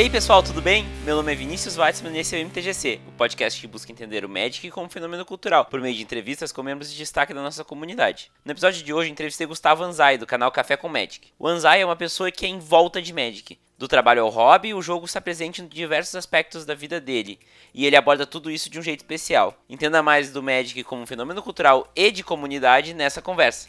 E 0.00 0.04
aí 0.04 0.08
pessoal, 0.08 0.42
tudo 0.42 0.62
bem? 0.62 0.86
Meu 1.04 1.14
nome 1.14 1.30
é 1.30 1.34
Vinícius 1.34 1.76
Weitzman 1.76 2.16
e 2.16 2.20
esse 2.20 2.34
é 2.34 2.38
o 2.38 2.46
MTGC, 2.46 3.00
o 3.06 3.12
podcast 3.12 3.60
que 3.60 3.66
busca 3.66 3.92
entender 3.92 4.24
o 4.24 4.30
Magic 4.30 4.70
como 4.70 4.88
fenômeno 4.88 5.26
cultural, 5.26 5.66
por 5.66 5.78
meio 5.78 5.94
de 5.94 6.02
entrevistas 6.02 6.50
com 6.50 6.62
membros 6.62 6.90
de 6.90 6.96
destaque 6.96 7.34
da 7.34 7.42
nossa 7.42 7.62
comunidade. 7.64 8.32
No 8.42 8.50
episódio 8.50 8.82
de 8.82 8.94
hoje, 8.94 9.10
entrevistei 9.10 9.46
Gustavo 9.46 9.84
Anzai, 9.84 10.16
do 10.16 10.26
canal 10.26 10.50
Café 10.50 10.74
com 10.74 10.88
Magic. 10.88 11.28
O 11.38 11.46
Anzai 11.46 11.82
é 11.82 11.84
uma 11.84 11.96
pessoa 11.96 12.30
que 12.30 12.46
é 12.46 12.48
em 12.48 12.58
volta 12.58 13.02
de 13.02 13.12
Magic. 13.12 13.58
Do 13.76 13.86
trabalho 13.86 14.22
ao 14.22 14.30
hobby, 14.30 14.72
o 14.72 14.80
jogo 14.80 15.04
está 15.04 15.20
presente 15.20 15.60
em 15.60 15.68
diversos 15.68 16.14
aspectos 16.14 16.64
da 16.64 16.74
vida 16.74 16.98
dele, 16.98 17.38
e 17.74 17.84
ele 17.84 17.94
aborda 17.94 18.24
tudo 18.24 18.50
isso 18.50 18.70
de 18.70 18.78
um 18.78 18.82
jeito 18.82 19.00
especial. 19.00 19.54
Entenda 19.68 20.02
mais 20.02 20.32
do 20.32 20.42
Magic 20.42 20.82
como 20.82 21.02
um 21.02 21.06
fenômeno 21.06 21.42
cultural 21.42 21.92
e 21.94 22.10
de 22.10 22.24
comunidade 22.24 22.94
nessa 22.94 23.20
conversa. 23.20 23.68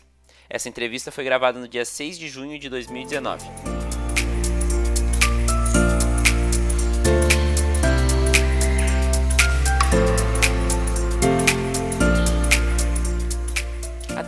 Essa 0.49 0.69
entrevista 0.69 1.11
foi 1.11 1.25
gravada 1.25 1.59
no 1.59 1.67
dia 1.67 1.83
6 1.83 2.17
de 2.17 2.29
junho 2.29 2.57
de 2.57 2.69
2019. 2.69 3.80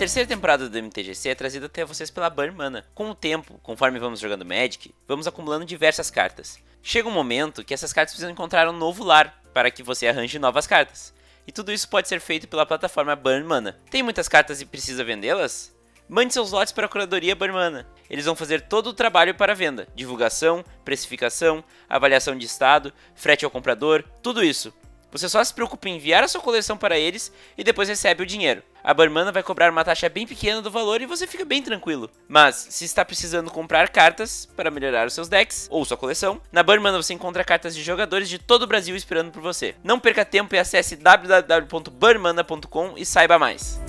Terceira 0.03 0.27
temporada 0.27 0.67
do 0.67 0.77
MTGC 0.77 1.30
é 1.30 1.35
trazida 1.35 1.67
até 1.67 1.85
vocês 1.85 2.11
pela 2.11 2.30
Burn 2.30 2.52
Mana. 2.52 2.85
Com 2.94 3.09
o 3.09 3.16
tempo, 3.16 3.57
conforme 3.63 3.99
vamos 3.99 4.20
jogando 4.20 4.44
Magic, 4.44 4.94
vamos 5.07 5.27
acumulando 5.27 5.63
diversas 5.63 6.11
cartas. 6.11 6.59
Chega 6.81 7.07
um 7.07 7.11
momento 7.13 7.63
que 7.63 7.73
essas 7.73 7.94
cartas 7.94 8.11
precisam 8.11 8.30
encontrar 8.30 8.67
um 8.67 8.73
novo 8.73 9.02
lar 9.02 9.41
para 9.53 9.72
que 9.72 9.81
você 9.81 10.05
arranje 10.05 10.38
novas 10.38 10.67
cartas. 10.67 11.13
E 11.47 11.53
tudo 11.53 11.72
isso 11.72 11.88
pode 11.88 12.09
ser 12.09 12.19
feito 12.19 12.50
pela 12.50 12.66
plataforma 12.66 13.16
Burn 13.16 13.45
Mana. 13.45 13.80
Tem 13.89 14.03
muitas 14.03 14.28
cartas 14.28 14.59
e 14.59 14.66
precisa 14.66 15.05
vendê-las? 15.05 15.73
Mande 16.09 16.33
seus 16.33 16.52
lotes 16.52 16.73
para 16.73 16.85
a 16.85 16.89
curadoria 16.89 17.33
Burn 17.33 17.53
Mana. 17.53 17.88
Eles 18.09 18.25
vão 18.25 18.35
fazer 18.35 18.59
todo 18.59 18.88
o 18.88 18.94
trabalho 18.94 19.33
para 19.33 19.53
a 19.53 19.56
venda: 19.56 19.88
divulgação, 19.95 20.66
precificação, 20.83 21.63
avaliação 21.88 22.38
de 22.38 22.45
estado, 22.45 22.91
frete 23.16 23.45
ao 23.45 23.52
comprador, 23.52 24.03
tudo 24.22 24.44
isso. 24.44 24.73
Você 25.14 25.30
só 25.30 25.42
se 25.44 25.53
preocupa 25.53 25.88
em 25.88 25.97
enviar 25.97 26.23
a 26.23 26.28
sua 26.28 26.42
coleção 26.42 26.75
para 26.75 26.97
eles 26.97 27.31
e 27.56 27.64
depois 27.64 27.88
recebe 27.88 28.23
o 28.23 28.25
dinheiro. 28.25 28.64
A 28.83 28.95
Barmana 28.95 29.31
vai 29.31 29.44
cobrar 29.44 29.72
uma 29.72 29.86
taxa 29.86 30.09
bem 30.09 30.25
pequena 30.25 30.59
do 30.61 30.72
valor 30.72 31.02
e 31.02 31.06
você 31.06 31.28
fica 31.28 31.45
bem 31.45 31.61
tranquilo. 31.61 32.09
Mas, 32.28 32.66
se 32.69 32.83
está 32.83 33.06
precisando 33.06 33.52
comprar 33.52 33.89
cartas 33.89 34.50
para 34.58 34.72
melhorar 34.72 35.06
os 35.08 35.14
seus 35.14 35.30
decks 35.30 35.67
ou 35.69 35.86
sua 35.86 35.95
coleção, 35.95 36.41
na 36.52 36.64
Barmana 36.64 36.97
você 36.97 37.14
encontra 37.14 37.45
cartas 37.45 37.75
de 37.75 37.84
jogadores 37.84 38.28
de 38.28 38.39
todo 38.39 38.64
o 38.64 38.67
Brasil 38.67 38.95
esperando 38.95 39.31
por 39.31 39.41
você. 39.41 39.75
Não 39.84 40.00
perca 40.00 40.25
tempo 40.25 40.56
e 40.56 40.58
acesse 40.58 40.95
www.barmana.com 40.95 42.95
e 42.97 43.06
saiba 43.06 43.38
mais. 43.38 43.80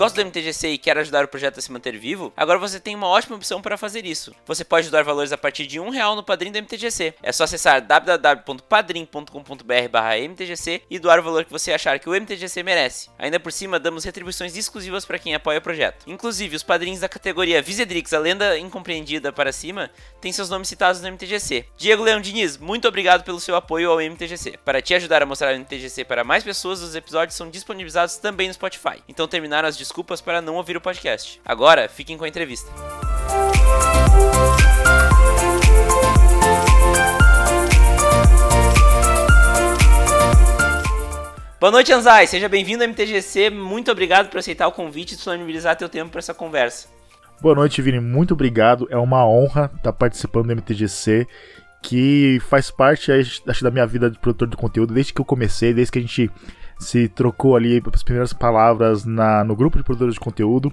Gosta 0.00 0.24
do 0.24 0.28
MTGC 0.28 0.70
e 0.70 0.78
quer 0.78 0.96
ajudar 0.96 1.26
o 1.26 1.28
projeto 1.28 1.58
a 1.58 1.60
se 1.60 1.70
manter 1.70 1.98
vivo? 1.98 2.32
Agora 2.34 2.58
você 2.58 2.80
tem 2.80 2.96
uma 2.96 3.06
ótima 3.06 3.36
opção 3.36 3.60
para 3.60 3.76
fazer 3.76 4.06
isso. 4.06 4.34
Você 4.46 4.64
pode 4.64 4.88
doar 4.88 5.04
valores 5.04 5.30
a 5.30 5.36
partir 5.36 5.66
de 5.66 5.78
um 5.78 5.90
real 5.90 6.16
no 6.16 6.24
Padrim 6.24 6.50
do 6.50 6.56
MTGC. 6.56 7.12
É 7.22 7.30
só 7.30 7.44
acessar 7.44 7.82
www.padrim.com.br/mtgc 7.82 10.82
e 10.88 10.98
doar 10.98 11.20
o 11.20 11.22
valor 11.22 11.44
que 11.44 11.52
você 11.52 11.70
achar 11.70 11.98
que 11.98 12.08
o 12.08 12.14
MTGC 12.14 12.62
merece. 12.62 13.10
Ainda 13.18 13.38
por 13.38 13.52
cima, 13.52 13.78
damos 13.78 14.02
retribuições 14.02 14.56
exclusivas 14.56 15.04
para 15.04 15.18
quem 15.18 15.34
apoia 15.34 15.58
o 15.58 15.62
projeto. 15.62 16.06
Inclusive, 16.06 16.56
os 16.56 16.62
padrinhos 16.62 17.00
da 17.00 17.08
categoria 17.08 17.60
Visedrix, 17.60 18.14
a 18.14 18.18
lenda 18.18 18.58
incompreendida 18.58 19.30
para 19.30 19.52
cima, 19.52 19.90
têm 20.18 20.32
seus 20.32 20.48
nomes 20.48 20.68
citados 20.68 21.02
no 21.02 21.08
MTGC. 21.08 21.66
Diego 21.76 22.02
Leão 22.02 22.22
Diniz, 22.22 22.56
muito 22.56 22.88
obrigado 22.88 23.22
pelo 23.22 23.38
seu 23.38 23.54
apoio 23.54 23.90
ao 23.90 24.00
MTGC. 24.00 24.60
Para 24.64 24.80
te 24.80 24.94
ajudar 24.94 25.22
a 25.22 25.26
mostrar 25.26 25.54
o 25.54 25.58
MTGC 25.58 26.06
para 26.06 26.24
mais 26.24 26.42
pessoas, 26.42 26.80
os 26.80 26.94
episódios 26.94 27.36
são 27.36 27.50
disponibilizados 27.50 28.16
também 28.16 28.48
no 28.48 28.54
Spotify. 28.54 29.02
Então 29.06 29.28
terminaram 29.28 29.68
as 29.68 29.76
desculpas 29.90 30.20
para 30.20 30.40
não 30.40 30.54
ouvir 30.54 30.76
o 30.76 30.80
podcast. 30.80 31.40
Agora, 31.44 31.88
fiquem 31.88 32.16
com 32.16 32.24
a 32.24 32.28
entrevista. 32.28 32.70
Boa 41.58 41.72
noite, 41.72 41.92
Anzai. 41.92 42.28
Seja 42.28 42.48
bem-vindo 42.48 42.84
ao 42.84 42.88
MTGC. 42.88 43.50
Muito 43.50 43.90
obrigado 43.90 44.30
por 44.30 44.38
aceitar 44.38 44.68
o 44.68 44.72
convite 44.72 45.12
e 45.12 45.16
disponibilizar 45.16 45.76
teu 45.76 45.88
tempo 45.88 46.10
para 46.10 46.20
essa 46.20 46.32
conversa. 46.32 46.88
Boa 47.40 47.56
noite, 47.56 47.82
Vini. 47.82 47.98
Muito 47.98 48.32
obrigado. 48.32 48.86
É 48.90 48.96
uma 48.96 49.26
honra 49.26 49.70
estar 49.76 49.92
participando 49.92 50.46
do 50.46 50.56
MTGC, 50.56 51.26
que 51.82 52.40
faz 52.48 52.70
parte 52.70 53.10
acho, 53.10 53.64
da 53.64 53.70
minha 53.72 53.86
vida 53.86 54.08
de 54.08 54.18
produtor 54.20 54.48
de 54.48 54.56
conteúdo 54.56 54.94
desde 54.94 55.12
que 55.12 55.20
eu 55.20 55.24
comecei, 55.24 55.74
desde 55.74 55.90
que 55.90 55.98
a 55.98 56.02
gente 56.02 56.30
se 56.80 57.08
trocou 57.08 57.54
ali 57.54 57.80
as 57.92 58.02
primeiras 58.02 58.32
palavras 58.32 59.04
na, 59.04 59.44
no 59.44 59.54
grupo 59.54 59.76
de 59.76 59.84
produtores 59.84 60.14
de 60.14 60.20
conteúdo. 60.20 60.72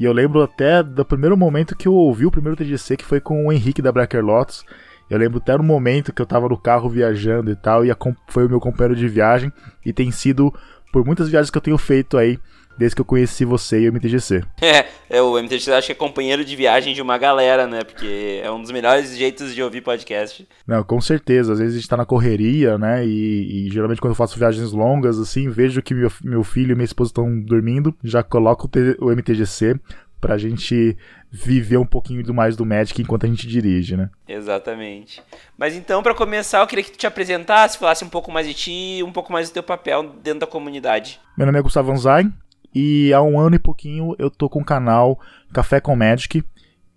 E 0.00 0.04
eu 0.04 0.12
lembro 0.12 0.42
até 0.42 0.82
do 0.82 1.04
primeiro 1.04 1.36
momento 1.36 1.76
que 1.76 1.86
eu 1.86 1.92
ouvi 1.92 2.24
o 2.24 2.30
primeiro 2.30 2.56
TGC, 2.56 2.96
que 2.96 3.04
foi 3.04 3.20
com 3.20 3.46
o 3.46 3.52
Henrique 3.52 3.82
da 3.82 3.92
Breaker 3.92 4.24
Lotus. 4.24 4.64
Eu 5.10 5.18
lembro 5.18 5.38
até 5.38 5.56
no 5.56 5.62
momento 5.62 6.12
que 6.12 6.22
eu 6.22 6.26
tava 6.26 6.48
no 6.48 6.56
carro 6.56 6.88
viajando 6.88 7.50
e 7.50 7.54
tal, 7.54 7.84
e 7.84 7.90
foi 8.28 8.46
o 8.46 8.48
meu 8.48 8.58
companheiro 8.58 8.96
de 8.96 9.06
viagem, 9.06 9.52
e 9.84 9.92
tem 9.92 10.10
sido 10.10 10.52
por 10.90 11.04
muitas 11.04 11.28
viagens 11.28 11.50
que 11.50 11.58
eu 11.58 11.62
tenho 11.62 11.76
feito 11.76 12.16
aí 12.16 12.38
desde 12.76 12.94
que 12.94 13.00
eu 13.00 13.04
conheci 13.04 13.44
você 13.44 13.80
e 13.80 13.88
o 13.88 13.92
MTGC. 13.92 14.42
É, 14.62 14.86
é 15.18 15.20
o 15.20 15.38
MTGC 15.38 15.70
acho 15.72 15.86
que 15.88 15.92
é 15.92 15.94
companheiro 15.94 16.44
de 16.44 16.56
viagem 16.56 16.94
de 16.94 17.02
uma 17.02 17.18
galera, 17.18 17.66
né? 17.66 17.84
Porque 17.84 18.40
é 18.42 18.50
um 18.50 18.62
dos 18.62 18.70
melhores 18.70 19.14
jeitos 19.14 19.54
de 19.54 19.62
ouvir 19.62 19.82
podcast. 19.82 20.48
Não, 20.66 20.82
com 20.82 21.00
certeza. 21.00 21.52
Às 21.52 21.58
vezes 21.58 21.74
a 21.74 21.78
gente 21.78 21.88
tá 21.88 21.96
na 21.96 22.06
correria, 22.06 22.78
né? 22.78 23.04
E, 23.04 23.66
e 23.66 23.70
geralmente 23.70 24.00
quando 24.00 24.12
eu 24.12 24.16
faço 24.16 24.38
viagens 24.38 24.72
longas, 24.72 25.18
assim, 25.18 25.50
vejo 25.50 25.82
que 25.82 25.92
meu, 25.92 26.10
meu 26.22 26.42
filho 26.42 26.72
e 26.72 26.74
minha 26.74 26.86
esposa 26.86 27.10
estão 27.10 27.38
dormindo, 27.40 27.94
já 28.02 28.22
coloco 28.22 28.70
o, 29.00 29.06
o 29.06 29.10
MTGC 29.10 29.78
pra 30.22 30.38
gente 30.38 30.96
viver 31.32 31.78
um 31.78 31.84
pouquinho 31.84 32.22
do 32.22 32.32
mais 32.32 32.54
do 32.54 32.64
Magic 32.64 33.02
enquanto 33.02 33.26
a 33.26 33.28
gente 33.28 33.46
dirige, 33.46 33.96
né? 33.96 34.08
Exatamente. 34.28 35.20
Mas 35.58 35.74
então, 35.74 36.00
para 36.00 36.14
começar, 36.14 36.60
eu 36.60 36.66
queria 36.66 36.84
que 36.84 36.92
tu 36.92 36.98
te 36.98 37.06
apresentasse, 37.08 37.76
falasse 37.76 38.04
um 38.04 38.08
pouco 38.08 38.30
mais 38.30 38.46
de 38.46 38.54
ti, 38.54 39.02
um 39.02 39.10
pouco 39.10 39.32
mais 39.32 39.48
do 39.48 39.52
teu 39.52 39.62
papel 39.62 40.14
dentro 40.22 40.40
da 40.40 40.46
comunidade. 40.46 41.18
Meu 41.36 41.44
nome 41.44 41.58
é 41.58 41.62
Gustavo 41.62 41.90
Anzai, 41.90 42.30
e 42.74 43.12
há 43.12 43.22
um 43.22 43.38
ano 43.38 43.56
e 43.56 43.58
pouquinho 43.58 44.14
eu 44.18 44.30
tô 44.30 44.48
com 44.48 44.60
o 44.60 44.64
canal 44.64 45.18
Café 45.52 45.80
com 45.80 45.94
Magic, 45.96 46.42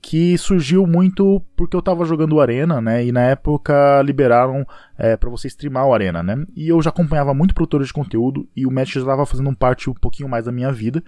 que 0.07 0.37
surgiu 0.37 0.85
muito 0.85 1.41
porque 1.55 1.75
eu 1.75 1.81
tava 1.81 2.05
jogando 2.05 2.39
Arena, 2.39 2.79
né? 2.79 3.03
E 3.03 3.11
na 3.11 3.21
época 3.21 4.03
liberaram 4.03 4.63
é, 4.99 5.17
para 5.17 5.31
você 5.31 5.47
streamar 5.47 5.87
o 5.87 5.95
Arena, 5.95 6.21
né? 6.21 6.45
E 6.55 6.67
eu 6.67 6.79
já 6.79 6.91
acompanhava 6.91 7.33
muito 7.33 7.55
produtores 7.55 7.87
de 7.87 7.93
conteúdo 7.93 8.47
e 8.55 8.67
o 8.67 8.71
Magic 8.71 8.99
já 8.99 9.05
tava 9.05 9.25
fazendo 9.25 9.49
um 9.49 9.55
parte 9.55 9.89
um 9.89 9.95
pouquinho 9.95 10.29
mais 10.29 10.45
da 10.45 10.51
minha 10.51 10.71
vida. 10.71 11.03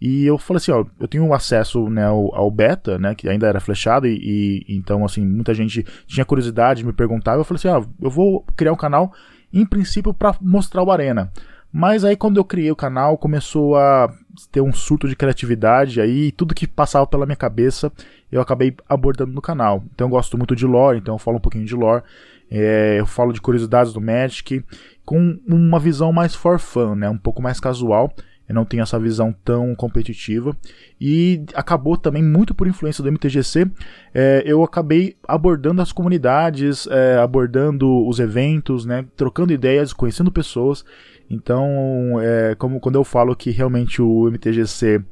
E 0.00 0.24
eu 0.24 0.38
falei 0.38 0.56
assim, 0.56 0.72
ó, 0.72 0.82
eu 0.98 1.06
tenho 1.06 1.34
acesso 1.34 1.90
né, 1.90 2.06
ao, 2.06 2.34
ao 2.34 2.50
beta, 2.50 2.98
né? 2.98 3.14
Que 3.14 3.28
ainda 3.28 3.46
era 3.46 3.60
flechado 3.60 4.06
e, 4.06 4.64
e, 4.66 4.76
então 4.78 5.04
assim 5.04 5.26
muita 5.26 5.52
gente 5.52 5.84
tinha 6.06 6.24
curiosidade, 6.24 6.86
me 6.86 6.94
perguntava. 6.94 7.40
Eu 7.40 7.44
falei 7.44 7.58
assim, 7.58 7.68
ó, 7.68 7.84
eu 8.00 8.08
vou 8.08 8.46
criar 8.56 8.72
um 8.72 8.76
canal 8.76 9.12
em 9.52 9.66
princípio 9.66 10.14
para 10.14 10.34
mostrar 10.40 10.82
o 10.82 10.90
Arena. 10.90 11.30
Mas 11.72 12.04
aí 12.04 12.16
quando 12.16 12.38
eu 12.38 12.44
criei 12.44 12.70
o 12.70 12.76
canal, 12.76 13.18
começou 13.18 13.76
a 13.76 14.12
ter 14.50 14.60
um 14.60 14.72
surto 14.72 15.08
de 15.08 15.16
criatividade 15.16 16.00
aí, 16.00 16.32
tudo 16.32 16.54
que 16.54 16.66
passava 16.66 17.06
pela 17.06 17.26
minha 17.26 17.36
cabeça, 17.36 17.92
eu 18.30 18.40
acabei 18.40 18.74
abordando 18.88 19.32
no 19.32 19.42
canal. 19.42 19.84
Então 19.94 20.06
eu 20.06 20.10
gosto 20.10 20.38
muito 20.38 20.56
de 20.56 20.66
lore, 20.66 20.98
então 20.98 21.14
eu 21.14 21.18
falo 21.18 21.36
um 21.36 21.40
pouquinho 21.40 21.64
de 21.64 21.74
lore. 21.74 22.02
É, 22.50 22.96
eu 22.98 23.06
falo 23.06 23.32
de 23.32 23.40
curiosidades 23.40 23.92
do 23.92 24.00
Magic 24.00 24.64
com 25.04 25.38
uma 25.46 25.78
visão 25.78 26.12
mais 26.12 26.34
for 26.34 26.58
fun, 26.58 26.94
né, 26.94 27.08
um 27.08 27.18
pouco 27.18 27.42
mais 27.42 27.60
casual. 27.60 28.12
Eu 28.48 28.54
não 28.54 28.64
tenho 28.64 28.82
essa 28.82 28.98
visão 28.98 29.34
tão 29.44 29.74
competitiva. 29.74 30.56
E 30.98 31.44
acabou 31.54 31.98
também, 31.98 32.22
muito 32.22 32.54
por 32.54 32.66
influência 32.66 33.04
do 33.04 33.12
MTGC, 33.12 33.70
é, 34.14 34.42
eu 34.46 34.64
acabei 34.64 35.16
abordando 35.26 35.82
as 35.82 35.92
comunidades, 35.92 36.86
é, 36.86 37.18
abordando 37.18 38.06
os 38.08 38.18
eventos, 38.18 38.86
né, 38.86 39.04
trocando 39.14 39.52
ideias, 39.52 39.92
conhecendo 39.92 40.32
pessoas. 40.32 40.82
Então, 41.30 42.20
é, 42.20 42.54
como 42.54 42.80
quando 42.80 42.96
eu 42.96 43.04
falo 43.04 43.36
que 43.36 43.50
realmente 43.50 44.00
o 44.00 44.28
MTGC 44.28 45.02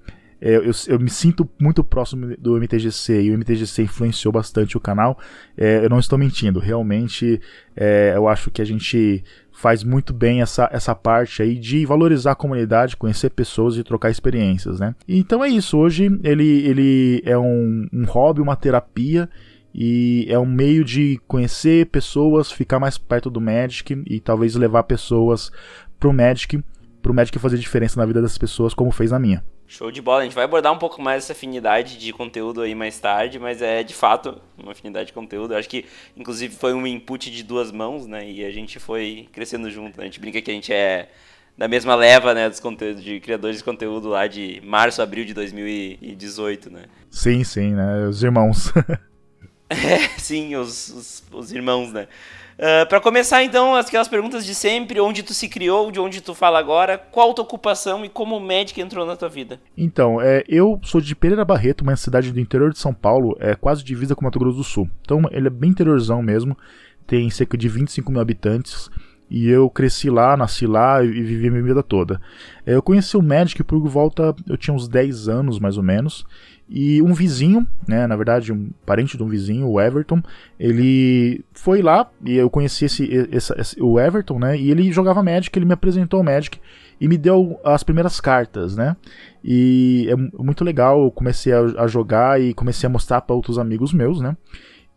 é, 0.40 0.56
eu, 0.56 0.70
eu, 0.88 1.00
me 1.00 1.08
sinto 1.08 1.48
muito 1.58 1.82
próximo 1.82 2.36
do 2.36 2.56
MTGC 2.56 3.22
e 3.22 3.30
o 3.30 3.38
MTGC 3.38 3.82
influenciou 3.82 4.30
bastante 4.30 4.76
o 4.76 4.80
canal. 4.80 5.18
É, 5.56 5.84
eu 5.84 5.88
não 5.88 5.98
estou 5.98 6.18
mentindo, 6.18 6.60
realmente 6.60 7.40
é, 7.74 8.12
eu 8.14 8.28
acho 8.28 8.50
que 8.50 8.60
a 8.60 8.64
gente 8.64 9.24
faz 9.50 9.82
muito 9.82 10.12
bem 10.12 10.42
essa, 10.42 10.68
essa 10.70 10.94
parte 10.94 11.42
aí 11.42 11.54
de 11.58 11.86
valorizar 11.86 12.32
a 12.32 12.36
comunidade, 12.36 12.96
conhecer 12.96 13.30
pessoas 13.30 13.76
e 13.76 13.82
trocar 13.82 14.10
experiências, 14.10 14.78
né? 14.78 14.94
Então 15.08 15.42
é 15.42 15.48
isso, 15.48 15.78
hoje 15.78 16.04
ele, 16.22 16.66
ele 16.66 17.22
é 17.24 17.38
um, 17.38 17.86
um 17.90 18.04
hobby, 18.04 18.42
uma 18.42 18.54
terapia 18.54 19.28
e 19.74 20.26
é 20.28 20.38
um 20.38 20.46
meio 20.46 20.84
de 20.84 21.20
conhecer 21.26 21.86
pessoas, 21.86 22.50
ficar 22.50 22.78
mais 22.78 22.96
perto 22.96 23.28
do 23.28 23.40
Magic 23.40 24.02
e 24.06 24.20
talvez 24.20 24.54
levar 24.54 24.82
pessoas 24.84 25.50
pro 25.98 26.12
Magic, 26.12 26.62
pro 27.02 27.14
Magic 27.14 27.38
fazer 27.38 27.58
diferença 27.58 27.98
na 27.98 28.06
vida 28.06 28.22
das 28.22 28.36
pessoas, 28.36 28.74
como 28.74 28.90
fez 28.90 29.10
na 29.10 29.18
minha. 29.18 29.44
Show 29.68 29.90
de 29.90 30.00
bola, 30.00 30.20
a 30.20 30.24
gente 30.24 30.34
vai 30.34 30.44
abordar 30.44 30.72
um 30.72 30.78
pouco 30.78 31.02
mais 31.02 31.24
essa 31.24 31.32
afinidade 31.32 31.98
de 31.98 32.12
conteúdo 32.12 32.60
aí 32.60 32.74
mais 32.74 33.00
tarde, 33.00 33.38
mas 33.38 33.60
é 33.60 33.82
de 33.82 33.94
fato 33.94 34.40
uma 34.56 34.72
afinidade 34.72 35.08
de 35.08 35.12
conteúdo. 35.12 35.54
Eu 35.54 35.58
acho 35.58 35.68
que, 35.68 35.84
inclusive, 36.16 36.54
foi 36.54 36.72
um 36.72 36.86
input 36.86 37.30
de 37.30 37.42
duas 37.42 37.72
mãos, 37.72 38.06
né? 38.06 38.30
E 38.30 38.44
a 38.44 38.50
gente 38.50 38.78
foi 38.78 39.28
crescendo 39.32 39.68
junto. 39.68 39.98
Né? 39.98 40.04
A 40.04 40.06
gente 40.06 40.20
brinca 40.20 40.40
que 40.40 40.50
a 40.50 40.54
gente 40.54 40.72
é 40.72 41.08
da 41.58 41.66
mesma 41.66 41.94
leva, 41.94 42.34
né, 42.34 42.50
dos 42.50 42.60
conteúdos, 42.60 43.02
de 43.02 43.18
criadores 43.18 43.58
de 43.58 43.64
conteúdo 43.64 44.08
lá 44.08 44.26
de 44.26 44.60
março, 44.62 45.00
abril 45.00 45.24
de 45.24 45.32
2018, 45.32 46.70
né? 46.70 46.82
Sim, 47.10 47.42
sim, 47.42 47.74
né? 47.74 48.06
Os 48.06 48.22
irmãos. 48.22 48.72
é, 49.68 49.98
sim, 50.18 50.54
os, 50.54 50.88
os, 50.90 51.24
os 51.32 51.52
irmãos, 51.52 51.92
né? 51.92 52.06
Ah, 52.58 52.86
para 52.86 53.00
começar, 53.00 53.42
então, 53.44 53.74
aquelas 53.74 54.08
perguntas 54.08 54.44
de 54.44 54.54
sempre: 54.54 55.00
onde 55.00 55.22
tu 55.22 55.34
se 55.34 55.48
criou, 55.48 55.90
de 55.90 56.00
onde 56.00 56.20
tu 56.20 56.34
fala 56.34 56.58
agora, 56.58 56.98
qual 56.98 57.34
tua 57.34 57.44
ocupação 57.44 58.04
e 58.04 58.08
como 58.08 58.36
o 58.36 58.40
médico 58.40 58.80
entrou 58.80 59.06
na 59.06 59.16
tua 59.16 59.28
vida? 59.28 59.60
Então, 59.76 60.20
é, 60.20 60.42
eu 60.48 60.80
sou 60.82 61.00
de 61.00 61.14
Pereira 61.14 61.44
Barreto, 61.44 61.82
uma 61.82 61.96
cidade 61.96 62.32
do 62.32 62.40
interior 62.40 62.72
de 62.72 62.78
São 62.78 62.94
Paulo, 62.94 63.36
é 63.40 63.54
quase 63.54 63.84
divisa 63.84 64.14
com 64.14 64.24
Mato 64.24 64.38
Grosso 64.38 64.58
do 64.58 64.64
Sul. 64.64 64.90
Então, 65.02 65.22
ele 65.30 65.48
é 65.48 65.50
bem 65.50 65.70
interiorzão 65.70 66.22
mesmo, 66.22 66.56
tem 67.06 67.28
cerca 67.30 67.56
de 67.56 67.68
25 67.68 68.10
mil 68.10 68.20
habitantes. 68.20 68.90
E 69.28 69.48
eu 69.48 69.68
cresci 69.68 70.08
lá, 70.08 70.36
nasci 70.36 70.68
lá 70.68 71.02
e 71.02 71.08
vivi 71.08 71.48
a 71.48 71.50
minha 71.50 71.62
vida 71.62 71.82
toda. 71.82 72.20
É, 72.64 72.74
eu 72.74 72.82
conheci 72.82 73.16
o 73.16 73.22
Magic 73.22 73.62
por 73.64 73.80
volta, 73.88 74.32
eu 74.48 74.56
tinha 74.56 74.72
uns 74.72 74.86
10 74.86 75.28
anos 75.28 75.58
mais 75.58 75.76
ou 75.76 75.82
menos, 75.82 76.24
e 76.68 77.00
um 77.00 77.14
vizinho, 77.14 77.66
né, 77.86 78.06
na 78.06 78.16
verdade 78.16 78.52
um 78.52 78.70
parente 78.84 79.16
de 79.16 79.22
um 79.22 79.28
vizinho, 79.28 79.68
o 79.68 79.80
Everton, 79.80 80.20
ele 80.58 81.44
foi 81.52 81.80
lá 81.80 82.10
e 82.24 82.36
eu 82.36 82.50
conheci 82.50 82.86
esse, 82.86 83.08
esse, 83.30 83.80
o 83.80 84.00
Everton, 84.00 84.38
né, 84.38 84.58
e 84.58 84.70
ele 84.70 84.90
jogava 84.90 85.22
Magic, 85.22 85.56
ele 85.56 85.66
me 85.66 85.72
apresentou 85.72 86.20
o 86.20 86.24
Magic 86.24 86.58
e 87.00 87.06
me 87.06 87.16
deu 87.16 87.60
as 87.64 87.82
primeiras 87.82 88.20
cartas, 88.20 88.76
né, 88.76 88.96
e 89.44 90.08
é 90.10 90.16
muito 90.42 90.64
legal, 90.64 91.04
eu 91.04 91.10
comecei 91.10 91.52
a, 91.52 91.60
a 91.78 91.86
jogar 91.86 92.40
e 92.40 92.52
comecei 92.52 92.86
a 92.86 92.90
mostrar 92.90 93.20
para 93.20 93.36
outros 93.36 93.58
amigos 93.58 93.92
meus, 93.92 94.20
né, 94.20 94.36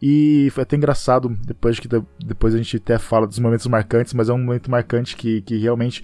e 0.02 0.50
foi 0.52 0.64
até 0.64 0.76
engraçado, 0.76 1.38
depois 1.46 1.80
que 1.80 1.88
depois 2.26 2.56
a 2.56 2.58
gente 2.58 2.78
até 2.78 2.98
fala 2.98 3.28
dos 3.28 3.38
momentos 3.38 3.68
marcantes, 3.68 4.14
mas 4.14 4.30
é 4.30 4.34
um 4.34 4.38
momento 4.38 4.72
marcante 4.72 5.16
que, 5.16 5.42
que 5.42 5.58
realmente 5.58 6.04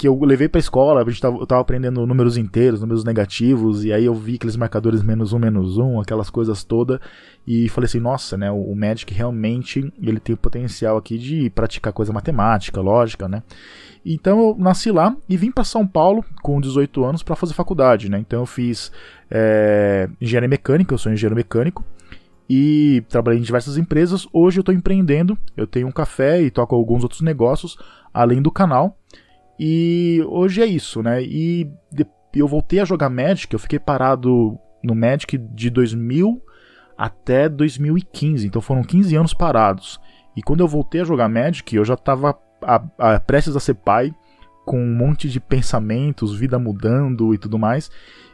que 0.00 0.08
eu 0.08 0.18
levei 0.24 0.48
pra 0.48 0.58
escola, 0.58 1.02
a 1.02 1.04
gente 1.04 1.20
tava, 1.20 1.36
eu 1.36 1.46
tava 1.46 1.60
aprendendo 1.60 2.06
números 2.06 2.38
inteiros, 2.38 2.80
números 2.80 3.04
negativos, 3.04 3.84
e 3.84 3.92
aí 3.92 4.06
eu 4.06 4.14
vi 4.14 4.36
aqueles 4.36 4.56
marcadores 4.56 5.02
menos 5.02 5.34
um, 5.34 5.38
menos 5.38 5.76
um, 5.76 6.00
aquelas 6.00 6.30
coisas 6.30 6.64
todas, 6.64 6.98
e 7.46 7.68
falei 7.68 7.84
assim, 7.84 8.00
nossa, 8.00 8.34
né, 8.34 8.50
o, 8.50 8.62
o 8.62 8.74
Magic 8.74 9.12
realmente, 9.12 9.92
ele 10.02 10.18
tem 10.18 10.34
o 10.34 10.38
potencial 10.38 10.96
aqui 10.96 11.18
de 11.18 11.50
praticar 11.50 11.92
coisa 11.92 12.14
matemática, 12.14 12.80
lógica, 12.80 13.28
né, 13.28 13.42
então 14.02 14.40
eu 14.40 14.56
nasci 14.58 14.90
lá 14.90 15.14
e 15.28 15.36
vim 15.36 15.50
para 15.50 15.64
São 15.64 15.86
Paulo 15.86 16.24
com 16.40 16.58
18 16.58 17.04
anos 17.04 17.22
para 17.22 17.36
fazer 17.36 17.52
faculdade, 17.52 18.08
né, 18.08 18.18
então 18.18 18.40
eu 18.40 18.46
fiz 18.46 18.90
é, 19.30 20.08
engenharia 20.18 20.48
mecânica, 20.48 20.94
eu 20.94 20.98
sou 20.98 21.12
engenheiro 21.12 21.36
mecânico, 21.36 21.84
e 22.48 23.04
trabalhei 23.08 23.38
em 23.38 23.44
diversas 23.44 23.76
empresas. 23.76 24.26
Hoje 24.32 24.58
eu 24.58 24.62
estou 24.62 24.74
empreendendo, 24.74 25.38
eu 25.56 25.68
tenho 25.68 25.86
um 25.86 25.92
café 25.92 26.42
e 26.42 26.50
toco 26.50 26.74
alguns 26.74 27.04
outros 27.04 27.20
negócios 27.20 27.78
além 28.12 28.42
do 28.42 28.50
canal. 28.50 28.98
E 29.62 30.24
hoje 30.26 30.62
é 30.62 30.66
isso, 30.66 31.02
né? 31.02 31.22
E 31.22 31.70
eu 32.34 32.48
voltei 32.48 32.80
a 32.80 32.84
jogar 32.86 33.10
Magic, 33.10 33.52
eu 33.52 33.58
fiquei 33.58 33.78
parado 33.78 34.58
no 34.82 34.94
Magic 34.94 35.36
de 35.36 35.68
2000 35.68 36.40
até 36.96 37.46
2015, 37.46 38.46
então 38.46 38.62
foram 38.62 38.82
15 38.82 39.14
anos 39.16 39.34
parados. 39.34 40.00
E 40.34 40.42
quando 40.42 40.60
eu 40.60 40.68
voltei 40.68 41.02
a 41.02 41.04
jogar 41.04 41.28
Magic, 41.28 41.76
eu 41.76 41.84
já 41.84 41.92
estava 41.92 42.32
prestes 43.26 43.54
a 43.54 43.60
ser 43.60 43.74
pai, 43.74 44.14
com 44.64 44.80
um 44.82 44.94
monte 44.94 45.28
de 45.28 45.38
pensamentos, 45.38 46.34
vida 46.34 46.58
mudando 46.58 47.34
e 47.34 47.38
tudo 47.38 47.58
mais. 47.58 47.90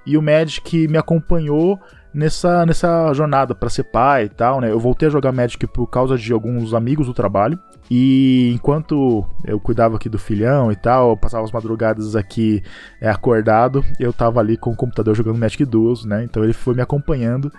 E 0.06 0.16
o 0.16 0.22
Magic 0.22 0.86
me 0.86 0.96
acompanhou 0.96 1.80
nessa, 2.16 2.64
nessa 2.64 3.12
jornada 3.12 3.54
para 3.54 3.68
ser 3.68 3.84
pai 3.84 4.24
e 4.24 4.28
tal, 4.30 4.60
né? 4.60 4.70
Eu 4.70 4.80
voltei 4.80 5.06
a 5.06 5.10
jogar 5.10 5.32
Magic 5.32 5.64
por 5.66 5.86
causa 5.86 6.16
de 6.16 6.32
alguns 6.32 6.72
amigos 6.72 7.06
do 7.06 7.12
trabalho. 7.14 7.58
E 7.90 8.50
enquanto 8.54 9.24
eu 9.44 9.60
cuidava 9.60 9.96
aqui 9.96 10.08
do 10.08 10.18
filhão 10.18 10.72
e 10.72 10.76
tal, 10.76 11.10
eu 11.10 11.16
passava 11.16 11.44
as 11.44 11.52
madrugadas 11.52 12.16
aqui 12.16 12.62
é, 13.00 13.08
acordado, 13.08 13.84
eu 14.00 14.12
tava 14.12 14.40
ali 14.40 14.56
com 14.56 14.72
o 14.72 14.76
computador 14.76 15.14
jogando 15.14 15.38
Magic 15.38 15.64
Duels, 15.64 16.04
né? 16.04 16.24
Então 16.24 16.42
ele 16.42 16.54
foi 16.54 16.74
me 16.74 16.80
acompanhando 16.80 17.52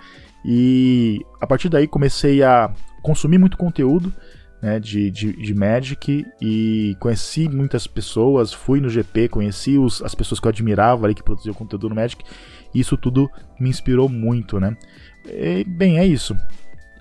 e 0.44 1.24
a 1.40 1.46
partir 1.46 1.68
daí 1.68 1.86
comecei 1.86 2.42
a 2.42 2.70
consumir 3.02 3.38
muito 3.38 3.56
conteúdo 3.56 4.12
né, 4.60 4.80
de, 4.80 5.10
de, 5.10 5.32
de, 5.32 5.54
Magic 5.54 6.26
e 6.40 6.96
conheci 6.98 7.48
muitas 7.48 7.86
pessoas, 7.86 8.52
fui 8.52 8.80
no 8.80 8.88
GP, 8.88 9.28
conheci 9.28 9.78
os, 9.78 10.02
as 10.02 10.14
pessoas 10.14 10.40
que 10.40 10.46
eu 10.46 10.50
admirava 10.50 11.06
ali 11.06 11.14
que 11.14 11.22
produziam 11.22 11.54
conteúdo 11.54 11.88
no 11.88 11.94
Magic 11.94 12.24
isso 12.74 12.96
tudo 12.96 13.30
me 13.58 13.68
inspirou 13.68 14.08
muito, 14.08 14.58
né? 14.60 14.76
E, 15.26 15.64
bem, 15.64 15.98
é 15.98 16.06
isso. 16.06 16.36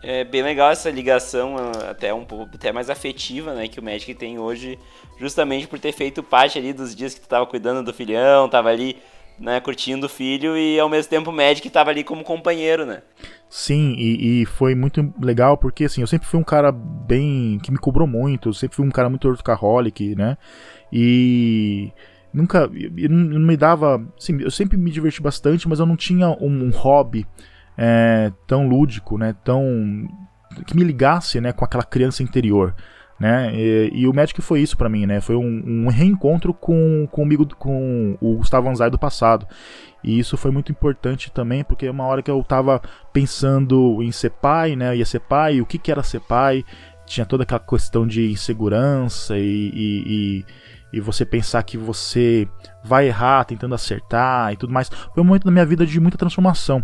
É 0.03 0.23
bem 0.23 0.43
legal 0.43 0.71
essa 0.71 0.89
ligação, 0.89 1.55
até 1.89 2.13
um 2.13 2.23
pouco 2.23 2.49
até 2.53 2.71
mais 2.71 2.89
afetiva, 2.89 3.53
né, 3.53 3.67
que 3.67 3.79
o 3.79 3.83
Magic 3.83 4.13
tem 4.13 4.37
hoje, 4.37 4.77
justamente 5.19 5.67
por 5.67 5.79
ter 5.79 5.91
feito 5.91 6.21
parte 6.21 6.57
ali 6.57 6.71
dos 6.71 6.95
dias 6.95 7.15
que 7.15 7.21
tu 7.21 7.27
tava 7.27 7.45
cuidando 7.45 7.83
do 7.83 7.93
filhão, 7.93 8.47
tava 8.47 8.69
ali, 8.69 8.97
né, 9.39 9.59
curtindo 9.59 10.05
o 10.05 10.09
filho 10.09 10.55
e 10.55 10.79
ao 10.79 10.87
mesmo 10.87 11.09
tempo 11.09 11.31
o 11.31 11.33
Magic 11.33 11.67
tava 11.69 11.89
ali 11.89 12.03
como 12.03 12.23
companheiro, 12.23 12.85
né? 12.85 13.01
Sim, 13.49 13.95
e, 13.97 14.41
e, 14.41 14.45
foi 14.45 14.75
muito 14.75 15.13
legal 15.19 15.57
porque 15.57 15.85
assim, 15.85 16.01
eu 16.01 16.07
sempre 16.07 16.27
fui 16.27 16.39
um 16.39 16.43
cara 16.43 16.71
bem 16.71 17.59
que 17.63 17.71
me 17.71 17.77
cobrou 17.77 18.07
muito, 18.07 18.49
eu 18.49 18.53
sempre 18.53 18.75
fui 18.75 18.85
um 18.85 18.91
cara 18.91 19.09
muito 19.09 19.27
workaholic, 19.27 20.15
né? 20.15 20.37
E 20.91 21.91
nunca 22.37 22.69
não 23.09 23.39
me 23.39 23.57
dava, 23.57 24.01
assim, 24.17 24.39
eu 24.39 24.51
sempre 24.51 24.77
me 24.77 24.91
diverti 24.91 25.21
bastante, 25.21 25.67
mas 25.67 25.79
eu 25.79 25.85
não 25.85 25.95
tinha 25.95 26.29
um, 26.29 26.65
um 26.65 26.69
hobby 26.69 27.25
é, 27.75 28.31
tão 28.45 28.67
lúdico, 28.67 29.17
né, 29.17 29.35
tão 29.43 30.07
que 30.65 30.75
me 30.75 30.83
ligasse, 30.83 31.41
né, 31.41 31.51
com 31.51 31.65
aquela 31.65 31.83
criança 31.83 32.23
interior, 32.23 32.75
né, 33.19 33.51
e, 33.53 33.91
e 33.93 34.07
o 34.07 34.13
Magic 34.13 34.39
foi 34.41 34.61
isso 34.61 34.77
para 34.77 34.87
mim, 34.87 35.05
né, 35.05 35.19
foi 35.19 35.35
um, 35.35 35.63
um, 35.65 35.87
reencontro 35.87 36.53
com 36.53 37.07
comigo, 37.11 37.47
com 37.55 38.17
o 38.21 38.37
Gustavo 38.37 38.69
Anzai 38.69 38.89
do 38.89 38.99
passado, 38.99 39.47
e 40.03 40.17
isso 40.17 40.37
foi 40.37 40.51
muito 40.51 40.71
importante 40.71 41.31
também, 41.31 41.63
porque 41.63 41.89
uma 41.89 42.05
hora 42.05 42.21
que 42.21 42.31
eu 42.31 42.43
tava 42.43 42.81
pensando 43.11 44.01
em 44.01 44.11
ser 44.11 44.31
pai, 44.31 44.75
né, 44.75 44.95
ia 44.95 45.05
ser 45.05 45.19
pai, 45.21 45.59
o 45.59 45.65
que 45.65 45.77
que 45.77 45.91
era 45.91 46.03
ser 46.03 46.21
pai, 46.21 46.63
tinha 47.07 47.25
toda 47.25 47.43
aquela 47.43 47.59
questão 47.59 48.05
de 48.05 48.29
insegurança 48.29 49.37
e, 49.37 49.71
e, 49.73 50.45
e 50.91 50.99
você 50.99 51.25
pensar 51.25 51.63
que 51.63 51.77
você 51.77 52.47
vai 52.83 53.07
errar 53.07 53.43
tentando 53.45 53.75
acertar 53.75 54.53
e 54.53 54.57
tudo 54.57 54.73
mais. 54.73 54.89
Foi 54.89 55.21
um 55.21 55.25
momento 55.25 55.45
da 55.45 55.51
minha 55.51 55.65
vida 55.65 55.85
de 55.85 55.99
muita 55.99 56.17
transformação, 56.17 56.83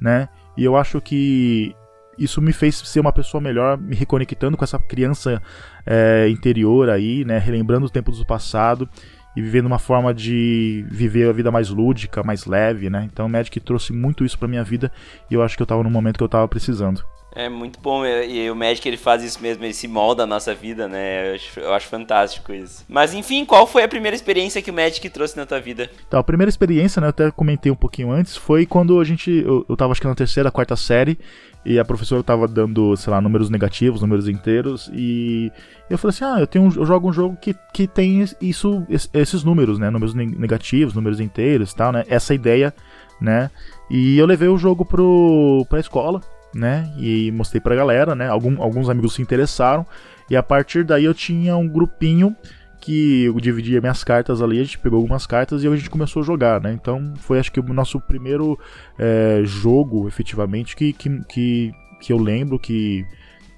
né? 0.00 0.28
E 0.56 0.64
eu 0.64 0.76
acho 0.76 1.00
que 1.00 1.74
isso 2.18 2.40
me 2.40 2.52
fez 2.52 2.76
ser 2.76 3.00
uma 3.00 3.12
pessoa 3.12 3.40
melhor, 3.40 3.76
me 3.76 3.96
reconectando 3.96 4.56
com 4.56 4.64
essa 4.64 4.78
criança 4.78 5.42
é, 5.86 6.28
interior 6.28 6.88
aí, 6.90 7.24
né? 7.24 7.38
Relembrando 7.38 7.84
os 7.84 7.90
tempos 7.90 8.18
do 8.18 8.26
passado 8.26 8.88
e 9.36 9.42
vivendo 9.42 9.66
uma 9.66 9.78
forma 9.78 10.14
de 10.14 10.84
viver 10.88 11.28
a 11.28 11.32
vida 11.32 11.50
mais 11.50 11.68
lúdica, 11.68 12.22
mais 12.22 12.46
leve, 12.46 12.88
né? 12.88 13.08
Então 13.12 13.26
o 13.26 13.28
Magic 13.28 13.58
trouxe 13.60 13.92
muito 13.92 14.24
isso 14.24 14.38
pra 14.38 14.46
minha 14.46 14.62
vida 14.62 14.92
e 15.30 15.34
eu 15.34 15.42
acho 15.42 15.56
que 15.56 15.62
eu 15.62 15.66
tava 15.66 15.82
no 15.82 15.90
momento 15.90 16.18
que 16.18 16.24
eu 16.24 16.28
tava 16.28 16.46
precisando. 16.46 17.02
É 17.34 17.48
muito 17.48 17.80
bom, 17.80 18.06
e 18.06 18.48
o 18.48 18.54
Magic 18.54 18.86
ele 18.86 18.96
faz 18.96 19.22
isso 19.24 19.42
mesmo, 19.42 19.64
ele 19.64 19.74
se 19.74 19.88
molda 19.88 20.22
a 20.22 20.26
nossa 20.26 20.54
vida, 20.54 20.86
né? 20.86 21.30
Eu 21.30 21.34
acho, 21.34 21.60
eu 21.60 21.74
acho, 21.74 21.88
fantástico 21.88 22.52
isso. 22.52 22.84
Mas 22.88 23.12
enfim, 23.12 23.44
qual 23.44 23.66
foi 23.66 23.82
a 23.82 23.88
primeira 23.88 24.14
experiência 24.14 24.62
que 24.62 24.70
o 24.70 24.74
Magic 24.74 25.08
trouxe 25.10 25.36
na 25.36 25.44
tua 25.44 25.60
vida? 25.60 25.90
Então, 26.06 26.20
a 26.20 26.24
primeira 26.24 26.48
experiência, 26.48 27.00
né, 27.00 27.06
eu 27.06 27.10
até 27.10 27.30
comentei 27.32 27.72
um 27.72 27.76
pouquinho 27.76 28.12
antes, 28.12 28.36
foi 28.36 28.64
quando 28.64 29.00
a 29.00 29.04
gente, 29.04 29.30
eu, 29.30 29.66
eu 29.68 29.76
tava 29.76 29.90
acho 29.90 30.00
que 30.00 30.06
na 30.06 30.14
terceira, 30.14 30.50
quarta 30.50 30.76
série, 30.76 31.18
e 31.64 31.78
a 31.78 31.84
professora 31.84 32.22
tava 32.22 32.46
dando, 32.46 32.96
sei 32.96 33.10
lá, 33.10 33.20
números 33.20 33.50
negativos, 33.50 34.00
números 34.00 34.28
inteiros, 34.28 34.90
e 34.94 35.50
eu 35.90 35.98
falei 35.98 36.14
assim, 36.14 36.24
ah, 36.24 36.40
eu, 36.40 36.46
tenho, 36.46 36.72
eu 36.76 36.86
jogo 36.86 37.08
um 37.08 37.12
jogo 37.12 37.36
que, 37.40 37.54
que 37.72 37.88
tem 37.88 38.24
isso, 38.40 38.86
esses 39.12 39.42
números, 39.42 39.78
né, 39.78 39.90
números 39.90 40.14
negativos, 40.14 40.94
números 40.94 41.18
inteiros 41.18 41.72
e 41.72 41.76
tal, 41.76 41.90
né, 41.90 42.04
essa 42.08 42.34
ideia, 42.34 42.72
né, 43.20 43.50
e 43.90 44.18
eu 44.18 44.26
levei 44.26 44.48
o 44.48 44.58
jogo 44.58 44.84
pro, 44.84 45.66
pra 45.68 45.80
escola, 45.80 46.20
né? 46.54 46.92
E 46.96 47.30
mostrei 47.32 47.60
pra 47.60 47.74
galera, 47.74 48.14
né? 48.14 48.28
Algum, 48.28 48.62
alguns 48.62 48.88
amigos 48.88 49.14
se 49.14 49.22
interessaram. 49.22 49.86
E 50.30 50.36
a 50.36 50.42
partir 50.42 50.84
daí 50.84 51.04
eu 51.04 51.14
tinha 51.14 51.56
um 51.56 51.68
grupinho 51.68 52.34
que 52.80 53.24
eu 53.24 53.40
dividia 53.40 53.80
minhas 53.80 54.04
cartas 54.04 54.42
ali, 54.42 54.60
a 54.60 54.62
gente 54.62 54.78
pegou 54.78 54.98
algumas 54.98 55.26
cartas 55.26 55.64
e 55.64 55.66
a 55.66 55.74
gente 55.74 55.88
começou 55.88 56.20
a 56.20 56.24
jogar, 56.24 56.60
né? 56.60 56.70
Então 56.72 57.14
foi 57.16 57.38
acho 57.38 57.50
que 57.50 57.58
o 57.58 57.72
nosso 57.72 57.98
primeiro 57.98 58.58
é, 58.98 59.40
jogo, 59.42 60.06
efetivamente, 60.06 60.76
que, 60.76 60.92
que, 60.92 61.24
que, 61.24 61.72
que 61.98 62.12
eu 62.12 62.18
lembro 62.18 62.58
que 62.58 63.06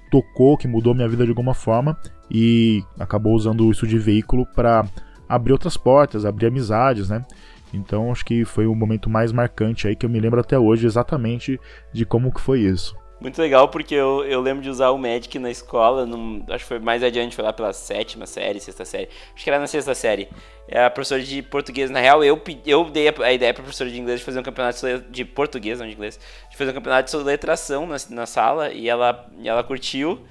tocou, 0.09 0.57
que 0.57 0.65
mudou 0.65 0.95
minha 0.95 1.09
vida 1.09 1.25
de 1.25 1.29
alguma 1.29 1.53
forma 1.53 1.97
e 2.31 2.81
acabou 2.97 3.33
usando 3.33 3.69
isso 3.69 3.85
de 3.85 3.97
veículo 3.99 4.45
para 4.45 4.85
abrir 5.27 5.51
outras 5.51 5.75
portas, 5.75 6.25
abrir 6.25 6.47
amizades, 6.47 7.09
né? 7.09 7.25
Então 7.73 8.11
acho 8.11 8.25
que 8.25 8.45
foi 8.45 8.65
o 8.65 8.75
momento 8.75 9.09
mais 9.09 9.31
marcante 9.31 9.87
aí 9.87 9.95
que 9.95 10.05
eu 10.05 10.09
me 10.09 10.19
lembro 10.19 10.39
até 10.39 10.57
hoje 10.57 10.85
exatamente 10.85 11.59
de 11.91 12.05
como 12.05 12.33
que 12.33 12.41
foi 12.41 12.61
isso. 12.61 12.95
Muito 13.19 13.41
legal, 13.41 13.67
porque 13.67 13.95
eu, 13.95 14.23
eu 14.25 14.39
lembro 14.39 14.61
de 14.61 14.69
usar 14.69 14.91
o 14.91 14.97
Magic 14.97 15.39
na 15.39 15.49
escola, 15.49 16.05
num, 16.05 16.45
acho 16.49 16.63
que 16.63 16.67
foi 16.67 16.77
mais 16.77 17.01
adiante, 17.01 17.35
foi 17.35 17.43
lá 17.43 17.51
pela 17.51 17.73
sétima 17.73 18.27
série, 18.27 18.59
sexta 18.59 18.85
série, 18.85 19.09
acho 19.33 19.43
que 19.43 19.49
era 19.49 19.59
na 19.59 19.65
sexta 19.65 19.95
série. 19.95 20.29
A 20.71 20.87
professora 20.91 21.23
de 21.23 21.41
português, 21.41 21.89
na 21.89 21.99
real, 21.99 22.23
eu, 22.23 22.39
eu 22.63 22.85
dei 22.85 23.09
a, 23.09 23.13
a 23.23 23.33
ideia 23.33 23.53
pra 23.55 23.63
professora 23.63 23.89
de 23.89 23.99
inglês 23.99 24.19
de 24.19 24.25
fazer 24.25 24.39
um 24.39 24.43
campeonato 24.43 24.79
de 25.09 25.25
português, 25.25 25.79
não 25.79 25.87
de 25.87 25.93
inglês, 25.93 26.19
de 26.51 26.55
fazer 26.55 26.69
um 26.69 26.73
campeonato 26.75 27.05
de 27.05 27.11
soletração 27.11 27.87
na, 27.87 27.97
na 28.11 28.27
sala, 28.27 28.71
e 28.71 28.87
ela, 28.87 29.27
e 29.39 29.49
ela 29.49 29.63
curtiu. 29.63 30.23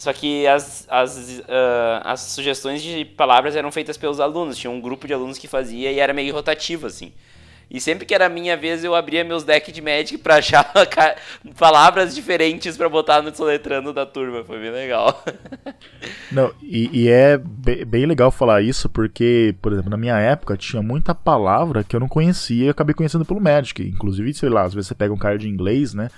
Só 0.00 0.14
que 0.14 0.46
as, 0.46 0.86
as, 0.88 1.40
uh, 1.40 2.00
as 2.04 2.20
sugestões 2.20 2.80
de 2.80 3.04
palavras 3.04 3.54
eram 3.54 3.70
feitas 3.70 3.98
pelos 3.98 4.18
alunos. 4.18 4.56
Tinha 4.56 4.70
um 4.70 4.80
grupo 4.80 5.06
de 5.06 5.12
alunos 5.12 5.36
que 5.36 5.46
fazia 5.46 5.92
e 5.92 5.98
era 5.98 6.14
meio 6.14 6.32
rotativo, 6.32 6.86
assim. 6.86 7.12
E 7.70 7.78
sempre 7.78 8.06
que 8.06 8.14
era 8.14 8.26
minha 8.26 8.56
vez, 8.56 8.82
eu 8.82 8.94
abria 8.94 9.22
meus 9.22 9.44
decks 9.44 9.74
de 9.74 9.82
Magic 9.82 10.16
pra 10.16 10.36
achar 10.36 10.72
palavras 11.58 12.14
diferentes 12.14 12.78
para 12.78 12.88
botar 12.88 13.20
no 13.20 13.36
soletrando 13.36 13.92
da 13.92 14.06
turma. 14.06 14.42
Foi 14.42 14.58
bem 14.58 14.70
legal. 14.70 15.22
Não, 16.32 16.50
e, 16.62 17.02
e 17.02 17.08
é 17.10 17.36
bem 17.36 18.06
legal 18.06 18.30
falar 18.30 18.62
isso, 18.62 18.88
porque, 18.88 19.54
por 19.60 19.70
exemplo, 19.70 19.90
na 19.90 19.98
minha 19.98 20.18
época 20.18 20.56
tinha 20.56 20.80
muita 20.82 21.14
palavra 21.14 21.84
que 21.84 21.94
eu 21.94 22.00
não 22.00 22.08
conhecia 22.08 22.64
e 22.64 22.70
acabei 22.70 22.94
conhecendo 22.94 23.26
pelo 23.26 23.38
Magic. 23.38 23.82
Inclusive, 23.82 24.32
sei 24.32 24.48
lá, 24.48 24.62
às 24.62 24.72
vezes 24.72 24.88
você 24.88 24.94
pega 24.94 25.12
um 25.12 25.18
cara 25.18 25.36
de 25.36 25.46
inglês, 25.46 25.92
né? 25.92 26.08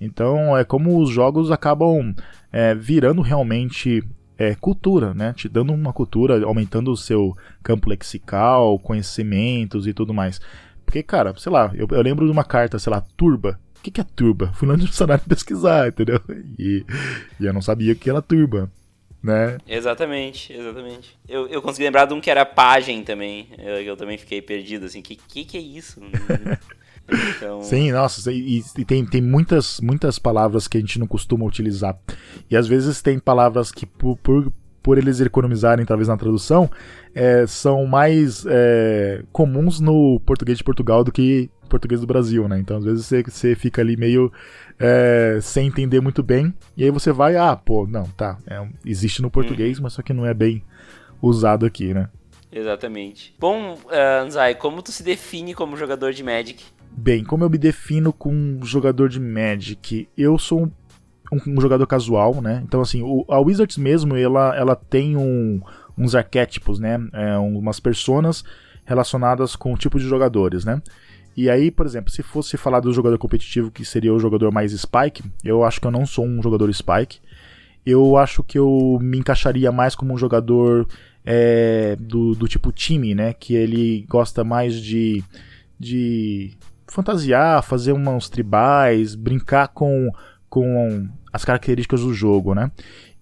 Então 0.00 0.56
é 0.56 0.64
como 0.64 1.00
os 1.00 1.10
jogos 1.10 1.50
acabam 1.50 2.14
é, 2.52 2.74
virando 2.74 3.22
realmente 3.22 4.02
é, 4.38 4.54
cultura, 4.54 5.12
né? 5.12 5.32
Te 5.32 5.48
dando 5.48 5.72
uma 5.72 5.92
cultura, 5.92 6.44
aumentando 6.44 6.92
o 6.92 6.96
seu 6.96 7.36
campo 7.62 7.90
lexical, 7.90 8.78
conhecimentos 8.78 9.86
e 9.86 9.92
tudo 9.92 10.14
mais. 10.14 10.40
Porque, 10.84 11.02
cara, 11.02 11.34
sei 11.36 11.52
lá, 11.52 11.70
eu, 11.74 11.86
eu 11.90 12.00
lembro 12.00 12.24
de 12.24 12.32
uma 12.32 12.44
carta, 12.44 12.78
sei 12.78 12.90
lá, 12.90 13.00
turba. 13.16 13.60
O 13.78 13.82
que, 13.82 13.90
que 13.90 14.00
é 14.00 14.04
turba? 14.04 14.52
Fui 14.54 14.66
lá 14.66 14.76
no 14.76 14.84
dicionário 14.86 15.24
pesquisar, 15.28 15.88
entendeu? 15.88 16.20
E, 16.58 16.84
e 17.38 17.44
eu 17.44 17.52
não 17.52 17.60
sabia 17.60 17.92
o 17.92 17.96
que 17.96 18.08
era 18.08 18.22
turba. 18.22 18.70
Né? 19.20 19.58
Exatamente, 19.66 20.52
exatamente. 20.52 21.18
Eu, 21.28 21.48
eu 21.48 21.60
consegui 21.60 21.84
lembrar 21.84 22.06
de 22.06 22.14
um 22.14 22.20
que 22.20 22.30
era 22.30 22.46
pajem 22.46 23.02
também. 23.02 23.48
Eu, 23.58 23.82
eu 23.82 23.96
também 23.96 24.16
fiquei 24.16 24.40
perdido, 24.40 24.86
assim, 24.86 25.02
que 25.02 25.16
que, 25.16 25.44
que 25.44 25.58
é 25.58 25.60
isso? 25.60 26.00
Então... 27.08 27.62
Sim, 27.62 27.92
nossa, 27.92 28.30
e, 28.32 28.62
e, 28.76 28.84
tem, 28.84 29.04
tem 29.04 29.22
muitas, 29.22 29.80
muitas 29.80 30.18
palavras 30.18 30.68
que 30.68 30.76
a 30.76 30.80
gente 30.80 30.98
não 30.98 31.06
costuma 31.06 31.44
utilizar. 31.44 31.98
E 32.50 32.56
às 32.56 32.66
vezes 32.66 33.00
tem 33.00 33.18
palavras 33.18 33.72
que, 33.72 33.86
por, 33.86 34.16
por, 34.18 34.52
por 34.82 34.98
eles 34.98 35.20
economizarem, 35.20 35.84
talvez 35.84 36.08
na 36.08 36.16
tradução, 36.16 36.70
é, 37.14 37.46
são 37.46 37.86
mais 37.86 38.44
é, 38.48 39.22
comuns 39.32 39.80
no 39.80 40.20
português 40.20 40.58
de 40.58 40.64
Portugal 40.64 41.02
do 41.02 41.12
que 41.12 41.50
português 41.68 42.00
do 42.00 42.06
Brasil, 42.06 42.48
né? 42.48 42.58
Então 42.58 42.78
às 42.78 42.84
vezes 42.84 43.04
você, 43.04 43.22
você 43.22 43.54
fica 43.54 43.82
ali 43.82 43.96
meio 43.96 44.32
é, 44.78 45.38
sem 45.42 45.66
entender 45.66 46.00
muito 46.00 46.22
bem, 46.22 46.54
e 46.76 46.84
aí 46.84 46.90
você 46.90 47.12
vai, 47.12 47.36
ah, 47.36 47.54
pô, 47.54 47.86
não, 47.86 48.04
tá, 48.04 48.38
é, 48.46 48.66
existe 48.84 49.20
no 49.20 49.30
português, 49.30 49.78
hum. 49.78 49.82
mas 49.82 49.92
só 49.92 50.02
que 50.02 50.12
não 50.12 50.24
é 50.24 50.32
bem 50.32 50.62
usado 51.20 51.66
aqui, 51.66 51.92
né? 51.92 52.08
Exatamente. 52.50 53.34
Bom, 53.38 53.74
uh, 53.74 54.24
Anzai, 54.24 54.54
como 54.54 54.80
tu 54.80 54.90
se 54.90 55.02
define 55.02 55.54
como 55.54 55.76
jogador 55.76 56.12
de 56.12 56.22
Magic? 56.22 56.64
Bem, 57.00 57.22
como 57.22 57.44
eu 57.44 57.48
me 57.48 57.58
defino 57.58 58.12
com 58.12 58.34
um 58.34 58.64
jogador 58.64 59.08
de 59.08 59.20
Magic? 59.20 60.08
Eu 60.18 60.36
sou 60.36 60.64
um, 60.64 60.70
um, 61.46 61.60
jogador 61.60 61.86
casual, 61.86 62.42
né? 62.42 62.60
Então, 62.66 62.80
assim, 62.80 63.02
o, 63.02 63.24
a 63.28 63.38
Wizards 63.38 63.78
mesmo, 63.78 64.16
ela, 64.16 64.54
ela 64.56 64.74
tem 64.74 65.16
um, 65.16 65.60
uns 65.96 66.16
arquétipos, 66.16 66.80
né? 66.80 66.98
É, 67.12 67.38
umas 67.38 67.78
personas 67.78 68.42
relacionadas 68.84 69.54
com 69.54 69.72
o 69.72 69.76
tipo 69.76 69.96
de 69.96 70.08
jogadores, 70.08 70.64
né? 70.64 70.82
E 71.36 71.48
aí, 71.48 71.70
por 71.70 71.86
exemplo, 71.86 72.10
se 72.10 72.20
fosse 72.20 72.56
falar 72.56 72.80
do 72.80 72.92
jogador 72.92 73.16
competitivo, 73.16 73.70
que 73.70 73.84
seria 73.84 74.12
o 74.12 74.18
jogador 74.18 74.50
mais 74.50 74.72
Spike, 74.72 75.22
eu 75.44 75.62
acho 75.62 75.80
que 75.80 75.86
eu 75.86 75.92
não 75.92 76.04
sou 76.04 76.26
um 76.26 76.42
jogador 76.42 76.72
Spike. 76.74 77.20
Eu 77.86 78.16
acho 78.16 78.42
que 78.42 78.58
eu 78.58 78.98
me 79.00 79.18
encaixaria 79.18 79.70
mais 79.70 79.94
como 79.94 80.12
um 80.12 80.18
jogador 80.18 80.84
é, 81.24 81.94
do, 81.94 82.34
do 82.34 82.48
tipo 82.48 82.72
time, 82.72 83.14
né? 83.14 83.32
Que 83.34 83.54
ele 83.54 84.04
gosta 84.08 84.42
mais 84.42 84.74
de, 84.74 85.22
de 85.78 86.58
fantasiar, 86.88 87.62
fazer 87.62 87.92
uns 87.92 88.28
tribais, 88.28 89.14
brincar 89.14 89.68
com, 89.68 90.10
com 90.48 91.08
as 91.32 91.44
características 91.44 92.00
do 92.00 92.12
jogo, 92.12 92.54
né? 92.54 92.70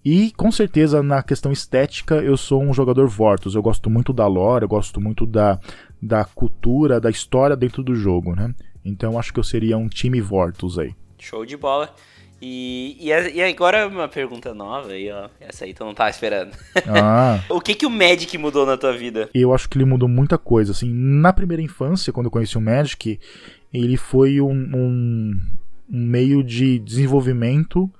E 0.03 0.31
com 0.31 0.51
certeza 0.51 1.03
na 1.03 1.21
questão 1.21 1.51
estética 1.51 2.15
eu 2.15 2.37
sou 2.37 2.63
um 2.63 2.73
jogador 2.73 3.07
Vortus. 3.07 3.55
Eu 3.55 3.61
gosto 3.61 3.89
muito 3.89 4.13
da 4.13 4.25
lore, 4.25 4.63
eu 4.63 4.69
gosto 4.69 5.01
muito 5.01 5.25
da, 5.25 5.59
da 6.01 6.23
cultura, 6.23 6.99
da 6.99 7.09
história 7.09 7.55
dentro 7.55 7.83
do 7.83 7.93
jogo, 7.93 8.33
né? 8.33 8.53
Então 8.85 9.19
acho 9.19 9.33
que 9.33 9.39
eu 9.39 9.43
seria 9.43 9.77
um 9.77 9.89
time 9.89 10.21
Vortus 10.21 10.79
aí. 10.79 10.95
Show 11.19 11.45
de 11.45 11.57
bola. 11.57 11.93
E, 12.41 12.97
e, 12.99 13.09
e, 13.09 13.41
agora 13.41 13.87
uma 13.87 14.07
pergunta 14.07 14.53
nova 14.53 14.91
aí, 14.91 15.11
ó. 15.11 15.29
Essa 15.39 15.65
aí 15.65 15.73
tu 15.73 15.83
não 15.83 15.93
tava 15.93 16.09
esperando. 16.09 16.51
Ah. 16.87 17.43
o 17.49 17.59
que 17.59 17.73
que 17.73 17.85
o 17.85 17.89
Magic 17.89 18.37
mudou 18.37 18.65
na 18.65 18.77
tua 18.77 18.95
vida? 18.95 19.29
Eu 19.33 19.53
acho 19.53 19.67
que 19.67 19.77
ele 19.77 19.85
mudou 19.85 20.07
muita 20.07 20.37
coisa, 20.37 20.71
assim. 20.71 20.91
Na 20.93 21.33
primeira 21.33 21.61
infância, 21.61 22.13
quando 22.13 22.27
eu 22.27 22.31
conheci 22.31 22.57
o 22.57 22.61
Magic, 22.61 23.19
ele 23.73 23.97
foi 23.97 24.39
um, 24.39 24.51
um, 24.51 25.39
um 25.91 26.05
meio 26.05 26.43
de 26.43 26.79
desenvolvimento 26.79 27.91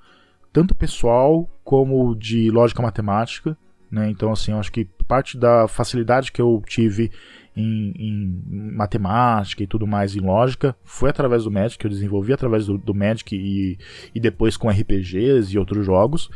tanto 0.52 0.74
pessoal 0.74 1.48
como 1.62 2.14
de 2.16 2.50
lógica 2.50 2.82
matemática, 2.82 3.56
né? 3.90 4.10
Então, 4.10 4.32
assim, 4.32 4.52
eu 4.52 4.58
acho 4.58 4.72
que 4.72 4.84
parte 5.06 5.38
da 5.38 5.68
facilidade 5.68 6.32
que 6.32 6.40
eu 6.40 6.62
tive 6.66 7.10
em, 7.58 7.92
em, 7.98 8.72
matemática 8.74 9.62
e 9.62 9.66
tudo 9.66 9.86
mais, 9.86 10.14
em 10.14 10.20
lógica, 10.20 10.76
foi 10.84 11.10
através 11.10 11.44
do 11.44 11.50
Magic, 11.50 11.84
eu 11.84 11.90
desenvolvi 11.90 12.32
através 12.32 12.66
do, 12.66 12.78
do 12.78 12.94
Magic 12.94 13.34
e, 13.34 13.76
e 14.14 14.20
depois 14.20 14.56
com 14.56 14.70
RPGs 14.70 15.54
e 15.54 15.58
outros 15.58 15.84
jogos. 15.84 16.30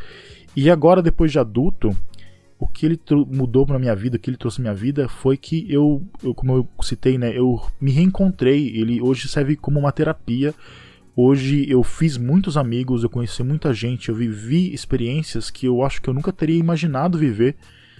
E 0.57 0.69
agora, 0.69 1.01
depois 1.01 1.31
de 1.31 1.39
adulto, 1.39 1.97
o 2.59 2.67
que 2.67 2.87
ele 2.87 3.01
mudou 3.29 3.67
na 3.67 3.79
minha 3.79 3.95
vida, 3.95 4.17
o 4.17 4.21
que 4.21 4.31
ele 4.31 4.37
trouxe 4.37 4.61
minha 4.61 4.75
vida 4.75 5.09
foi 5.09 5.37
que 5.37 5.67
eu, 5.73 6.03
eu, 6.23 6.35
como 6.35 6.57
eu 6.57 6.69
citei, 6.83 7.17
né, 7.19 7.37
eu 7.37 7.61
me 7.81 7.91
reencontrei. 7.91 8.69
Ele 8.69 9.01
hoje 9.01 9.29
serve 9.29 9.57
como 9.57 9.79
uma 9.79 9.93
terapia. 9.93 10.55
Hoje 11.15 11.69
eu 11.69 11.83
fiz 11.83 12.17
muitos 12.17 12.57
amigos, 12.57 13.03
eu 13.03 13.11
conheci 13.11 13.43
muita 13.43 13.75
gente, 13.75 14.09
eu 14.09 14.15
vivi 14.15 14.73
experiências 14.73 15.51
que 15.51 15.67
eu 15.67 15.83
acho 15.83 16.01
que 16.01 16.09
eu 16.09 16.15
nunca 16.15 16.33
teria 16.33 16.59
imaginado 16.59 17.19
viver 17.19 17.57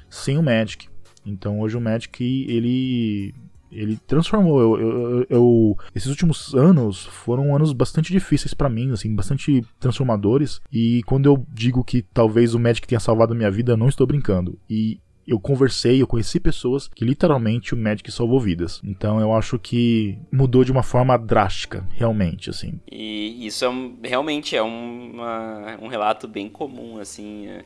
sem 0.09 0.39
o 0.39 0.43
Magic. 0.43 0.92
Então 1.25 1.61
hoje 1.61 1.77
o 1.77 1.81
Magic 1.81 2.47
ele 2.49 3.35
ele 3.73 3.99
transformou. 4.07 4.61
Eu, 4.61 4.81
eu, 4.81 5.27
eu, 5.31 5.79
esses 5.95 6.11
últimos 6.11 6.55
anos 6.55 7.07
foram 7.07 7.57
anos 7.57 7.73
bastante 7.73 8.13
difíceis 8.13 8.53
para 8.53 8.69
mim, 8.69 8.93
assim, 8.93 9.15
bastante 9.15 9.65
transformadores. 9.81 10.61
E 10.71 11.03
quando 11.05 11.27
eu 11.27 11.47
digo 11.53 11.83
que 11.83 12.03
talvez 12.03 12.55
o 12.55 12.61
Magic 12.61 12.87
tenha 12.87 13.01
salvado 13.01 13.33
a 13.33 13.37
minha 13.37 13.51
vida, 13.51 13.73
eu 13.73 13.77
não 13.77 13.89
estou 13.89 14.07
brincando. 14.07 14.59
E 14.69 15.01
eu 15.27 15.39
conversei, 15.39 16.03
eu 16.03 16.07
conheci 16.07 16.41
pessoas 16.41 16.89
que 16.89 17.05
literalmente 17.05 17.75
o 17.75 17.77
Magic 17.77 18.11
salvou 18.11 18.41
vidas. 18.41 18.81
Então 18.85 19.21
eu 19.21 19.33
acho 19.33 19.59
que 19.59 20.19
mudou 20.31 20.65
de 20.65 20.73
uma 20.73 20.83
forma 20.83 21.17
drástica, 21.17 21.87
realmente, 21.93 22.51
assim. 22.51 22.79
E 22.91 23.47
isso 23.47 23.65
é 23.65 23.69
um, 23.69 23.97
realmente 24.03 24.57
é 24.57 24.63
uma, 24.63 25.79
um 25.81 25.87
relato 25.87 26.29
bem 26.29 26.49
comum, 26.49 26.99
assim, 26.99 27.47
é, 27.47 27.65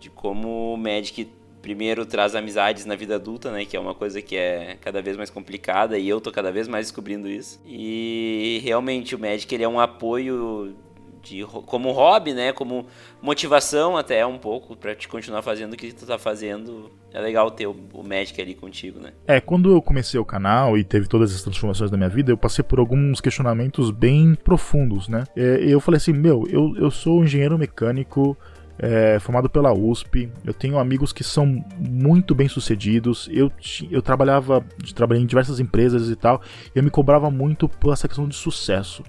de 0.00 0.10
como 0.10 0.74
o 0.74 0.76
Magic 0.76 1.28
primeiro 1.64 2.04
traz 2.04 2.34
amizades 2.34 2.84
na 2.84 2.94
vida 2.94 3.14
adulta, 3.14 3.50
né? 3.50 3.64
Que 3.64 3.74
é 3.74 3.80
uma 3.80 3.94
coisa 3.94 4.20
que 4.20 4.36
é 4.36 4.76
cada 4.82 5.00
vez 5.00 5.16
mais 5.16 5.30
complicada 5.30 5.96
e 5.96 6.06
eu 6.06 6.20
tô 6.20 6.30
cada 6.30 6.52
vez 6.52 6.68
mais 6.68 6.88
descobrindo 6.88 7.26
isso. 7.26 7.58
E 7.64 8.60
realmente 8.62 9.14
o 9.14 9.18
Magic 9.18 9.52
ele 9.54 9.64
é 9.64 9.68
um 9.68 9.80
apoio 9.80 10.76
de, 11.22 11.42
como 11.64 11.90
hobby, 11.90 12.34
né? 12.34 12.52
Como 12.52 12.84
motivação 13.22 13.96
até 13.96 14.26
um 14.26 14.36
pouco 14.36 14.76
para 14.76 14.94
te 14.94 15.08
continuar 15.08 15.40
fazendo 15.40 15.72
o 15.72 15.76
que 15.76 15.90
tu 15.90 16.04
tá 16.04 16.18
fazendo. 16.18 16.90
É 17.10 17.18
legal 17.18 17.50
ter 17.50 17.66
o, 17.66 17.74
o 17.94 18.06
Magic 18.06 18.38
ali 18.42 18.54
contigo, 18.54 19.00
né? 19.00 19.14
É, 19.26 19.40
quando 19.40 19.72
eu 19.72 19.80
comecei 19.80 20.20
o 20.20 20.24
canal 20.24 20.76
e 20.76 20.84
teve 20.84 21.08
todas 21.08 21.34
as 21.34 21.40
transformações 21.40 21.90
da 21.90 21.96
minha 21.96 22.10
vida, 22.10 22.30
eu 22.30 22.36
passei 22.36 22.62
por 22.62 22.78
alguns 22.78 23.22
questionamentos 23.22 23.90
bem 23.90 24.34
profundos, 24.34 25.08
né? 25.08 25.24
É, 25.34 25.64
eu 25.64 25.80
falei 25.80 25.96
assim, 25.96 26.12
meu, 26.12 26.44
eu, 26.50 26.76
eu 26.76 26.90
sou 26.90 27.24
engenheiro 27.24 27.56
mecânico 27.56 28.36
é, 28.78 29.18
formado 29.18 29.48
pela 29.48 29.72
USP. 29.72 30.30
Eu 30.44 30.52
tenho 30.52 30.78
amigos 30.78 31.12
que 31.12 31.24
são 31.24 31.64
muito 31.78 32.34
bem 32.34 32.48
sucedidos. 32.48 33.28
Eu, 33.30 33.50
eu 33.90 34.02
trabalhava, 34.02 34.64
trabalhei 34.94 35.22
em 35.22 35.26
diversas 35.26 35.60
empresas 35.60 36.08
e 36.08 36.16
tal. 36.16 36.42
E 36.74 36.78
eu 36.78 36.82
me 36.82 36.90
cobrava 36.90 37.30
muito 37.30 37.68
por 37.68 37.92
essa 37.92 38.08
questão 38.08 38.28
de 38.28 38.34
sucesso. 38.34 39.02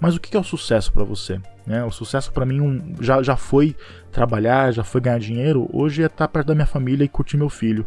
Mas 0.00 0.14
o 0.14 0.20
que 0.20 0.36
é 0.36 0.40
o 0.40 0.44
sucesso 0.44 0.92
para 0.92 1.02
você? 1.02 1.40
Né? 1.66 1.84
O 1.84 1.90
sucesso 1.90 2.32
para 2.32 2.46
mim 2.46 2.60
um, 2.60 2.94
já, 3.00 3.20
já 3.22 3.36
foi 3.36 3.74
trabalhar, 4.12 4.72
já 4.72 4.84
foi 4.84 5.00
ganhar 5.00 5.18
dinheiro. 5.18 5.68
Hoje 5.72 6.02
é 6.02 6.06
estar 6.06 6.28
perto 6.28 6.48
da 6.48 6.54
minha 6.54 6.66
família 6.66 7.04
e 7.04 7.08
curtir 7.08 7.36
meu 7.36 7.48
filho. 7.48 7.86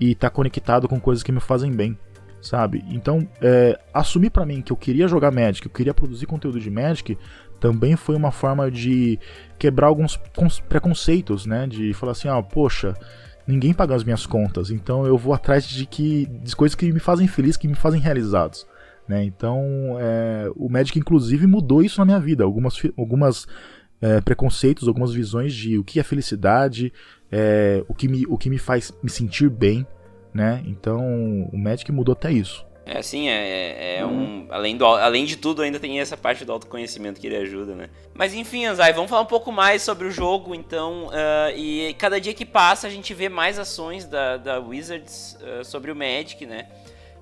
E 0.00 0.10
estar 0.10 0.30
conectado 0.30 0.88
com 0.88 0.98
coisas 0.98 1.22
que 1.22 1.30
me 1.30 1.40
fazem 1.40 1.70
bem 1.70 1.96
sabe? 2.44 2.84
Então, 2.88 3.26
é, 3.40 3.78
assumir 3.92 4.30
para 4.30 4.44
mim 4.44 4.60
que 4.60 4.70
eu 4.70 4.76
queria 4.76 5.08
jogar 5.08 5.32
Magic, 5.32 5.66
eu 5.66 5.72
queria 5.72 5.94
produzir 5.94 6.26
conteúdo 6.26 6.60
de 6.60 6.70
Magic, 6.70 7.18
também 7.64 7.96
foi 7.96 8.14
uma 8.14 8.30
forma 8.30 8.70
de 8.70 9.18
quebrar 9.58 9.86
alguns 9.86 10.20
preconceitos, 10.68 11.46
né? 11.46 11.66
De 11.66 11.94
falar 11.94 12.12
assim, 12.12 12.28
ah, 12.28 12.42
poxa, 12.42 12.92
ninguém 13.46 13.72
paga 13.72 13.94
as 13.94 14.04
minhas 14.04 14.26
contas, 14.26 14.70
então 14.70 15.06
eu 15.06 15.16
vou 15.16 15.32
atrás 15.32 15.66
de 15.66 15.86
que 15.86 16.26
de 16.26 16.54
coisas 16.54 16.74
que 16.74 16.92
me 16.92 17.00
fazem 17.00 17.26
feliz, 17.26 17.56
que 17.56 17.66
me 17.66 17.74
fazem 17.74 18.02
realizados. 18.02 18.66
Né? 19.08 19.24
Então, 19.24 19.96
é, 19.98 20.50
o 20.54 20.68
Magic 20.68 20.98
inclusive 20.98 21.46
mudou 21.46 21.82
isso 21.82 21.98
na 22.00 22.04
minha 22.04 22.20
vida. 22.20 22.44
Algumas, 22.44 22.74
algumas 22.98 23.46
é, 23.98 24.20
preconceitos, 24.20 24.86
algumas 24.86 25.14
visões 25.14 25.54
de 25.54 25.78
o 25.78 25.84
que 25.84 25.98
é 25.98 26.02
felicidade, 26.02 26.92
é, 27.32 27.82
o, 27.88 27.94
que 27.94 28.08
me, 28.08 28.26
o 28.26 28.36
que 28.36 28.50
me 28.50 28.58
faz 28.58 28.92
me 29.02 29.08
sentir 29.08 29.48
bem, 29.48 29.86
né? 30.34 30.62
Então, 30.66 31.48
o 31.50 31.56
Magic 31.56 31.90
mudou 31.90 32.12
até 32.12 32.30
isso. 32.30 32.62
É 32.86 32.98
assim, 32.98 33.28
é, 33.28 33.98
é 33.98 34.06
um. 34.06 34.46
Além, 34.50 34.76
do, 34.76 34.84
além 34.84 35.24
de 35.24 35.36
tudo, 35.36 35.62
ainda 35.62 35.80
tem 35.80 36.00
essa 36.00 36.16
parte 36.16 36.44
do 36.44 36.52
autoconhecimento 36.52 37.18
que 37.18 37.26
ele 37.26 37.36
ajuda, 37.36 37.74
né? 37.74 37.88
Mas 38.12 38.34
enfim, 38.34 38.66
Anzai, 38.66 38.92
vamos 38.92 39.08
falar 39.08 39.22
um 39.22 39.26
pouco 39.26 39.50
mais 39.50 39.80
sobre 39.80 40.06
o 40.06 40.10
jogo, 40.10 40.54
então. 40.54 41.06
Uh, 41.06 41.56
e 41.56 41.94
cada 41.94 42.20
dia 42.20 42.34
que 42.34 42.44
passa 42.44 42.86
a 42.86 42.90
gente 42.90 43.14
vê 43.14 43.28
mais 43.28 43.58
ações 43.58 44.04
da, 44.04 44.36
da 44.36 44.58
Wizards 44.58 45.38
uh, 45.40 45.64
sobre 45.64 45.90
o 45.90 45.96
Magic, 45.96 46.44
né? 46.44 46.66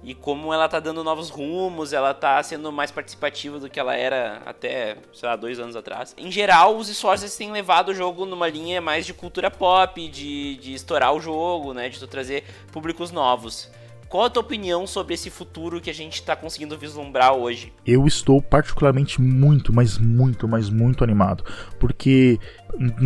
E 0.02 0.14
como 0.14 0.52
ela 0.52 0.69
tá 0.69 0.81
dando 0.81 1.04
novos 1.04 1.31
rumos, 1.31 1.92
ela 1.92 2.12
tá 2.12 2.42
sendo 2.42 2.73
mais 2.73 2.90
participativa 2.90 3.61
do 3.61 3.71
que 3.71 3.78
ela 3.78 3.95
era 3.95 4.42
até, 4.45 4.97
sei 5.12 5.28
lá, 5.28 5.37
dois 5.37 5.61
anos 5.61 5.76
atrás. 5.76 6.12
Em 6.19 6.28
geral, 6.28 6.76
os 6.76 6.88
esforços 6.88 7.37
têm 7.37 7.52
levado 7.52 7.90
o 7.90 7.95
jogo 7.95 8.26
numa 8.26 8.49
linha 8.49 8.81
mais 8.81 9.07
de 9.07 9.14
cultura 9.14 9.49
pop, 9.49 10.09
de, 10.09 10.57
de 10.57 10.75
estourar 10.75 11.14
o 11.14 11.21
jogo, 11.21 11.73
né? 11.73 11.88
De 11.88 12.04
trazer 12.09 12.42
públicos 12.73 13.12
novos. 13.12 13.71
Qual 14.12 14.26
a 14.26 14.28
tua 14.28 14.42
opinião 14.42 14.87
sobre 14.87 15.14
esse 15.14 15.31
futuro 15.31 15.81
que 15.81 15.88
a 15.88 15.95
gente 15.95 16.16
está 16.16 16.37
conseguindo 16.37 16.76
vislumbrar 16.76 17.33
hoje? 17.33 17.73
Eu 17.87 18.07
estou 18.07 18.42
particularmente 18.42 19.19
muito, 19.23 19.73
mas 19.73 19.97
muito, 19.97 20.47
mas 20.47 20.69
muito 20.69 21.02
animado. 21.02 21.42
Porque 21.81 22.38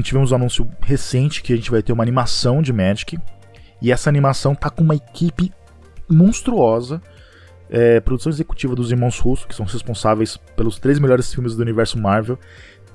tivemos 0.02 0.32
um 0.32 0.34
anúncio 0.34 0.68
recente 0.80 1.44
que 1.44 1.52
a 1.52 1.56
gente 1.56 1.70
vai 1.70 1.80
ter 1.80 1.92
uma 1.92 2.02
animação 2.02 2.60
de 2.60 2.72
Magic. 2.72 3.16
E 3.80 3.92
essa 3.92 4.10
animação 4.10 4.52
tá 4.52 4.68
com 4.68 4.82
uma 4.82 4.96
equipe 4.96 5.52
monstruosa. 6.10 7.00
É, 7.70 8.00
produção 8.00 8.32
executiva 8.32 8.74
dos 8.74 8.90
irmãos 8.90 9.16
Russo, 9.20 9.46
que 9.46 9.54
são 9.54 9.64
responsáveis 9.64 10.36
pelos 10.56 10.80
três 10.80 10.98
melhores 10.98 11.32
filmes 11.32 11.54
do 11.54 11.62
universo 11.62 11.96
Marvel 12.00 12.36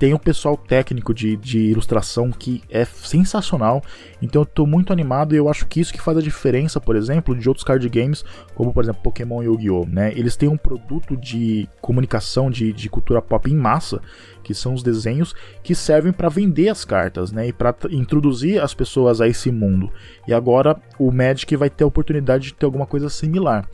tem 0.02 0.12
um 0.12 0.18
pessoal 0.18 0.56
técnico 0.56 1.14
de, 1.14 1.36
de 1.36 1.60
ilustração 1.60 2.32
que 2.32 2.60
é 2.68 2.84
sensacional. 2.84 3.80
Então 4.20 4.42
eu 4.42 4.46
tô 4.46 4.66
muito 4.66 4.92
animado 4.92 5.32
e 5.32 5.38
eu 5.38 5.48
acho 5.48 5.64
que 5.64 5.80
isso 5.80 5.92
que 5.92 6.00
faz 6.00 6.18
a 6.18 6.20
diferença, 6.20 6.80
por 6.80 6.96
exemplo, 6.96 7.38
de 7.38 7.48
outros 7.48 7.62
card 7.62 7.88
games, 7.88 8.24
como 8.52 8.74
por 8.74 8.82
exemplo 8.82 9.00
Pokémon 9.00 9.44
e 9.44 9.46
Yu-Gi-Oh! 9.46 9.86
Né? 9.86 10.12
Eles 10.16 10.34
têm 10.34 10.48
um 10.48 10.56
produto 10.56 11.16
de 11.16 11.68
comunicação, 11.80 12.50
de, 12.50 12.72
de 12.72 12.88
cultura 12.90 13.22
pop 13.22 13.48
em 13.48 13.54
massa, 13.54 14.00
que 14.42 14.52
são 14.52 14.74
os 14.74 14.82
desenhos 14.82 15.36
que 15.62 15.72
servem 15.72 16.12
para 16.12 16.28
vender 16.28 16.68
as 16.68 16.84
cartas, 16.84 17.30
né? 17.30 17.46
E 17.46 17.52
para 17.52 17.72
introduzir 17.92 18.60
as 18.60 18.74
pessoas 18.74 19.20
a 19.20 19.28
esse 19.28 19.52
mundo. 19.52 19.88
E 20.26 20.34
agora 20.34 20.82
o 20.98 21.12
Magic 21.12 21.54
vai 21.54 21.70
ter 21.70 21.84
a 21.84 21.86
oportunidade 21.86 22.46
de 22.46 22.54
ter 22.54 22.66
alguma 22.66 22.86
coisa 22.86 23.08
similar. 23.08 23.68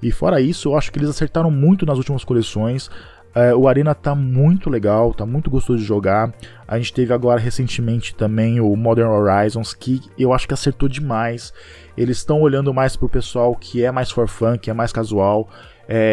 E 0.00 0.12
fora 0.12 0.40
isso, 0.40 0.68
eu 0.68 0.76
acho 0.76 0.92
que 0.92 0.98
eles 1.00 1.10
acertaram 1.10 1.50
muito 1.50 1.84
nas 1.84 1.98
últimas 1.98 2.22
coleções. 2.22 2.88
É, 3.34 3.54
o 3.54 3.66
Arena 3.66 3.94
tá 3.94 4.14
muito 4.14 4.68
legal, 4.68 5.14
tá 5.14 5.24
muito 5.24 5.50
gostoso 5.50 5.78
de 5.78 5.84
jogar. 5.84 6.32
A 6.68 6.78
gente 6.78 6.92
teve 6.92 7.12
agora 7.12 7.40
recentemente 7.40 8.14
também 8.14 8.60
o 8.60 8.74
Modern 8.76 9.10
Horizons, 9.10 9.72
que 9.72 10.00
eu 10.18 10.32
acho 10.32 10.46
que 10.46 10.54
acertou 10.54 10.88
demais. 10.88 11.52
Eles 11.96 12.18
estão 12.18 12.40
olhando 12.40 12.72
mais 12.74 12.96
pro 12.96 13.08
pessoal 13.08 13.54
que 13.54 13.84
é 13.84 13.90
mais 13.90 14.10
for 14.10 14.28
fun, 14.28 14.58
que 14.58 14.70
é 14.70 14.74
mais 14.74 14.92
casual. 14.92 15.48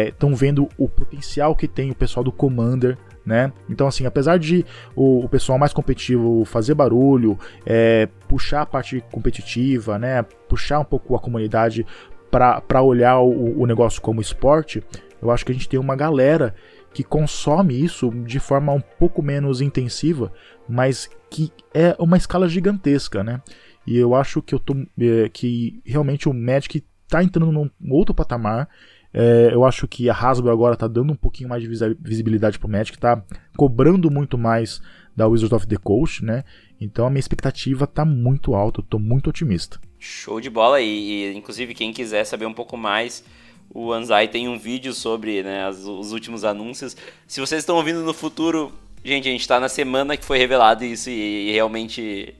Estão 0.06 0.30
é, 0.30 0.34
vendo 0.34 0.68
o 0.76 0.88
potencial 0.88 1.54
que 1.54 1.68
tem 1.68 1.90
o 1.90 1.94
pessoal 1.94 2.24
do 2.24 2.32
Commander, 2.32 2.96
né? 3.24 3.52
Então, 3.68 3.86
assim, 3.86 4.06
apesar 4.06 4.38
de 4.38 4.64
o, 4.96 5.24
o 5.24 5.28
pessoal 5.28 5.58
mais 5.58 5.72
competitivo 5.72 6.44
fazer 6.44 6.74
barulho, 6.74 7.38
é, 7.64 8.08
puxar 8.28 8.62
a 8.62 8.66
parte 8.66 9.04
competitiva, 9.12 9.98
né? 9.98 10.22
Puxar 10.48 10.80
um 10.80 10.84
pouco 10.84 11.14
a 11.14 11.20
comunidade 11.20 11.86
para 12.30 12.82
olhar 12.82 13.20
o, 13.20 13.60
o 13.60 13.66
negócio 13.66 14.00
como 14.00 14.20
esporte, 14.20 14.82
eu 15.20 15.30
acho 15.30 15.44
que 15.44 15.52
a 15.52 15.54
gente 15.54 15.68
tem 15.68 15.78
uma 15.78 15.96
galera 15.96 16.54
que 16.92 17.04
consome 17.04 17.80
isso 17.80 18.10
de 18.24 18.38
forma 18.40 18.72
um 18.72 18.80
pouco 18.80 19.22
menos 19.22 19.60
intensiva, 19.60 20.32
mas 20.68 21.08
que 21.30 21.52
é 21.72 21.94
uma 21.98 22.16
escala 22.16 22.48
gigantesca, 22.48 23.22
né? 23.22 23.40
E 23.86 23.96
eu 23.96 24.14
acho 24.14 24.42
que 24.42 24.54
eu 24.54 24.58
tô 24.58 24.74
é, 25.00 25.28
que 25.28 25.80
realmente 25.84 26.28
o 26.28 26.34
Magic 26.34 26.84
está 27.04 27.22
entrando 27.22 27.52
num 27.52 27.70
outro 27.90 28.14
patamar. 28.14 28.68
É, 29.12 29.50
eu 29.52 29.64
acho 29.64 29.88
que 29.88 30.08
a 30.08 30.14
Hasbro 30.14 30.50
agora 30.50 30.74
está 30.74 30.86
dando 30.86 31.12
um 31.12 31.16
pouquinho 31.16 31.48
mais 31.48 31.62
de 31.62 31.68
visibilidade 32.00 32.58
pro 32.58 32.68
Magic, 32.68 32.96
está 32.96 33.24
cobrando 33.56 34.10
muito 34.10 34.38
mais 34.38 34.80
da 35.16 35.26
Wizards 35.26 35.52
of 35.52 35.66
the 35.66 35.76
Coast, 35.76 36.24
né? 36.24 36.44
Então 36.80 37.06
a 37.06 37.10
minha 37.10 37.20
expectativa 37.20 37.84
está 37.84 38.04
muito 38.04 38.54
alta, 38.54 38.80
eu 38.80 38.84
tô 38.84 38.98
muito 38.98 39.30
otimista. 39.30 39.80
Show 39.98 40.40
de 40.40 40.48
bola 40.48 40.80
e, 40.80 40.86
e 40.86 41.36
inclusive 41.36 41.74
quem 41.74 41.92
quiser 41.92 42.24
saber 42.24 42.46
um 42.46 42.54
pouco 42.54 42.76
mais 42.76 43.24
o 43.72 43.92
Anzai 43.92 44.26
tem 44.26 44.48
um 44.48 44.58
vídeo 44.58 44.92
sobre 44.92 45.42
né, 45.42 45.64
as, 45.64 45.84
os 45.84 46.12
últimos 46.12 46.44
anúncios. 46.44 46.96
Se 47.26 47.40
vocês 47.40 47.60
estão 47.62 47.76
ouvindo 47.76 48.02
no 48.02 48.12
futuro, 48.12 48.72
gente, 49.04 49.28
a 49.28 49.32
gente 49.32 49.42
está 49.42 49.60
na 49.60 49.68
semana 49.68 50.16
que 50.16 50.24
foi 50.24 50.38
revelado 50.38 50.84
isso 50.84 51.08
e, 51.08 51.48
e, 51.48 51.52
realmente 51.52 52.34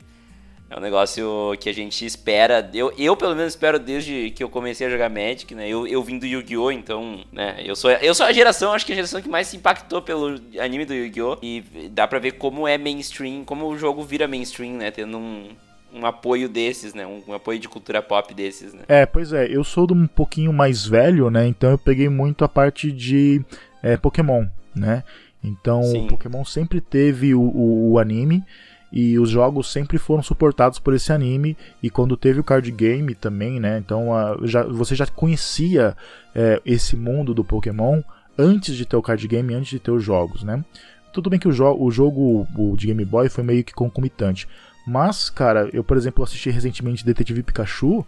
é 0.68 0.76
um 0.76 0.80
negócio 0.80 1.56
que 1.60 1.68
a 1.68 1.72
gente 1.72 2.04
espera. 2.04 2.68
Eu, 2.74 2.92
eu, 2.98 3.16
pelo 3.16 3.36
menos, 3.36 3.52
espero 3.52 3.78
desde 3.78 4.30
que 4.30 4.42
eu 4.42 4.48
comecei 4.48 4.86
a 4.86 4.90
jogar 4.90 5.08
Magic, 5.08 5.54
né? 5.54 5.68
Eu, 5.68 5.86
eu 5.86 6.02
vim 6.02 6.18
do 6.18 6.26
Yu-Gi-Oh! 6.26 6.72
Então, 6.72 7.24
né? 7.32 7.60
Eu 7.64 7.76
sou, 7.76 7.90
eu 7.90 8.14
sou 8.14 8.26
a 8.26 8.32
geração, 8.32 8.72
acho 8.72 8.84
que 8.84 8.92
a 8.92 8.96
geração 8.96 9.22
que 9.22 9.28
mais 9.28 9.46
se 9.46 9.56
impactou 9.56 10.02
pelo 10.02 10.40
anime 10.60 10.84
do 10.84 10.94
Yu-Gi-Oh! 10.94 11.38
E 11.42 11.62
dá 11.90 12.08
pra 12.08 12.18
ver 12.18 12.32
como 12.32 12.66
é 12.66 12.76
mainstream, 12.76 13.44
como 13.44 13.66
o 13.68 13.78
jogo 13.78 14.02
vira 14.02 14.26
mainstream, 14.26 14.74
né? 14.74 14.90
Tendo 14.90 15.16
um 15.16 15.48
um 15.92 16.06
apoio 16.06 16.48
desses, 16.48 16.94
né? 16.94 17.06
Um, 17.06 17.22
um, 17.28 17.32
apoio 17.32 17.58
de 17.58 17.68
cultura 17.68 18.02
pop 18.02 18.32
desses, 18.34 18.72
né? 18.72 18.82
É, 18.88 19.06
pois 19.06 19.32
é, 19.32 19.46
eu 19.46 19.64
sou 19.64 19.86
um 19.92 20.06
pouquinho 20.06 20.52
mais 20.52 20.86
velho, 20.86 21.30
né? 21.30 21.46
Então 21.46 21.70
eu 21.70 21.78
peguei 21.78 22.08
muito 22.08 22.44
a 22.44 22.48
parte 22.48 22.92
de 22.92 23.44
é, 23.82 23.96
Pokémon, 23.96 24.46
né? 24.74 25.02
Então 25.42 25.82
Sim. 25.82 26.04
o 26.04 26.08
Pokémon 26.08 26.44
sempre 26.44 26.80
teve 26.80 27.34
o, 27.34 27.40
o, 27.40 27.92
o, 27.92 27.98
anime 27.98 28.44
e 28.92 29.18
os 29.18 29.30
jogos 29.30 29.72
sempre 29.72 29.98
foram 29.98 30.22
suportados 30.22 30.78
por 30.78 30.94
esse 30.94 31.12
anime 31.12 31.56
e 31.82 31.88
quando 31.88 32.16
teve 32.16 32.40
o 32.40 32.44
card 32.44 32.70
game 32.70 33.14
também, 33.14 33.58
né? 33.58 33.78
Então 33.78 34.14
a, 34.14 34.38
já, 34.42 34.62
você 34.62 34.94
já 34.94 35.06
conhecia 35.06 35.96
é, 36.34 36.60
esse 36.64 36.96
mundo 36.96 37.34
do 37.34 37.44
Pokémon 37.44 38.02
antes 38.38 38.74
de 38.76 38.84
ter 38.84 38.96
o 38.96 39.02
card 39.02 39.26
game, 39.26 39.54
antes 39.54 39.70
de 39.70 39.78
ter 39.78 39.90
os 39.90 40.04
jogos, 40.04 40.42
né? 40.42 40.64
Tudo 41.12 41.28
bem 41.28 41.40
que 41.40 41.48
o, 41.48 41.52
jo 41.52 41.74
o 41.76 41.90
jogo 41.90 42.46
o 42.56 42.76
de 42.76 42.86
Game 42.86 43.04
Boy 43.04 43.28
foi 43.28 43.42
meio 43.42 43.64
que 43.64 43.74
concomitante, 43.74 44.46
mas, 44.86 45.30
cara, 45.30 45.68
eu, 45.72 45.84
por 45.84 45.96
exemplo, 45.96 46.24
assisti 46.24 46.50
recentemente 46.50 47.04
Detetive 47.04 47.42
Pikachu. 47.42 48.04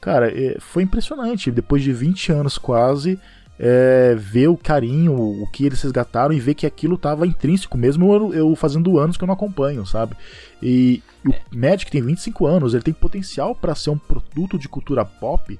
Cara, 0.00 0.30
é, 0.30 0.58
foi 0.60 0.82
impressionante. 0.82 1.50
Depois 1.50 1.82
de 1.82 1.92
20 1.92 2.32
anos 2.32 2.58
quase, 2.58 3.18
é, 3.58 4.14
ver 4.16 4.48
o 4.48 4.56
carinho, 4.56 5.14
o 5.14 5.46
que 5.50 5.64
eles 5.64 5.80
resgataram 5.82 6.34
e 6.34 6.40
ver 6.40 6.54
que 6.54 6.66
aquilo 6.66 6.98
tava 6.98 7.26
intrínseco, 7.26 7.78
mesmo 7.78 8.12
eu, 8.12 8.34
eu 8.34 8.56
fazendo 8.56 8.98
anos 8.98 9.16
que 9.16 9.24
eu 9.24 9.26
não 9.26 9.34
acompanho, 9.34 9.86
sabe? 9.86 10.14
E, 10.62 11.02
o 11.26 11.34
Magic 11.56 11.90
tem 11.90 12.02
25 12.02 12.46
anos, 12.46 12.74
ele 12.74 12.82
tem 12.82 12.94
potencial 12.94 13.54
para 13.54 13.74
ser 13.74 13.90
um 13.90 13.98
produto 13.98 14.58
de 14.58 14.68
cultura 14.68 15.04
pop 15.04 15.58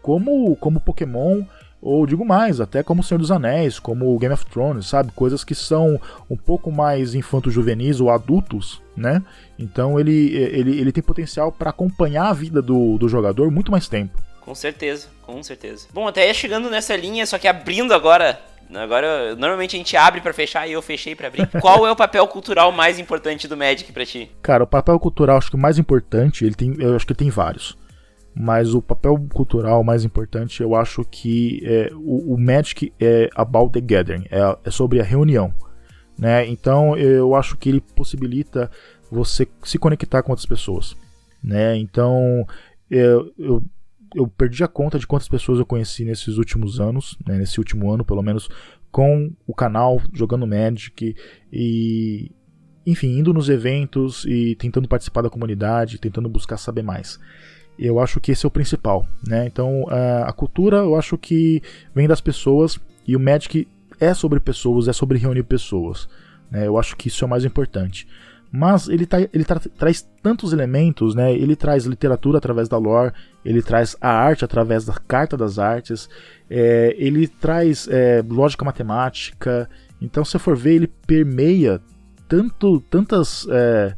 como 0.00 0.56
como 0.56 0.80
Pokémon 0.80 1.42
ou 1.82 2.06
digo 2.06 2.24
mais, 2.24 2.60
até 2.60 2.80
como 2.80 3.02
Senhor 3.02 3.18
dos 3.18 3.32
Anéis, 3.32 3.80
como 3.80 4.16
Game 4.16 4.32
of 4.32 4.46
Thrones, 4.46 4.86
sabe? 4.86 5.10
Coisas 5.12 5.42
que 5.42 5.54
são 5.54 6.00
um 6.30 6.36
pouco 6.36 6.70
mais 6.70 7.12
infanto-juvenis 7.12 8.00
ou 8.00 8.08
adultos, 8.08 8.80
né? 8.96 9.20
Então 9.58 9.98
ele, 9.98 10.32
ele, 10.36 10.80
ele 10.80 10.92
tem 10.92 11.02
potencial 11.02 11.50
para 11.50 11.70
acompanhar 11.70 12.28
a 12.28 12.32
vida 12.32 12.62
do, 12.62 12.96
do 12.96 13.08
jogador 13.08 13.50
muito 13.50 13.72
mais 13.72 13.88
tempo. 13.88 14.22
Com 14.40 14.54
certeza, 14.54 15.08
com 15.22 15.42
certeza. 15.42 15.88
Bom, 15.92 16.06
até 16.06 16.32
chegando 16.32 16.70
nessa 16.70 16.96
linha, 16.96 17.26
só 17.26 17.36
que 17.36 17.48
abrindo 17.48 17.92
agora 17.92 18.38
Agora, 18.74 19.36
normalmente 19.36 19.76
a 19.76 19.78
gente 19.78 19.94
abre 19.98 20.22
para 20.22 20.32
fechar 20.32 20.66
e 20.66 20.72
eu 20.72 20.80
fechei 20.80 21.14
para 21.14 21.28
abrir. 21.28 21.46
Qual 21.60 21.86
é 21.86 21.90
o 21.90 21.96
papel 21.96 22.26
cultural 22.26 22.72
mais 22.72 22.98
importante 22.98 23.46
do 23.46 23.54
Magic 23.54 23.92
para 23.92 24.06
ti? 24.06 24.30
Cara, 24.40 24.64
o 24.64 24.66
papel 24.66 24.98
cultural 24.98 25.36
acho 25.36 25.50
que 25.50 25.56
o 25.56 25.58
mais 25.58 25.78
importante, 25.78 26.42
ele 26.42 26.54
tem, 26.54 26.74
eu 26.78 26.96
acho 26.96 27.06
que 27.06 27.12
tem 27.12 27.28
vários 27.28 27.76
mas 28.34 28.74
o 28.74 28.80
papel 28.80 29.16
cultural 29.32 29.84
mais 29.84 30.04
importante 30.04 30.62
eu 30.62 30.74
acho 30.74 31.04
que 31.04 31.60
é, 31.64 31.90
o, 31.94 32.34
o, 32.34 32.40
Magic 32.40 32.92
é 32.98 33.28
about 33.34 33.72
the 33.72 33.80
gathering, 33.80 34.24
é, 34.30 34.58
é, 34.64 34.70
sobre 34.70 35.00
a 35.00 35.04
reunião. 35.04 35.52
Né? 36.18 36.46
Então 36.46 36.96
eu 36.96 37.34
acho 37.34 37.56
que 37.56 37.68
ele 37.68 37.80
possibilita 37.80 38.70
você 39.10 39.46
se 39.64 39.78
conectar 39.78 40.22
com 40.22 40.32
outras 40.32 40.46
pessoas. 40.46 40.96
Né? 41.42 41.76
Então 41.76 42.46
eu, 42.90 43.30
eu, 43.38 43.62
eu 44.14 44.26
perdi 44.28 44.64
a 44.64 44.68
conta 44.68 44.98
de 44.98 45.06
quantas 45.06 45.28
pessoas 45.28 45.58
eu 45.58 45.66
conheci 45.66 46.04
nesses 46.04 46.38
últimos 46.38 46.80
anos, 46.80 47.18
né? 47.26 47.36
nesse 47.36 47.58
último 47.58 47.90
ano 47.90 48.04
pelo 48.04 48.22
menos, 48.22 48.48
com 48.90 49.30
o 49.46 49.54
canal 49.54 50.00
jogando 50.12 50.46
Magic 50.46 51.14
e 51.52 52.30
enfim, 52.84 53.18
indo 53.18 53.32
nos 53.32 53.48
eventos 53.48 54.24
e 54.24 54.56
tentando 54.56 54.88
participar 54.88 55.22
da 55.22 55.30
comunidade, 55.30 55.98
tentando 55.98 56.28
buscar 56.28 56.56
saber 56.56 56.82
mais. 56.82 57.18
Eu 57.78 57.98
acho 57.98 58.20
que 58.20 58.32
esse 58.32 58.44
é 58.44 58.48
o 58.48 58.50
principal, 58.50 59.06
né? 59.26 59.46
Então, 59.46 59.86
a, 59.88 60.32
cultura 60.32 60.78
eu 60.78 60.96
acho 60.96 61.16
que 61.18 61.62
vem 61.94 62.06
das 62.06 62.20
pessoas 62.20 62.78
e 63.06 63.16
o 63.16 63.20
Magic 63.20 63.66
é 63.98 64.14
sobre 64.14 64.40
pessoas, 64.40 64.88
é 64.88 64.92
sobre 64.92 65.18
reunir 65.18 65.42
pessoas. 65.44 66.08
Né? 66.50 66.66
Eu 66.66 66.78
acho 66.78 66.96
que 66.96 67.08
isso 67.08 67.24
é 67.24 67.26
o 67.26 67.30
mais 67.30 67.44
importante. 67.44 68.06
Mas 68.54 68.86
ele, 68.88 69.06
tá, 69.06 69.18
ele 69.18 69.44
tra 69.44 69.58
traz 69.58 70.06
tantos 70.22 70.52
elementos, 70.52 71.14
né? 71.14 71.32
Ele 71.32 71.56
traz 71.56 71.86
literatura 71.86 72.36
através 72.36 72.68
da 72.68 72.76
lore, 72.76 73.10
ele 73.42 73.62
traz 73.62 73.96
a 73.98 74.10
arte 74.10 74.44
através 74.44 74.84
da 74.84 74.92
carta 74.92 75.38
das 75.38 75.58
artes, 75.58 76.06
é, 76.50 76.94
ele 76.98 77.26
traz 77.26 77.88
é, 77.90 78.22
lógica 78.28 78.62
matemática. 78.62 79.70
Então, 80.02 80.22
se 80.22 80.38
for 80.38 80.54
ver, 80.54 80.74
ele 80.74 80.86
permeia 80.86 81.80
tanto, 82.28 82.80
tantas, 82.90 83.46
é, 83.50 83.94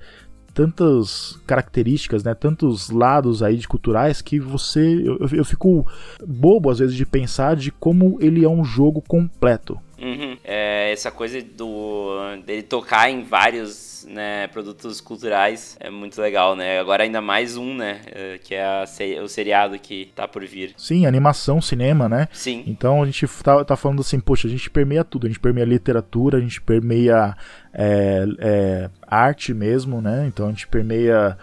tantas 0.55 1.39
características, 1.47 2.23
né, 2.23 2.35
tantos 2.35 2.89
lados 2.89 3.43
aí 3.43 3.57
de 3.57 3.67
culturais 3.67 4.23
que 4.23 4.39
você 4.39 5.03
eu, 5.05 5.19
eu 5.33 5.45
fico 5.45 5.87
bobo 6.25 6.71
às 6.71 6.79
vezes 6.79 6.95
de 6.95 7.05
pensar 7.05 7.57
de 7.57 7.71
como 7.73 8.17
ele 8.21 8.45
é 8.45 8.49
um 8.49 8.65
jogo 8.65 9.03
completo. 9.03 9.79
Uhum. 9.99 10.37
É, 10.45 10.93
essa 10.93 11.11
coisa 11.11 11.43
do 11.43 12.37
dele 12.45 12.63
tocar 12.63 13.11
em 13.11 13.23
vários 13.23 13.94
né, 14.05 14.47
produtos 14.49 15.01
culturais 15.01 15.77
é 15.81 15.91
muito 15.91 16.21
legal, 16.21 16.55
né? 16.55 16.79
Agora 16.79 17.03
ainda 17.03 17.21
mais 17.21 17.57
um, 17.57 17.75
né? 17.75 18.01
É, 18.07 18.39
que 18.39 18.55
é 18.55 18.65
a, 18.65 18.85
o 19.23 19.29
seriado 19.29 19.79
que 19.79 20.11
tá 20.15 20.27
por 20.27 20.45
vir. 20.45 20.75
Sim, 20.77 21.07
animação, 21.07 21.61
cinema, 21.61 22.09
né? 22.09 22.29
Sim. 22.33 22.65
Então 22.67 23.03
a 23.03 23.07
gente 23.07 23.27
tá, 23.43 23.65
tá 23.65 23.77
falando 23.77 24.01
assim, 24.01 24.21
poxa, 24.21 24.49
a 24.49 24.51
gente 24.51 24.71
permeia 24.71 25.05
tudo, 25.05 25.27
a 25.27 25.29
gente 25.29 25.41
permeia 25.41 25.67
literatura, 25.67 26.39
a 26.39 26.41
gente 26.41 26.61
permeia 26.61 27.37
é, 27.73 28.25
é, 28.39 28.91
arte 29.07 29.53
mesmo, 29.53 30.01
né? 30.01 30.25
Então 30.27 30.47
a 30.47 30.51
gente 30.51 30.67
permeia 30.67 31.37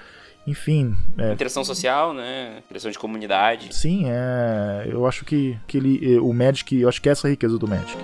enfim. 0.45 0.95
É... 1.17 1.33
Interação 1.33 1.63
social, 1.63 2.13
né? 2.13 2.57
Interação 2.65 2.91
de 2.91 2.97
comunidade. 2.97 3.73
Sim, 3.75 4.05
é. 4.07 4.87
Eu 4.89 5.05
acho 5.05 5.23
que, 5.23 5.57
que 5.67 5.77
ele, 5.77 6.19
o 6.19 6.33
Magic, 6.33 6.79
eu 6.79 6.89
acho 6.89 7.01
que 7.01 7.09
é 7.09 7.11
essa 7.11 7.27
a 7.27 7.29
riqueza 7.31 7.57
do 7.57 7.67
Magic. 7.67 7.97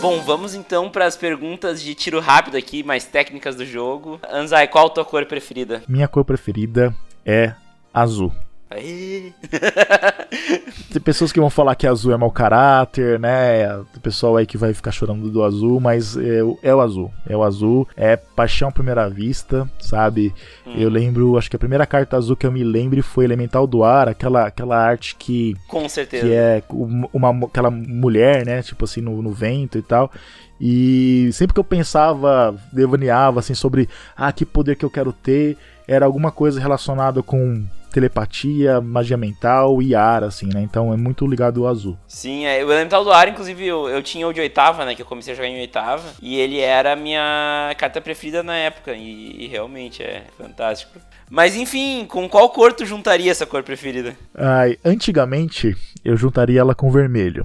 Bom, 0.00 0.18
vamos 0.22 0.54
então 0.54 0.88
para 0.88 1.04
as 1.04 1.14
perguntas 1.14 1.82
de 1.82 1.94
tiro 1.94 2.20
rápido 2.20 2.56
aqui, 2.56 2.82
mais 2.82 3.04
técnicas 3.04 3.54
do 3.54 3.66
jogo. 3.66 4.18
Anzai, 4.32 4.66
qual 4.66 4.86
a 4.86 4.90
tua 4.90 5.04
cor 5.04 5.26
preferida? 5.26 5.82
Minha 5.86 6.08
cor 6.08 6.24
preferida 6.24 6.94
é 7.24 7.52
azul. 7.92 8.32
Aê. 8.70 9.30
Tem 10.92 11.00
pessoas 11.00 11.30
que 11.30 11.38
vão 11.38 11.50
falar 11.50 11.74
que 11.76 11.86
azul 11.86 12.12
é 12.12 12.16
mau 12.16 12.30
caráter, 12.30 13.18
né? 13.18 13.68
Tem 13.92 14.02
pessoal 14.02 14.36
aí 14.36 14.46
que 14.46 14.58
vai 14.58 14.74
ficar 14.74 14.90
chorando 14.90 15.30
do 15.30 15.42
azul, 15.44 15.78
mas 15.78 16.16
é, 16.16 16.40
é 16.62 16.74
o 16.74 16.80
azul. 16.80 17.12
É 17.28 17.36
o 17.36 17.44
azul, 17.44 17.88
é 17.96 18.16
paixão 18.16 18.68
à 18.68 18.72
primeira 18.72 19.08
vista, 19.08 19.70
sabe? 19.78 20.34
Hum. 20.66 20.74
Eu 20.76 20.90
lembro, 20.90 21.38
acho 21.38 21.48
que 21.48 21.56
a 21.56 21.58
primeira 21.58 21.86
carta 21.86 22.16
azul 22.16 22.36
que 22.36 22.46
eu 22.46 22.50
me 22.50 22.64
lembro 22.64 23.00
foi 23.02 23.24
Elemental 23.24 23.66
do 23.66 23.84
Ar, 23.84 24.08
aquela, 24.08 24.46
aquela 24.46 24.76
arte 24.76 25.14
que. 25.16 25.54
Com 25.68 25.88
certeza. 25.88 26.26
Que 26.26 26.32
é 26.32 26.62
uma, 27.12 27.46
aquela 27.46 27.70
mulher, 27.70 28.44
né? 28.44 28.60
Tipo 28.62 28.84
assim, 28.84 29.00
no, 29.00 29.22
no 29.22 29.30
vento 29.30 29.78
e 29.78 29.82
tal. 29.82 30.10
E 30.60 31.30
sempre 31.32 31.54
que 31.54 31.60
eu 31.60 31.64
pensava, 31.64 32.54
devaneava 32.72 33.40
assim 33.40 33.54
sobre 33.54 33.88
ah, 34.16 34.30
que 34.30 34.44
poder 34.44 34.76
que 34.76 34.84
eu 34.84 34.90
quero 34.90 35.12
ter, 35.12 35.56
era 35.88 36.04
alguma 36.04 36.30
coisa 36.30 36.60
relacionada 36.60 37.22
com 37.22 37.64
telepatia, 37.90 38.80
magia 38.80 39.16
mental 39.16 39.82
e 39.82 39.94
ar, 39.94 40.24
assim, 40.24 40.46
né? 40.46 40.62
Então 40.62 40.92
é 40.92 40.96
muito 40.96 41.26
ligado 41.26 41.64
ao 41.64 41.70
azul. 41.70 41.98
Sim, 42.06 42.46
é, 42.46 42.64
o 42.64 42.70
elemental 42.70 43.04
do 43.04 43.12
ar, 43.12 43.28
inclusive, 43.28 43.66
eu, 43.66 43.88
eu 43.88 44.02
tinha 44.02 44.26
o 44.26 44.32
de 44.32 44.40
oitava, 44.40 44.84
né? 44.84 44.94
Que 44.94 45.02
eu 45.02 45.06
comecei 45.06 45.32
a 45.32 45.36
jogar 45.36 45.48
em 45.48 45.60
oitava. 45.60 46.02
E 46.22 46.38
ele 46.38 46.58
era 46.58 46.92
a 46.92 46.96
minha 46.96 47.74
carta 47.76 48.00
preferida 48.00 48.42
na 48.42 48.56
época. 48.56 48.94
E, 48.94 49.44
e 49.44 49.46
realmente 49.48 50.02
é 50.02 50.24
fantástico. 50.38 50.98
Mas 51.28 51.54
enfim, 51.54 52.06
com 52.06 52.28
qual 52.28 52.50
cor 52.50 52.72
tu 52.72 52.84
juntaria 52.84 53.30
essa 53.30 53.46
cor 53.46 53.62
preferida? 53.62 54.16
Ai, 54.34 54.76
antigamente 54.84 55.76
eu 56.04 56.16
juntaria 56.16 56.60
ela 56.60 56.74
com 56.74 56.90
vermelho. 56.90 57.44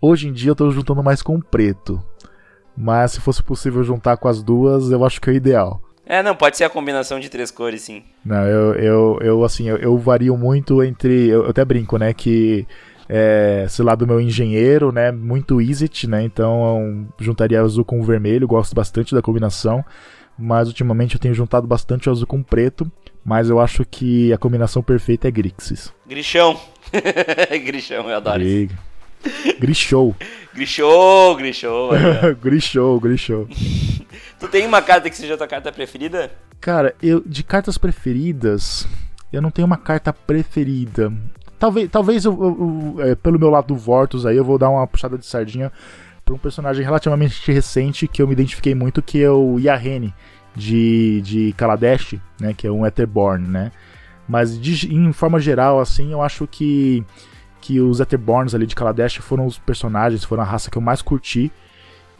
Hoje 0.00 0.28
em 0.28 0.32
dia 0.32 0.50
eu 0.50 0.56
tô 0.56 0.70
juntando 0.70 1.02
mais 1.02 1.22
com 1.22 1.40
preto. 1.40 2.02
Mas 2.76 3.12
se 3.12 3.20
fosse 3.20 3.42
possível 3.42 3.82
juntar 3.82 4.16
com 4.16 4.28
as 4.28 4.42
duas, 4.42 4.90
eu 4.90 5.04
acho 5.04 5.20
que 5.20 5.30
é 5.30 5.32
o 5.32 5.36
ideal. 5.36 5.80
É, 6.06 6.22
não, 6.22 6.34
pode 6.36 6.56
ser 6.56 6.64
a 6.64 6.70
combinação 6.70 7.18
de 7.18 7.28
três 7.28 7.50
cores, 7.50 7.82
sim. 7.82 8.02
Não, 8.24 8.44
eu, 8.46 8.74
eu, 8.74 9.18
eu 9.22 9.44
assim, 9.44 9.68
eu, 9.68 9.76
eu 9.76 9.96
vario 9.96 10.36
muito 10.36 10.82
entre. 10.82 11.28
Eu, 11.28 11.44
eu 11.44 11.50
até 11.50 11.64
brinco, 11.64 11.96
né? 11.96 12.12
Que 12.12 12.66
é, 13.08 13.66
sei 13.68 13.84
lá, 13.84 13.94
do 13.94 14.06
meu 14.06 14.20
engenheiro, 14.20 14.92
né? 14.92 15.10
Muito 15.10 15.60
easy, 15.60 15.88
né? 16.06 16.22
Então 16.22 17.06
juntaria 17.18 17.60
azul 17.60 17.84
com 17.84 18.02
vermelho, 18.02 18.46
gosto 18.46 18.74
bastante 18.74 19.14
da 19.14 19.22
combinação. 19.22 19.84
Mas 20.38 20.68
ultimamente 20.68 21.14
eu 21.14 21.20
tenho 21.20 21.34
juntado 21.34 21.66
bastante 21.66 22.08
o 22.08 22.12
azul 22.12 22.26
com 22.26 22.42
preto. 22.42 22.90
Mas 23.24 23.48
eu 23.48 23.58
acho 23.58 23.86
que 23.86 24.32
a 24.32 24.38
combinação 24.38 24.82
perfeita 24.82 25.26
é 25.28 25.30
Grixis. 25.30 25.92
Grichão. 26.06 26.60
Grichão, 27.64 28.10
eu 28.10 28.16
adoro 28.16 28.40
Grig. 28.40 28.66
isso. 28.66 28.93
Grishou. 29.58 30.14
Grishou, 30.54 31.36
Grishou. 31.36 31.90
Grishou, 32.42 33.00
Grishou. 33.00 33.48
Tu 34.38 34.48
tem 34.48 34.66
uma 34.66 34.82
carta 34.82 35.10
que 35.10 35.16
seja 35.16 35.34
a 35.34 35.36
tua 35.36 35.48
carta 35.48 35.72
preferida? 35.72 36.30
Cara, 36.60 36.94
eu 37.02 37.22
de 37.24 37.42
cartas 37.42 37.76
preferidas, 37.76 38.86
eu 39.32 39.42
não 39.42 39.50
tenho 39.50 39.66
uma 39.66 39.76
carta 39.76 40.12
preferida. 40.12 41.12
Talvez, 41.58 41.90
talvez 41.90 42.24
eu, 42.24 42.32
eu, 42.32 42.94
eu, 42.98 43.10
é, 43.10 43.14
pelo 43.14 43.38
meu 43.38 43.50
lado 43.50 43.68
do 43.68 43.76
Vortus 43.76 44.26
aí, 44.26 44.36
eu 44.36 44.44
vou 44.44 44.58
dar 44.58 44.70
uma 44.70 44.86
puxada 44.86 45.16
de 45.16 45.26
sardinha 45.26 45.72
para 46.24 46.34
um 46.34 46.38
personagem 46.38 46.84
relativamente 46.84 47.50
recente 47.52 48.08
que 48.08 48.22
eu 48.22 48.26
me 48.26 48.32
identifiquei 48.32 48.74
muito, 48.74 49.02
que 49.02 49.22
é 49.22 49.30
o 49.30 49.58
Yahene 49.58 50.14
de, 50.54 51.20
de 51.22 51.52
Kaladesh, 51.56 52.14
né, 52.40 52.54
que 52.56 52.66
é 52.66 52.70
um 52.70 52.86
Etherborn, 52.86 53.46
né? 53.46 53.72
Mas 54.28 54.58
de, 54.58 54.94
em 54.94 55.12
forma 55.12 55.38
geral, 55.38 55.80
assim, 55.80 56.12
eu 56.12 56.22
acho 56.22 56.46
que 56.46 57.04
que 57.64 57.80
os 57.80 57.98
Etherborns 57.98 58.54
ali 58.54 58.66
de 58.66 58.74
Kaladesh 58.74 59.16
foram 59.16 59.46
os 59.46 59.56
personagens, 59.56 60.22
foram 60.22 60.42
a 60.42 60.46
raça 60.46 60.70
que 60.70 60.76
eu 60.76 60.82
mais 60.82 61.00
curti 61.00 61.50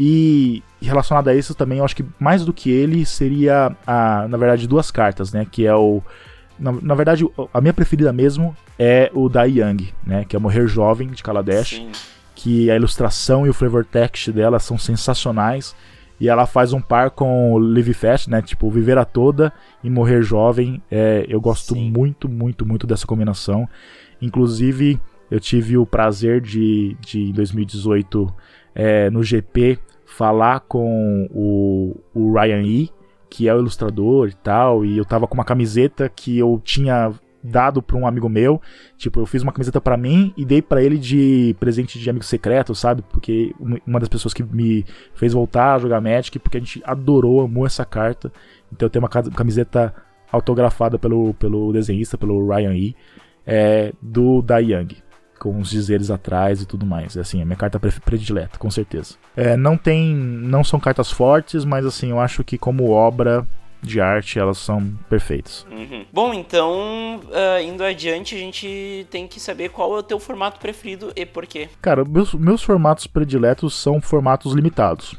e 0.01 0.63
relacionado 0.81 1.29
a 1.29 1.35
isso 1.35 1.55
também, 1.55 1.79
eu 1.79 1.85
acho 1.85 1.95
que 1.95 2.05
mais 2.19 2.47
do 2.47 2.53
que 2.53 2.71
ele 2.71 3.05
seria, 3.05 3.77
a, 3.87 4.27
na 4.27 4.39
verdade, 4.39 4.67
duas 4.67 4.91
cartas, 4.91 5.35
né? 5.35 5.47
Que 5.49 5.67
é 5.67 5.75
o. 5.75 6.03
Na, 6.59 6.73
na 6.73 6.95
verdade, 6.95 7.29
a 7.53 7.61
minha 7.61 7.75
preferida 7.75 8.11
mesmo 8.11 8.57
é 8.79 9.11
o 9.13 9.29
da 9.29 9.45
Young, 9.45 9.93
né? 10.05 10.25
Que 10.25 10.35
é 10.35 10.39
Morrer 10.39 10.67
Jovem 10.67 11.09
de 11.09 11.23
Kaladesh. 11.23 11.77
Sim. 11.77 11.93
Que 12.35 12.71
a 12.71 12.77
ilustração 12.77 13.47
e 13.47 13.51
o 13.51 13.55
flavor 13.55 13.85
text 13.85 14.31
dela 14.31 14.59
são 14.59 14.79
sensacionais. 14.79 15.77
E 16.19 16.29
ela 16.29 16.47
faz 16.47 16.73
um 16.73 16.81
par 16.81 17.11
com 17.11 17.53
o 17.53 17.59
Live 17.59 17.93
Fast, 17.93 18.31
né? 18.31 18.41
Tipo, 18.41 18.71
Viver 18.71 18.97
a 18.97 19.05
Toda 19.05 19.53
e 19.83 19.91
Morrer 19.91 20.23
Jovem. 20.23 20.83
É, 20.91 21.27
eu 21.29 21.41
gosto 21.41 21.75
Sim. 21.75 21.91
muito, 21.91 22.29
muito, 22.29 22.65
muito 22.65 22.87
dessa 22.87 23.07
combinação. 23.07 23.69
Inclusive, 24.23 24.99
eu 25.31 25.41
tive 25.41 25.77
o 25.77 25.87
prazer 25.87 26.41
de, 26.41 26.97
de 27.01 27.31
em 27.31 27.33
2018 27.33 28.35
é, 28.75 29.11
no 29.11 29.23
GP 29.23 29.79
falar 30.05 30.61
com 30.61 31.29
o, 31.33 31.97
o 32.15 32.33
Ryan 32.33 32.63
E, 32.63 32.91
que 33.29 33.49
é 33.49 33.55
o 33.55 33.59
ilustrador 33.59 34.29
e 34.29 34.35
tal, 34.35 34.85
e 34.85 34.97
eu 34.97 35.05
tava 35.05 35.27
com 35.27 35.35
uma 35.35 35.45
camiseta 35.45 36.09
que 36.09 36.39
eu 36.39 36.61
tinha 36.63 37.13
dado 37.43 37.83
para 37.83 37.97
um 37.97 38.07
amigo 38.07 38.29
meu, 38.29 38.61
tipo, 38.97 39.21
eu 39.21 39.27
fiz 39.27 39.43
uma 39.43 39.53
camiseta 39.53 39.79
para 39.81 39.99
mim 39.99 40.33
e 40.35 40.47
dei 40.47 40.63
para 40.63 40.83
ele 40.83 40.97
de 40.97 41.55
presente 41.61 41.99
de 41.99 42.09
amigo 42.09 42.25
secreto, 42.25 42.75
sabe? 42.75 43.03
Porque 43.03 43.55
uma 43.87 44.01
das 44.01 44.09
pessoas 44.09 44.33
que 44.33 44.43
me 44.43 44.85
fez 45.15 45.35
voltar 45.35 45.75
a 45.75 45.79
jogar 45.79 46.01
Magic, 46.01 46.39
porque 46.39 46.57
a 46.57 46.61
gente 46.61 46.81
adorou, 46.85 47.43
amou 47.43 47.67
essa 47.67 47.85
carta. 47.85 48.33
Então 48.73 48.87
eu 48.87 48.91
tenho 48.91 49.03
uma 49.03 49.09
camiseta 49.09 49.95
autografada 50.33 50.99
pelo, 50.99 51.35
pelo 51.35 51.71
desenhista, 51.73 52.17
pelo 52.17 52.49
Ryan 52.49 52.75
E, 52.75 52.97
é, 53.47 53.93
do 54.01 54.41
da 54.41 54.59
Young 54.59 55.04
com 55.45 55.61
os 55.61 55.69
dizeres 55.69 56.11
atrás 56.11 56.63
e 56.63 56.67
tudo 56.67 56.87
mais. 56.87 57.19
Assim, 57.19 57.43
é 57.43 57.45
minha 57.45 57.57
carta 57.57 57.79
predileta, 57.79 58.59
com 58.59 58.71
certeza. 58.71 59.17
É, 59.37 59.59
não 59.59 59.77
tem, 59.77 60.15
não 60.15 60.65
são 60.65 60.81
cartas 60.81 61.11
fortes, 61.11 61.67
mas 61.67 61.85
assim, 61.85 62.09
eu 62.09 62.19
acho 62.19 62.43
que 62.43 62.57
como 62.57 62.91
obra 62.91 63.47
de 63.83 64.01
arte 64.01 64.39
elas 64.39 64.57
são 64.57 64.95
perfeitas. 65.07 65.67
Uhum. 65.71 66.07
Bom, 66.11 66.33
então, 66.33 67.21
uh, 67.27 67.63
indo 67.63 67.85
adiante, 67.85 68.35
a 68.35 68.39
gente 68.39 69.07
tem 69.11 69.29
que 69.29 69.39
saber 69.39 69.69
qual 69.69 69.95
é 69.95 69.99
o 69.99 70.03
teu 70.03 70.19
formato 70.19 70.59
preferido 70.59 71.13
e 71.15 71.27
por 71.27 71.45
quê. 71.45 71.69
Cara, 71.83 72.03
meus, 72.07 72.33
meus 72.33 72.63
formatos 72.63 73.07
prediletos 73.07 73.75
são 73.75 74.01
formatos 74.01 74.55
limitados. 74.55 75.15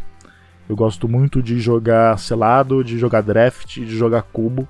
Eu 0.68 0.76
gosto 0.76 1.08
muito 1.08 1.44
de 1.44 1.60
jogar 1.60 2.18
selado, 2.18 2.84
de 2.84 2.98
jogar 2.98 3.22
draft, 3.22 3.76
de 3.76 3.96
jogar 3.96 4.24
cubo. 4.24 4.68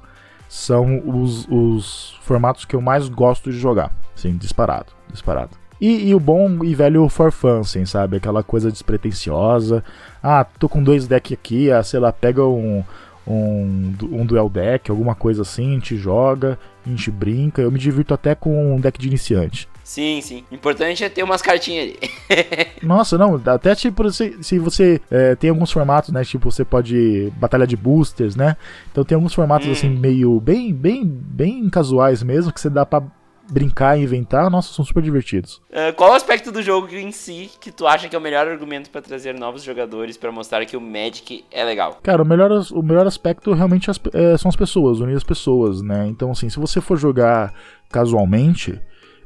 São 0.49 1.01
os, 1.05 1.47
os 1.49 2.19
formatos 2.23 2.65
que 2.65 2.75
eu 2.75 2.81
mais 2.81 3.07
gosto 3.07 3.49
de 3.49 3.57
jogar, 3.57 3.95
sim, 4.13 4.35
disparado 4.35 4.93
disparado. 5.11 5.51
E, 5.79 6.09
e, 6.09 6.15
o 6.15 6.19
bom 6.19 6.63
e 6.63 6.73
velho 6.73 7.07
for 7.09 7.31
fun, 7.31 7.59
assim, 7.59 7.85
sabe? 7.85 8.17
Aquela 8.17 8.41
coisa 8.43 8.71
despretensiosa. 8.71 9.83
Ah, 10.23 10.45
tô 10.45 10.69
com 10.69 10.81
dois 10.81 11.07
decks 11.07 11.33
aqui, 11.33 11.69
ah, 11.69 11.83
sei 11.83 11.99
lá, 11.99 12.13
pega 12.13 12.43
um, 12.45 12.83
um, 13.27 13.93
um 14.11 14.25
duel 14.25 14.49
deck, 14.49 14.89
alguma 14.89 15.15
coisa 15.15 15.41
assim, 15.41 15.71
a 15.71 15.73
gente 15.73 15.97
joga, 15.97 16.57
a 16.85 16.89
gente 16.89 17.11
brinca. 17.11 17.61
Eu 17.61 17.71
me 17.71 17.79
divirto 17.79 18.13
até 18.13 18.33
com 18.33 18.75
um 18.75 18.79
deck 18.79 18.97
de 18.97 19.07
iniciante. 19.07 19.67
Sim, 19.83 20.19
sim. 20.21 20.43
Importante 20.51 21.03
é 21.03 21.09
ter 21.09 21.21
umas 21.21 21.43
cartinhas 21.43 21.89
ali. 21.89 21.99
Nossa, 22.81 23.19
não, 23.19 23.39
até 23.45 23.75
tipo, 23.75 24.11
se, 24.11 24.35
se 24.41 24.57
você 24.57 24.99
é, 25.11 25.35
tem 25.35 25.51
alguns 25.51 25.71
formatos, 25.71 26.09
né? 26.11 26.23
Tipo, 26.23 26.51
você 26.51 26.65
pode. 26.65 27.31
Batalha 27.35 27.67
de 27.67 27.77
boosters, 27.77 28.35
né? 28.35 28.57
Então 28.91 29.03
tem 29.03 29.15
alguns 29.15 29.33
formatos 29.33 29.67
hum. 29.67 29.71
assim, 29.71 29.89
meio. 29.89 30.39
bem, 30.39 30.73
bem, 30.73 31.05
bem 31.05 31.69
casuais 31.69 32.23
mesmo, 32.23 32.51
que 32.51 32.59
você 32.59 32.69
dá 32.69 32.83
pra 32.83 33.03
brincar 33.49 33.97
e 33.97 34.03
inventar, 34.03 34.49
nossa, 34.49 34.73
são 34.73 34.83
super 34.83 35.03
divertidos. 35.03 35.61
Uh, 35.69 35.93
qual 35.95 36.11
o 36.11 36.13
aspecto 36.13 36.51
do 36.51 36.61
jogo 36.61 36.93
em 36.93 37.11
si 37.11 37.49
que 37.59 37.71
tu 37.71 37.85
acha 37.85 38.09
que 38.09 38.15
é 38.15 38.19
o 38.19 38.21
melhor 38.21 38.47
argumento 38.47 38.89
para 38.89 39.01
trazer 39.01 39.33
novos 39.33 39.63
jogadores 39.63 40.17
para 40.17 40.31
mostrar 40.31 40.65
que 40.65 40.75
o 40.77 40.81
Magic 40.81 41.45
é 41.51 41.63
legal? 41.63 41.99
Cara, 42.01 42.21
o 42.21 42.25
melhor, 42.25 42.51
o 42.71 42.81
melhor 42.81 43.05
aspecto 43.05 43.53
realmente 43.53 43.89
é, 44.13 44.37
são 44.37 44.49
as 44.49 44.55
pessoas, 44.55 44.99
unir 44.99 45.15
as 45.15 45.23
pessoas, 45.23 45.81
né? 45.81 46.07
Então, 46.07 46.31
assim, 46.31 46.49
se 46.49 46.59
você 46.59 46.81
for 46.81 46.97
jogar 46.97 47.53
casualmente, 47.89 48.79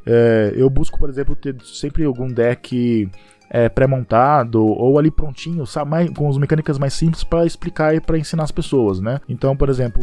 É, 0.06 0.54
eu 0.56 0.70
busco, 0.70 0.98
por 0.98 1.10
exemplo, 1.10 1.36
ter 1.36 1.56
sempre 1.62 2.04
algum 2.06 2.28
deck 2.28 3.08
é, 3.52 3.70
pré-montado 3.70 4.66
ou 4.66 4.98
ali 4.98 5.12
prontinho, 5.12 5.66
sabe, 5.68 5.92
mais, 5.92 6.10
com 6.10 6.28
as 6.28 6.38
mecânicas 6.38 6.80
mais 6.80 6.94
simples 6.94 7.24
para 7.24 7.46
explicar 7.46 7.94
e 7.94 8.00
para 8.00 8.18
ensinar 8.18 8.44
as 8.44 8.52
pessoas, 8.52 9.00
né? 9.02 9.20
Então, 9.28 9.56
por 9.56 9.70
exemplo, 9.70 10.02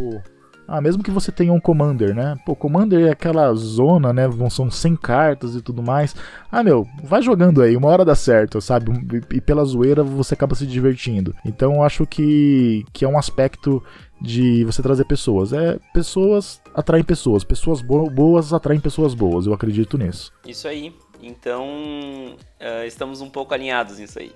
ah, 0.68 0.80
mesmo 0.80 1.02
que 1.02 1.10
você 1.10 1.30
tenha 1.30 1.52
um 1.52 1.60
Commander, 1.60 2.14
né? 2.14 2.36
Pô, 2.44 2.56
Commander 2.56 3.06
é 3.06 3.10
aquela 3.10 3.52
zona, 3.54 4.12
né? 4.12 4.24
São 4.50 4.70
100 4.70 4.96
cartas 4.96 5.54
e 5.54 5.62
tudo 5.62 5.82
mais. 5.82 6.14
Ah, 6.50 6.62
meu, 6.62 6.86
vai 7.04 7.22
jogando 7.22 7.62
aí, 7.62 7.76
uma 7.76 7.88
hora 7.88 8.04
dá 8.04 8.14
certo, 8.14 8.60
sabe? 8.60 8.92
E 9.32 9.40
pela 9.40 9.64
zoeira 9.64 10.02
você 10.02 10.34
acaba 10.34 10.54
se 10.54 10.66
divertindo. 10.66 11.34
Então 11.44 11.74
eu 11.74 11.82
acho 11.82 12.06
que, 12.06 12.84
que 12.92 13.04
é 13.04 13.08
um 13.08 13.18
aspecto 13.18 13.82
de 14.20 14.64
você 14.64 14.82
trazer 14.82 15.04
pessoas. 15.04 15.52
É, 15.52 15.78
pessoas 15.92 16.60
atraem 16.74 17.04
pessoas, 17.04 17.44
pessoas 17.44 17.80
boas 17.80 18.52
atraem 18.52 18.80
pessoas 18.80 19.14
boas. 19.14 19.46
Eu 19.46 19.54
acredito 19.54 19.96
nisso. 19.96 20.32
Isso 20.46 20.66
aí. 20.66 20.92
Então, 21.22 22.36
uh, 22.60 22.84
estamos 22.86 23.20
um 23.20 23.30
pouco 23.30 23.54
alinhados 23.54 23.98
nisso 23.98 24.18
aí. 24.18 24.32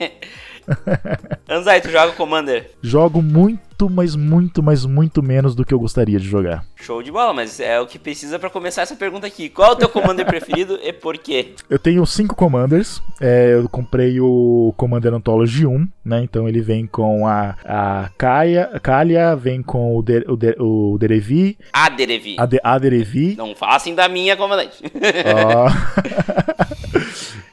Anzai, 1.48 1.80
tu 1.80 1.90
joga 1.90 2.12
Commander? 2.12 2.70
Jogo 2.82 3.22
muito, 3.22 3.88
mas 3.90 4.14
muito, 4.14 4.62
mas 4.62 4.84
muito 4.84 5.22
menos 5.22 5.54
do 5.54 5.64
que 5.64 5.74
eu 5.74 5.78
gostaria 5.78 6.18
de 6.18 6.26
jogar. 6.26 6.64
Show 6.76 7.02
de 7.02 7.10
bola, 7.10 7.32
mas 7.32 7.60
é 7.60 7.80
o 7.80 7.86
que 7.86 7.98
precisa 7.98 8.38
para 8.38 8.50
começar 8.50 8.82
essa 8.82 8.94
pergunta 8.94 9.26
aqui. 9.26 9.48
Qual 9.48 9.70
é 9.70 9.72
o 9.72 9.76
teu 9.76 9.88
Commander 9.88 10.24
preferido 10.26 10.78
e 10.82 10.92
por 10.92 11.18
quê? 11.18 11.54
Eu 11.68 11.78
tenho 11.78 12.04
cinco 12.06 12.34
Commanders. 12.34 13.02
É, 13.20 13.54
eu 13.54 13.68
comprei 13.68 14.20
o 14.20 14.72
Commander 14.76 15.14
Anthology 15.14 15.66
1, 15.66 15.88
né? 16.04 16.22
Então 16.22 16.48
ele 16.48 16.60
vem 16.60 16.86
com 16.86 17.26
a, 17.26 17.56
a 17.64 18.10
Kaia, 18.16 18.80
Kalia, 18.82 19.34
vem 19.34 19.62
com 19.62 19.96
o, 19.96 20.02
de, 20.02 20.24
o, 20.28 20.36
de, 20.36 20.56
o 20.58 20.96
Derevi. 20.98 21.58
A 21.72 21.88
Derevi. 21.88 22.36
A, 22.38 22.46
de, 22.46 22.60
a 22.62 22.78
Derevi. 22.78 23.34
Não 23.36 23.54
façam 23.54 23.94
da 23.94 24.08
minha, 24.08 24.36
comandante. 24.36 24.82
Oh. 24.84 25.70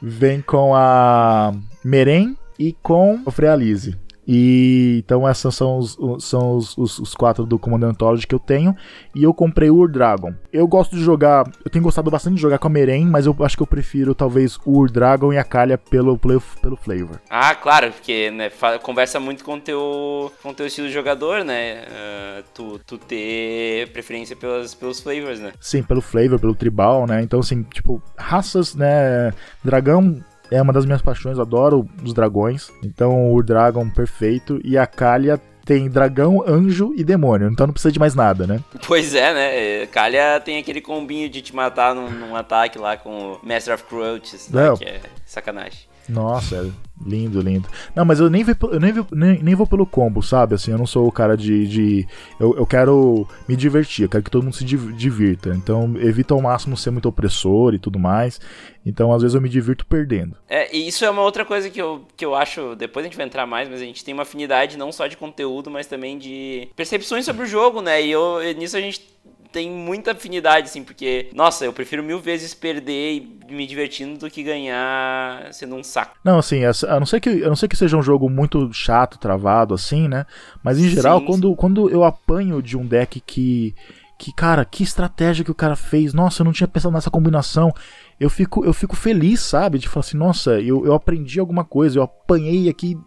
vem 0.00 0.40
com 0.40 0.74
a 0.74 1.52
Meren 1.84 2.36
e 2.58 2.72
com 2.82 3.20
o 3.24 3.30
Frealize. 3.30 3.96
E 4.30 5.02
então 5.02 5.26
essas 5.26 5.54
são 5.54 5.78
os, 5.78 5.96
são 6.20 6.54
os, 6.54 6.76
os, 6.76 6.98
os, 6.98 7.14
quatro 7.14 7.46
do 7.46 7.58
Command 7.58 7.88
Anthology 7.88 8.26
que 8.26 8.34
eu 8.34 8.38
tenho. 8.38 8.76
E 9.14 9.22
eu 9.24 9.32
comprei 9.32 9.70
o 9.70 9.76
Ur 9.76 9.90
Dragon. 9.90 10.34
Eu 10.52 10.68
gosto 10.68 10.94
de 10.94 11.02
jogar. 11.02 11.50
Eu 11.64 11.70
tenho 11.70 11.82
gostado 11.82 12.10
bastante 12.10 12.34
de 12.34 12.42
jogar 12.42 12.58
com 12.58 12.66
a 12.66 12.70
Meren, 12.70 13.06
mas 13.06 13.24
eu 13.24 13.34
acho 13.40 13.56
que 13.56 13.62
eu 13.62 13.66
prefiro 13.66 14.14
talvez 14.14 14.58
o 14.66 14.80
Ur 14.80 14.90
Dragon 14.90 15.32
e 15.32 15.38
a 15.38 15.44
Calha 15.44 15.78
pelo, 15.78 16.18
pelo, 16.18 16.42
pelo 16.60 16.76
flavor. 16.76 17.18
Ah, 17.30 17.54
claro, 17.54 17.90
porque 17.90 18.30
né, 18.30 18.50
conversa 18.82 19.18
muito 19.18 19.42
com 19.42 19.58
teu, 19.58 20.30
com 20.42 20.52
teu 20.52 20.66
estilo 20.66 20.88
de 20.88 20.92
jogador, 20.92 21.42
né? 21.42 21.84
Uh, 21.88 22.44
tu, 22.52 22.78
tu 22.86 22.98
ter 22.98 23.90
preferência 23.92 24.36
pelos, 24.36 24.74
pelos 24.74 25.00
flavors, 25.00 25.40
né? 25.40 25.52
Sim, 25.58 25.82
pelo 25.82 26.02
flavor, 26.02 26.38
pelo 26.38 26.54
tribal, 26.54 27.06
né? 27.06 27.22
Então, 27.22 27.40
assim, 27.40 27.62
tipo, 27.62 28.02
raças, 28.18 28.74
né? 28.74 29.32
Dragão 29.64 30.22
é 30.50 30.60
uma 30.60 30.72
das 30.72 30.84
minhas 30.84 31.02
paixões, 31.02 31.38
adoro 31.38 31.88
os 32.04 32.12
dragões. 32.12 32.70
Então 32.82 33.32
o 33.32 33.42
Dragon 33.42 33.88
perfeito 33.90 34.60
e 34.64 34.76
a 34.76 34.86
Kalia 34.86 35.40
tem 35.64 35.88
dragão, 35.90 36.42
anjo 36.46 36.94
e 36.96 37.04
demônio, 37.04 37.50
então 37.50 37.66
não 37.66 37.74
precisa 37.74 37.92
de 37.92 37.98
mais 37.98 38.14
nada, 38.14 38.46
né? 38.46 38.58
Pois 38.86 39.14
é, 39.14 39.34
né? 39.34 39.86
Kalia 39.86 40.40
tem 40.42 40.56
aquele 40.56 40.80
combinho 40.80 41.28
de 41.28 41.42
te 41.42 41.54
matar 41.54 41.94
num, 41.94 42.08
num 42.08 42.34
ataque 42.34 42.78
lá 42.78 42.96
com 42.96 43.32
o 43.32 43.38
Master 43.42 43.74
of 43.74 43.84
Crouches, 43.84 44.48
né? 44.48 44.74
que 44.78 44.84
é 44.84 45.00
sacanagem. 45.26 45.80
Nossa, 46.08 46.56
é 46.56 46.87
lindo, 47.08 47.40
lindo. 47.40 47.68
Não, 47.94 48.04
mas 48.04 48.20
eu 48.20 48.28
nem, 48.28 48.44
vi, 48.44 48.54
eu 48.60 48.80
nem, 48.80 48.92
vi, 48.92 49.04
nem, 49.12 49.42
nem 49.42 49.54
vou 49.54 49.66
pelo 49.66 49.86
combo, 49.86 50.22
sabe? 50.22 50.54
Assim, 50.54 50.70
eu 50.70 50.78
não 50.78 50.86
sou 50.86 51.06
o 51.06 51.12
cara 51.12 51.36
de. 51.36 51.66
de 51.66 52.08
eu, 52.38 52.56
eu 52.56 52.66
quero 52.66 53.26
me 53.48 53.56
divertir, 53.56 54.04
eu 54.04 54.08
quero 54.08 54.22
que 54.22 54.30
todo 54.30 54.42
mundo 54.42 54.54
se 54.54 54.64
divirta. 54.64 55.50
Então, 55.50 55.94
evito 55.98 56.34
ao 56.34 56.42
máximo 56.42 56.76
ser 56.76 56.90
muito 56.90 57.08
opressor 57.08 57.74
e 57.74 57.78
tudo 57.78 57.98
mais. 57.98 58.40
Então, 58.84 59.12
às 59.12 59.22
vezes, 59.22 59.34
eu 59.34 59.40
me 59.40 59.48
divirto 59.48 59.84
perdendo. 59.86 60.36
É, 60.48 60.74
e 60.74 60.88
isso 60.88 61.04
é 61.04 61.10
uma 61.10 61.22
outra 61.22 61.44
coisa 61.44 61.68
que 61.68 61.80
eu, 61.80 62.04
que 62.16 62.24
eu 62.24 62.34
acho. 62.34 62.74
Depois 62.76 63.04
a 63.04 63.08
gente 63.08 63.16
vai 63.16 63.26
entrar 63.26 63.46
mais, 63.46 63.68
mas 63.68 63.80
a 63.80 63.84
gente 63.84 64.04
tem 64.04 64.14
uma 64.14 64.22
afinidade 64.22 64.78
não 64.78 64.92
só 64.92 65.06
de 65.06 65.16
conteúdo, 65.16 65.70
mas 65.70 65.86
também 65.86 66.18
de 66.18 66.68
percepções 66.76 67.24
sobre 67.24 67.42
o 67.42 67.46
jogo, 67.46 67.80
né? 67.80 68.02
E 68.02 68.10
eu, 68.10 68.40
nisso 68.54 68.76
a 68.76 68.80
gente 68.80 69.18
tem 69.50 69.70
muita 69.70 70.12
afinidade, 70.12 70.68
assim, 70.68 70.82
porque, 70.82 71.30
nossa, 71.34 71.64
eu 71.64 71.72
prefiro 71.72 72.02
mil 72.02 72.20
vezes 72.20 72.54
perder 72.54 73.14
e 73.14 73.52
me 73.52 73.66
divertindo 73.66 74.18
do 74.18 74.30
que 74.30 74.42
ganhar 74.42 75.52
sendo 75.52 75.74
um 75.74 75.82
saco. 75.82 76.16
Não, 76.22 76.38
assim, 76.38 76.62
a 76.64 77.00
não 77.00 77.06
ser 77.06 77.20
que, 77.20 77.44
a 77.44 77.48
não 77.48 77.56
ser 77.56 77.68
que 77.68 77.76
seja 77.76 77.96
um 77.96 78.02
jogo 78.02 78.28
muito 78.28 78.72
chato, 78.72 79.18
travado, 79.18 79.74
assim, 79.74 80.08
né? 80.08 80.26
Mas 80.62 80.78
em 80.78 80.88
geral, 80.88 81.20
sim, 81.20 81.26
quando, 81.26 81.48
sim. 81.48 81.54
quando 81.54 81.90
eu 81.90 82.04
apanho 82.04 82.62
de 82.62 82.76
um 82.76 82.86
deck 82.86 83.20
que. 83.20 83.74
Que, 84.20 84.32
cara, 84.32 84.64
que 84.64 84.82
estratégia 84.82 85.44
que 85.44 85.50
o 85.52 85.54
cara 85.54 85.76
fez. 85.76 86.12
Nossa, 86.12 86.42
eu 86.42 86.44
não 86.44 86.52
tinha 86.52 86.66
pensado 86.66 86.92
nessa 86.92 87.08
combinação. 87.08 87.72
Eu 88.18 88.28
fico, 88.28 88.64
eu 88.64 88.72
fico 88.72 88.96
feliz, 88.96 89.38
sabe? 89.38 89.78
De 89.78 89.88
falar 89.88 90.00
assim, 90.00 90.16
nossa, 90.16 90.60
eu, 90.60 90.84
eu 90.84 90.92
aprendi 90.92 91.38
alguma 91.38 91.64
coisa, 91.64 92.00
eu 92.00 92.02
apanhei 92.02 92.68
aqui 92.68 92.98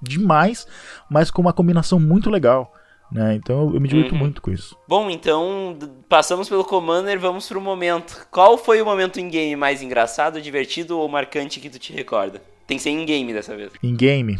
demais, 0.00 0.66
mas 1.10 1.30
com 1.30 1.42
uma 1.42 1.52
combinação 1.52 2.00
muito 2.00 2.30
legal. 2.30 2.72
Né? 3.12 3.34
Então 3.34 3.72
eu 3.72 3.80
me 3.80 3.88
divirto 3.88 4.12
uhum. 4.14 4.18
muito 4.18 4.42
com 4.42 4.50
isso. 4.50 4.76
Bom, 4.88 5.08
então 5.08 5.78
passamos 6.08 6.48
pelo 6.48 6.64
Commander, 6.64 7.18
vamos 7.18 7.48
pro 7.48 7.60
momento. 7.60 8.26
Qual 8.30 8.58
foi 8.58 8.82
o 8.82 8.84
momento 8.84 9.20
em 9.20 9.28
game 9.28 9.54
mais 9.56 9.82
engraçado, 9.82 10.40
divertido 10.40 10.98
ou 10.98 11.08
marcante 11.08 11.60
que 11.60 11.70
tu 11.70 11.78
te 11.78 11.92
recorda? 11.92 12.42
Tem 12.66 12.76
que 12.76 12.82
ser 12.82 12.90
em 12.90 13.04
game 13.04 13.32
dessa 13.32 13.56
vez. 13.56 13.72
Em 13.82 13.94
game. 13.94 14.38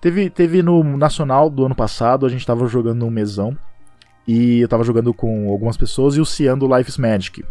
Teve, 0.00 0.30
teve 0.30 0.62
no 0.62 0.82
Nacional 0.96 1.48
do 1.50 1.64
ano 1.66 1.74
passado, 1.74 2.26
a 2.26 2.28
gente 2.28 2.46
tava 2.46 2.66
jogando 2.66 3.00
num 3.00 3.10
mesão. 3.10 3.56
E 4.26 4.60
eu 4.60 4.68
tava 4.68 4.82
jogando 4.82 5.14
com 5.14 5.48
algumas 5.50 5.76
pessoas 5.76 6.16
e 6.16 6.20
o 6.20 6.26
Cian 6.26 6.58
do 6.58 6.66
Life's 6.66 6.98
Magic. 6.98 7.44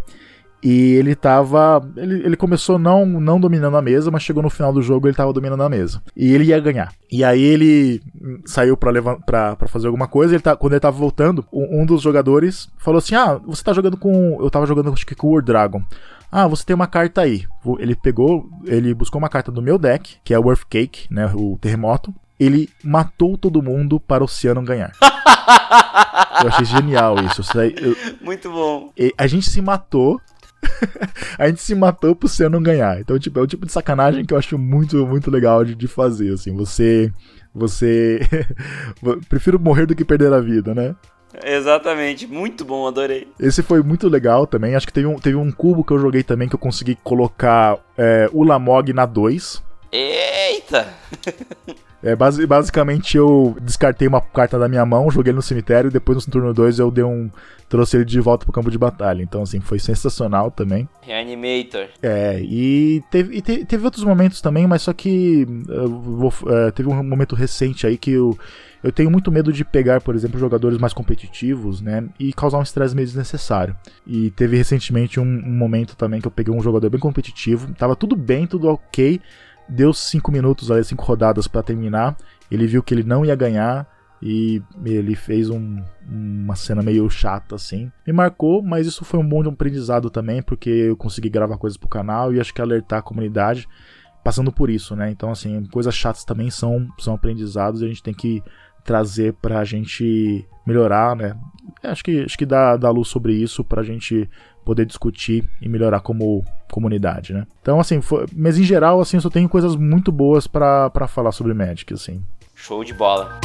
E 0.65 0.95
ele 0.95 1.13
tava. 1.13 1.87
Ele, 1.95 2.25
ele 2.25 2.35
começou 2.35 2.79
não, 2.79 3.05
não 3.05 3.39
dominando 3.39 3.77
a 3.77 3.83
mesa, 3.83 4.09
mas 4.09 4.23
chegou 4.23 4.41
no 4.41 4.49
final 4.49 4.73
do 4.73 4.81
jogo 4.81 5.07
ele 5.07 5.15
tava 5.15 5.31
dominando 5.31 5.61
a 5.61 5.69
mesa. 5.69 6.01
E 6.17 6.33
ele 6.33 6.45
ia 6.45 6.59
ganhar. 6.59 6.91
E 7.11 7.23
aí 7.23 7.39
ele 7.39 8.01
saiu 8.47 8.75
pra, 8.75 8.89
levar, 8.89 9.17
pra, 9.17 9.55
pra 9.55 9.67
fazer 9.67 9.85
alguma 9.85 10.07
coisa. 10.07 10.33
Ele 10.33 10.41
tá, 10.41 10.55
quando 10.55 10.73
ele 10.73 10.79
tava 10.79 10.97
voltando, 10.97 11.45
um, 11.53 11.81
um 11.81 11.85
dos 11.85 12.01
jogadores 12.01 12.67
falou 12.79 12.97
assim: 12.97 13.13
Ah, 13.13 13.39
você 13.45 13.63
tá 13.63 13.73
jogando 13.73 13.95
com. 13.95 14.39
Eu 14.41 14.49
tava 14.49 14.65
jogando 14.65 14.91
acho 14.91 15.05
que 15.05 15.13
com 15.13 15.27
o 15.27 15.33
War 15.33 15.43
Dragon. 15.43 15.83
Ah, 16.31 16.47
você 16.47 16.65
tem 16.65 16.75
uma 16.75 16.87
carta 16.87 17.21
aí. 17.21 17.45
Ele 17.77 17.95
pegou, 17.95 18.49
ele 18.65 18.91
buscou 18.95 19.19
uma 19.19 19.29
carta 19.29 19.51
do 19.51 19.61
meu 19.61 19.77
deck, 19.77 20.17
que 20.23 20.33
é 20.33 20.39
o 20.39 20.49
Earthquake, 20.49 21.05
né? 21.11 21.31
O 21.35 21.59
terremoto. 21.61 22.11
Ele 22.39 22.67
matou 22.83 23.37
todo 23.37 23.61
mundo 23.61 23.99
para 23.99 24.23
o 24.23 24.25
Oceano 24.25 24.63
ganhar. 24.63 24.91
eu 26.41 26.49
achei 26.49 26.65
genial 26.65 27.17
isso. 27.23 27.43
Eu, 27.59 27.95
Muito 28.19 28.49
bom. 28.49 28.91
A 29.15 29.27
gente 29.27 29.47
se 29.47 29.61
matou 29.61 30.19
a 31.37 31.47
gente 31.47 31.61
se 31.61 31.75
matou 31.75 32.15
pro 32.15 32.27
Senna 32.27 32.49
não 32.49 32.63
ganhar. 32.63 32.99
Então, 32.99 33.17
tipo, 33.19 33.39
é 33.39 33.41
o 33.41 33.47
tipo 33.47 33.65
de 33.65 33.71
sacanagem 33.71 34.25
que 34.25 34.33
eu 34.33 34.37
acho 34.37 34.57
muito, 34.57 35.05
muito 35.05 35.29
legal 35.29 35.63
de, 35.63 35.75
de 35.75 35.87
fazer, 35.87 36.33
assim. 36.33 36.55
Você. 36.55 37.11
Você. 37.53 38.19
Prefiro 39.29 39.59
morrer 39.59 39.85
do 39.85 39.95
que 39.95 40.05
perder 40.05 40.33
a 40.33 40.39
vida, 40.39 40.73
né? 40.73 40.95
Exatamente, 41.43 42.27
muito 42.27 42.63
bom, 42.63 42.87
adorei. 42.87 43.27
Esse 43.39 43.61
foi 43.61 43.81
muito 43.81 44.07
legal 44.07 44.47
também. 44.47 44.75
Acho 44.75 44.87
que 44.87 44.93
teve 44.93 45.07
um, 45.07 45.15
teve 45.19 45.35
um 45.35 45.51
cubo 45.51 45.83
que 45.83 45.91
eu 45.91 45.99
joguei 45.99 46.23
também 46.23 46.47
que 46.47 46.55
eu 46.55 46.59
consegui 46.59 46.95
colocar 47.03 47.77
é, 47.97 48.29
o 48.31 48.43
Lamog 48.43 48.93
na 48.93 49.05
2. 49.05 49.63
Eita! 49.91 50.87
É, 52.05 52.15
base, 52.15 52.45
basicamente 52.45 53.17
eu 53.17 53.57
descartei 53.59 54.07
uma 54.07 54.21
carta 54.21 54.59
da 54.59 54.69
minha 54.69 54.85
mão, 54.85 55.09
joguei 55.09 55.31
ele 55.31 55.37
no 55.37 55.41
cemitério 55.41 55.87
e 55.87 55.91
depois 55.91 56.23
no 56.23 56.31
turno 56.31 56.53
2 56.53 56.77
eu 56.77 56.91
dei 56.91 57.03
um. 57.03 57.31
trouxe 57.67 57.97
ele 57.97 58.05
de 58.05 58.19
volta 58.19 58.45
pro 58.45 58.53
campo 58.53 58.69
de 58.69 58.77
batalha. 58.77 59.23
Então, 59.23 59.41
assim, 59.41 59.59
foi 59.59 59.79
sensacional 59.79 60.51
também. 60.51 60.87
Reanimator. 61.01 61.87
É, 62.03 62.39
e 62.43 63.01
teve, 63.09 63.35
e 63.35 63.41
teve, 63.41 63.65
teve 63.65 63.83
outros 63.83 64.03
momentos 64.03 64.39
também, 64.39 64.67
mas 64.67 64.83
só 64.83 64.93
que 64.93 65.47
vou, 65.67 66.31
é, 66.45 66.69
teve 66.69 66.87
um 66.87 67.03
momento 67.03 67.35
recente 67.35 67.87
aí 67.87 67.97
que 67.97 68.11
eu. 68.11 68.37
Eu 68.83 68.91
tenho 68.91 69.09
muito 69.09 69.31
medo 69.31 69.51
de 69.51 69.65
pegar, 69.65 69.99
por 69.99 70.13
exemplo, 70.13 70.39
jogadores 70.39 70.77
mais 70.77 70.93
competitivos, 70.93 71.81
né? 71.81 72.03
E 72.19 72.31
causar 72.31 72.59
um 72.59 72.61
estresse 72.61 72.95
meio 72.95 73.07
desnecessário. 73.07 73.75
E 74.05 74.29
teve 74.29 74.55
recentemente 74.55 75.19
um, 75.19 75.23
um 75.23 75.57
momento 75.57 75.95
também 75.95 76.21
que 76.21 76.27
eu 76.27 76.31
peguei 76.31 76.53
um 76.53 76.61
jogador 76.61 76.87
bem 76.91 76.99
competitivo. 76.99 77.73
Tava 77.73 77.95
tudo 77.95 78.15
bem, 78.15 78.45
tudo 78.45 78.67
ok 78.67 79.19
deu 79.67 79.93
cinco 79.93 80.31
minutos, 80.31 80.71
ali, 80.71 80.83
cinco 80.83 81.03
rodadas 81.03 81.47
para 81.47 81.63
terminar. 81.63 82.15
Ele 82.49 82.67
viu 82.67 82.83
que 82.83 82.93
ele 82.93 83.03
não 83.03 83.25
ia 83.25 83.35
ganhar 83.35 83.87
e 84.21 84.61
ele 84.85 85.15
fez 85.15 85.49
um, 85.49 85.81
uma 86.09 86.55
cena 86.55 86.81
meio 86.81 87.09
chata 87.09 87.55
assim. 87.55 87.91
Me 88.05 88.13
marcou, 88.13 88.61
mas 88.61 88.87
isso 88.87 89.03
foi 89.03 89.19
um 89.19 89.27
bom 89.27 89.47
aprendizado 89.47 90.09
também, 90.09 90.41
porque 90.41 90.69
eu 90.69 90.97
consegui 90.97 91.29
gravar 91.29 91.57
coisas 91.57 91.77
pro 91.77 91.89
canal 91.89 92.33
e 92.33 92.39
acho 92.39 92.53
que 92.53 92.61
alertar 92.61 92.99
a 92.99 93.03
comunidade 93.03 93.67
passando 94.23 94.51
por 94.51 94.71
isso, 94.71 94.95
né? 94.95 95.11
Então, 95.11 95.29
assim, 95.29 95.65
coisas 95.65 95.93
chatas 95.93 96.25
também 96.25 96.49
são, 96.49 96.87
são 96.97 97.13
aprendizados 97.13 97.81
e 97.81 97.85
a 97.85 97.87
gente 97.87 98.01
tem 98.01 98.13
que 98.13 98.41
trazer 98.83 99.33
pra 99.33 99.63
gente 99.63 100.47
melhorar, 100.65 101.15
né? 101.15 101.37
Acho 101.83 102.03
que, 102.03 102.23
acho 102.23 102.37
que 102.37 102.45
dá, 102.45 102.75
dá 102.75 102.89
luz 102.89 103.07
sobre 103.07 103.33
isso 103.33 103.63
pra 103.63 103.83
gente 103.83 104.27
poder 104.65 104.85
discutir 104.85 105.47
e 105.61 105.69
melhorar 105.69 106.01
como 106.01 106.43
comunidade, 106.71 107.31
né? 107.31 107.45
Então, 107.61 107.79
assim, 107.79 108.01
foi, 108.01 108.25
mas 108.35 108.57
em 108.57 108.63
geral, 108.63 108.99
assim, 108.99 109.17
eu 109.17 109.21
só 109.21 109.29
tenho 109.29 109.47
coisas 109.47 109.75
muito 109.75 110.11
boas 110.11 110.47
para 110.47 111.07
falar 111.07 111.31
sobre 111.31 111.53
Magic, 111.53 111.93
assim. 111.93 112.21
Show 112.55 112.83
de 112.83 112.93
bola. 112.93 113.39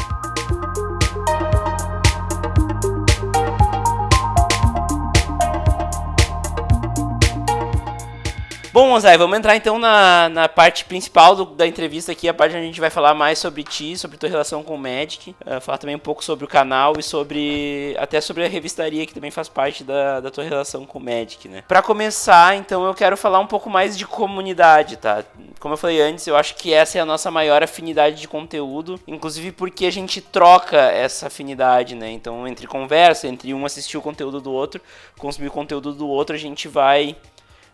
Bom, 8.73 8.93
Ozai, 8.93 9.19
vamos 9.19 9.37
entrar 9.37 9.57
então 9.57 9.81
na, 9.81 10.29
na 10.29 10.49
parte 10.49 10.85
principal 10.85 11.35
do, 11.35 11.45
da 11.45 11.67
entrevista 11.67 12.13
aqui, 12.13 12.29
a 12.29 12.35
parte 12.35 12.53
onde 12.53 12.63
a 12.63 12.67
gente 12.67 12.81
vai 12.81 12.89
falar 12.89 13.15
mais 13.15 13.37
sobre 13.37 13.65
ti, 13.65 13.99
sobre 13.99 14.17
tua 14.17 14.29
relação 14.29 14.63
com 14.63 14.77
o 14.77 14.79
Magic, 14.79 15.35
uh, 15.45 15.61
falar 15.61 15.77
também 15.77 15.97
um 15.97 16.01
pouco 16.01 16.23
sobre 16.23 16.45
o 16.45 16.49
canal 16.49 16.93
e 16.97 17.03
sobre 17.03 17.97
até 17.99 18.21
sobre 18.21 18.45
a 18.45 18.49
revistaria 18.49 19.05
que 19.07 19.13
também 19.13 19.33
faz 19.33 19.49
parte 19.49 19.83
da, 19.83 20.21
da 20.21 20.31
tua 20.31 20.45
relação 20.45 20.87
com 20.87 21.01
o 21.01 21.03
Magic, 21.03 21.49
né? 21.49 21.65
Para 21.67 21.83
começar, 21.83 22.55
então 22.55 22.87
eu 22.87 22.95
quero 22.95 23.17
falar 23.17 23.41
um 23.41 23.47
pouco 23.47 23.69
mais 23.69 23.99
de 23.99 24.07
comunidade, 24.07 24.99
tá? 24.99 25.25
Como 25.59 25.75
eu 25.75 25.79
falei 25.79 26.01
antes, 26.01 26.25
eu 26.29 26.37
acho 26.37 26.55
que 26.55 26.73
essa 26.73 26.97
é 26.97 27.01
a 27.01 27.05
nossa 27.05 27.29
maior 27.29 27.65
afinidade 27.65 28.21
de 28.21 28.29
conteúdo, 28.29 29.01
inclusive 29.05 29.51
porque 29.51 29.85
a 29.85 29.91
gente 29.91 30.21
troca 30.21 30.77
essa 30.77 31.27
afinidade, 31.27 31.97
né? 31.97 32.09
Então, 32.13 32.47
entre 32.47 32.69
conversa, 32.69 33.27
entre 33.27 33.53
um 33.53 33.67
assistir 33.67 33.99
o 33.99 34.01
conteúdo 34.01 34.41
do 34.41 34.53
outro, 34.53 34.81
consumir 35.19 35.49
o 35.49 35.53
conteúdo 35.53 35.93
do 35.93 36.07
outro, 36.07 36.37
a 36.37 36.39
gente 36.39 36.69
vai 36.69 37.17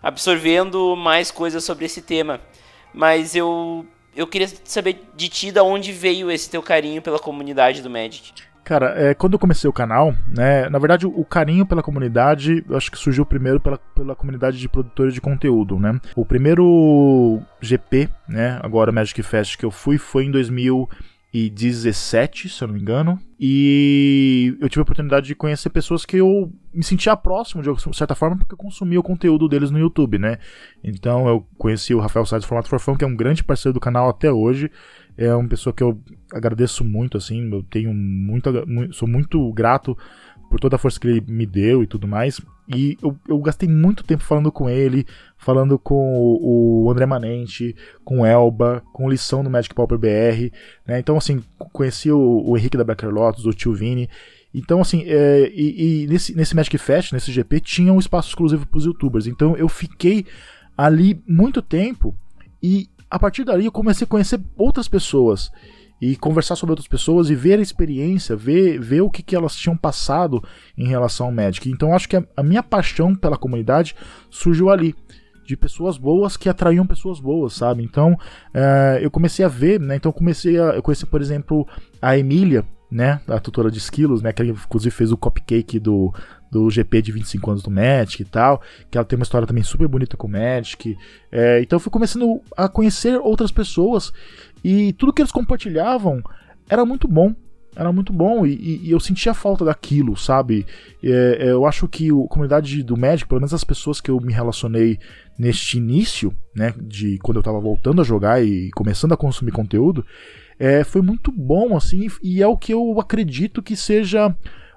absorvendo 0.02 0.94
mais 0.96 1.30
coisas 1.30 1.64
sobre 1.64 1.84
esse 1.84 2.02
tema. 2.02 2.40
Mas 2.92 3.34
eu 3.34 3.86
eu 4.14 4.26
queria 4.26 4.48
saber 4.64 5.04
de 5.14 5.28
ti 5.28 5.52
da 5.52 5.62
onde 5.62 5.92
veio 5.92 6.30
esse 6.30 6.48
teu 6.48 6.62
carinho 6.62 7.02
pela 7.02 7.18
comunidade 7.18 7.82
do 7.82 7.90
Magic. 7.90 8.32
Cara, 8.64 8.94
é, 8.96 9.14
quando 9.14 9.34
eu 9.34 9.38
comecei 9.38 9.70
o 9.70 9.72
canal, 9.72 10.12
né, 10.26 10.68
na 10.68 10.78
verdade 10.80 11.06
o, 11.06 11.24
carinho 11.24 11.64
pela 11.64 11.84
comunidade, 11.84 12.64
eu 12.68 12.76
acho 12.76 12.90
que 12.90 12.98
surgiu 12.98 13.24
primeiro 13.24 13.60
pela, 13.60 13.78
pela 13.94 14.16
comunidade 14.16 14.58
de 14.58 14.68
produtores 14.68 15.14
de 15.14 15.20
conteúdo, 15.20 15.78
né. 15.78 16.00
O 16.16 16.26
primeiro 16.26 17.40
GP, 17.60 18.08
né, 18.28 18.58
agora 18.64 18.90
Magic 18.90 19.22
Fest 19.22 19.56
que 19.56 19.64
eu 19.64 19.70
fui 19.70 19.98
foi 19.98 20.24
em 20.24 20.32
2000 20.32 20.88
2017, 21.50 22.48
se 22.48 22.62
eu 22.62 22.68
não 22.68 22.74
me 22.74 22.80
engano. 22.80 23.18
E 23.38 24.56
eu 24.60 24.68
tive 24.68 24.80
a 24.80 24.82
oportunidade 24.82 25.26
de 25.26 25.34
conhecer 25.34 25.68
pessoas 25.70 26.06
que 26.06 26.16
eu 26.16 26.50
me 26.72 26.82
sentia 26.82 27.16
próximo 27.16 27.62
de 27.62 27.96
certa 27.96 28.14
forma 28.14 28.36
porque 28.36 28.54
eu 28.54 28.58
consumia 28.58 28.98
o 28.98 29.02
conteúdo 29.02 29.48
deles 29.48 29.70
no 29.70 29.78
YouTube, 29.78 30.18
né? 30.18 30.38
Então 30.82 31.28
eu 31.28 31.46
conheci 31.58 31.94
o 31.94 32.00
Rafael 32.00 32.24
Sainz 32.24 32.44
do 32.44 32.48
Formato 32.48 32.68
Forfão, 32.68 32.96
que 32.96 33.04
é 33.04 33.06
um 33.06 33.16
grande 33.16 33.44
parceiro 33.44 33.74
do 33.74 33.80
canal 33.80 34.08
até 34.08 34.32
hoje. 34.32 34.70
É 35.16 35.34
uma 35.34 35.48
pessoa 35.48 35.72
que 35.72 35.82
eu 35.82 36.00
agradeço 36.32 36.84
muito, 36.84 37.16
assim, 37.16 37.50
eu 37.50 37.62
tenho 37.62 37.92
muito, 37.94 38.50
sou 38.92 39.08
muito 39.08 39.52
grato 39.52 39.96
por 40.56 40.60
toda 40.60 40.76
a 40.76 40.78
força 40.78 40.98
que 40.98 41.06
ele 41.06 41.22
me 41.28 41.44
deu 41.44 41.82
e 41.82 41.86
tudo 41.86 42.08
mais. 42.08 42.40
E 42.66 42.96
eu, 43.02 43.14
eu 43.28 43.38
gastei 43.38 43.68
muito 43.68 44.02
tempo 44.02 44.24
falando 44.24 44.50
com 44.50 44.70
ele, 44.70 45.06
falando 45.36 45.78
com 45.78 46.18
o, 46.18 46.84
o 46.84 46.90
André 46.90 47.04
Manente, 47.04 47.76
com 48.02 48.24
Elba, 48.24 48.82
com 48.92 49.08
Lição 49.08 49.42
no 49.42 49.50
Magic 49.50 49.74
Pauper 49.74 49.98
BR. 49.98 50.50
Né? 50.86 50.98
Então, 50.98 51.18
assim, 51.18 51.44
conheci 51.72 52.10
o, 52.10 52.42
o 52.44 52.56
Henrique 52.56 52.76
da 52.76 52.84
Blacker 52.84 53.10
Lotus, 53.10 53.44
o 53.44 53.52
Tio 53.52 53.74
Vini. 53.74 54.08
Então, 54.54 54.80
assim, 54.80 55.04
é, 55.06 55.52
e, 55.54 56.04
e, 56.04 56.06
nesse, 56.06 56.34
nesse 56.34 56.56
Magic 56.56 56.78
Fest, 56.78 57.12
nesse 57.12 57.30
GP, 57.30 57.60
tinha 57.60 57.92
um 57.92 57.98
espaço 57.98 58.30
exclusivo 58.30 58.66
para 58.66 58.78
os 58.78 58.86
youtubers. 58.86 59.26
Então, 59.26 59.54
eu 59.56 59.68
fiquei 59.68 60.24
ali 60.76 61.22
muito 61.28 61.60
tempo 61.60 62.16
e 62.62 62.88
a 63.10 63.18
partir 63.18 63.44
dali 63.44 63.66
eu 63.66 63.72
comecei 63.72 64.04
a 64.06 64.08
conhecer 64.08 64.40
outras 64.56 64.88
pessoas 64.88 65.50
e 66.00 66.16
conversar 66.16 66.56
sobre 66.56 66.72
outras 66.72 66.88
pessoas 66.88 67.30
e 67.30 67.34
ver 67.34 67.58
a 67.58 67.62
experiência, 67.62 68.36
ver, 68.36 68.78
ver 68.78 69.00
o 69.00 69.10
que, 69.10 69.22
que 69.22 69.34
elas 69.34 69.56
tinham 69.56 69.76
passado 69.76 70.42
em 70.76 70.86
relação 70.86 71.26
ao 71.26 71.32
Magic. 71.32 71.68
Então 71.70 71.94
acho 71.94 72.08
que 72.08 72.16
a, 72.16 72.24
a 72.36 72.42
minha 72.42 72.62
paixão 72.62 73.14
pela 73.14 73.36
comunidade 73.36 73.94
surgiu 74.30 74.70
ali. 74.70 74.94
De 75.44 75.56
pessoas 75.56 75.96
boas 75.96 76.36
que 76.36 76.48
atraíam 76.48 76.84
pessoas 76.84 77.20
boas, 77.20 77.52
sabe? 77.52 77.84
Então 77.84 78.18
é, 78.52 78.98
eu 79.00 79.08
comecei 79.08 79.44
a 79.44 79.48
ver, 79.48 79.78
né? 79.78 79.94
Então 79.94 80.08
eu 80.08 80.12
comecei 80.12 80.58
a. 80.58 80.70
Eu 80.70 80.82
conheci, 80.82 81.06
por 81.06 81.20
exemplo, 81.20 81.64
a 82.02 82.18
Emília, 82.18 82.66
né? 82.90 83.20
A 83.28 83.38
tutora 83.38 83.70
de 83.70 83.78
esquilos, 83.78 84.22
né? 84.22 84.32
Que 84.32 84.42
inclusive 84.42 84.90
fez 84.90 85.12
o 85.12 85.16
cupcake 85.16 85.78
do, 85.78 86.12
do 86.50 86.70
GP 86.70 87.02
de 87.02 87.12
25 87.12 87.50
anos 87.50 87.62
do 87.62 87.70
Magic 87.70 88.22
e 88.22 88.24
tal, 88.24 88.62
que 88.90 88.96
ela 88.96 89.04
tem 89.04 89.18
uma 89.18 89.24
história 89.24 89.46
também 89.46 89.64
super 89.64 89.88
bonita 89.88 90.16
com 90.16 90.26
o 90.26 90.30
Magic. 90.30 90.96
É, 91.30 91.60
então 91.60 91.76
eu 91.76 91.80
fui 91.80 91.90
começando 91.90 92.40
a 92.56 92.68
conhecer 92.68 93.18
outras 93.18 93.50
pessoas 93.50 94.12
e 94.64 94.92
tudo 94.94 95.12
que 95.12 95.22
eles 95.22 95.32
compartilhavam 95.32 96.22
era 96.68 96.84
muito 96.84 97.06
bom. 97.08 97.34
Era 97.74 97.92
muito 97.92 98.10
bom 98.10 98.46
e, 98.46 98.86
e 98.86 98.90
eu 98.90 98.98
sentia 98.98 99.34
falta 99.34 99.62
daquilo, 99.62 100.16
sabe? 100.16 100.64
É, 101.02 101.36
é, 101.40 101.50
eu 101.50 101.66
acho 101.66 101.86
que 101.86 102.08
a 102.08 102.28
comunidade 102.28 102.82
do 102.82 102.96
Magic, 102.96 103.28
pelo 103.28 103.40
menos 103.40 103.52
as 103.52 103.64
pessoas 103.64 104.00
que 104.00 104.10
eu 104.10 104.18
me 104.18 104.32
relacionei 104.32 104.98
neste 105.38 105.76
início, 105.76 106.34
né, 106.54 106.72
de 106.80 107.18
quando 107.18 107.36
eu 107.36 107.42
tava 107.42 107.60
voltando 107.60 108.00
a 108.00 108.04
jogar 108.04 108.42
e 108.42 108.70
começando 108.70 109.12
a 109.12 109.16
consumir 109.16 109.52
conteúdo, 109.52 110.06
é, 110.58 110.84
foi 110.84 111.02
muito 111.02 111.30
bom, 111.30 111.76
assim, 111.76 112.08
e 112.22 112.42
é 112.42 112.46
o 112.46 112.56
que 112.56 112.72
eu 112.72 112.98
acredito 112.98 113.62
que 113.62 113.76
seja 113.76 114.34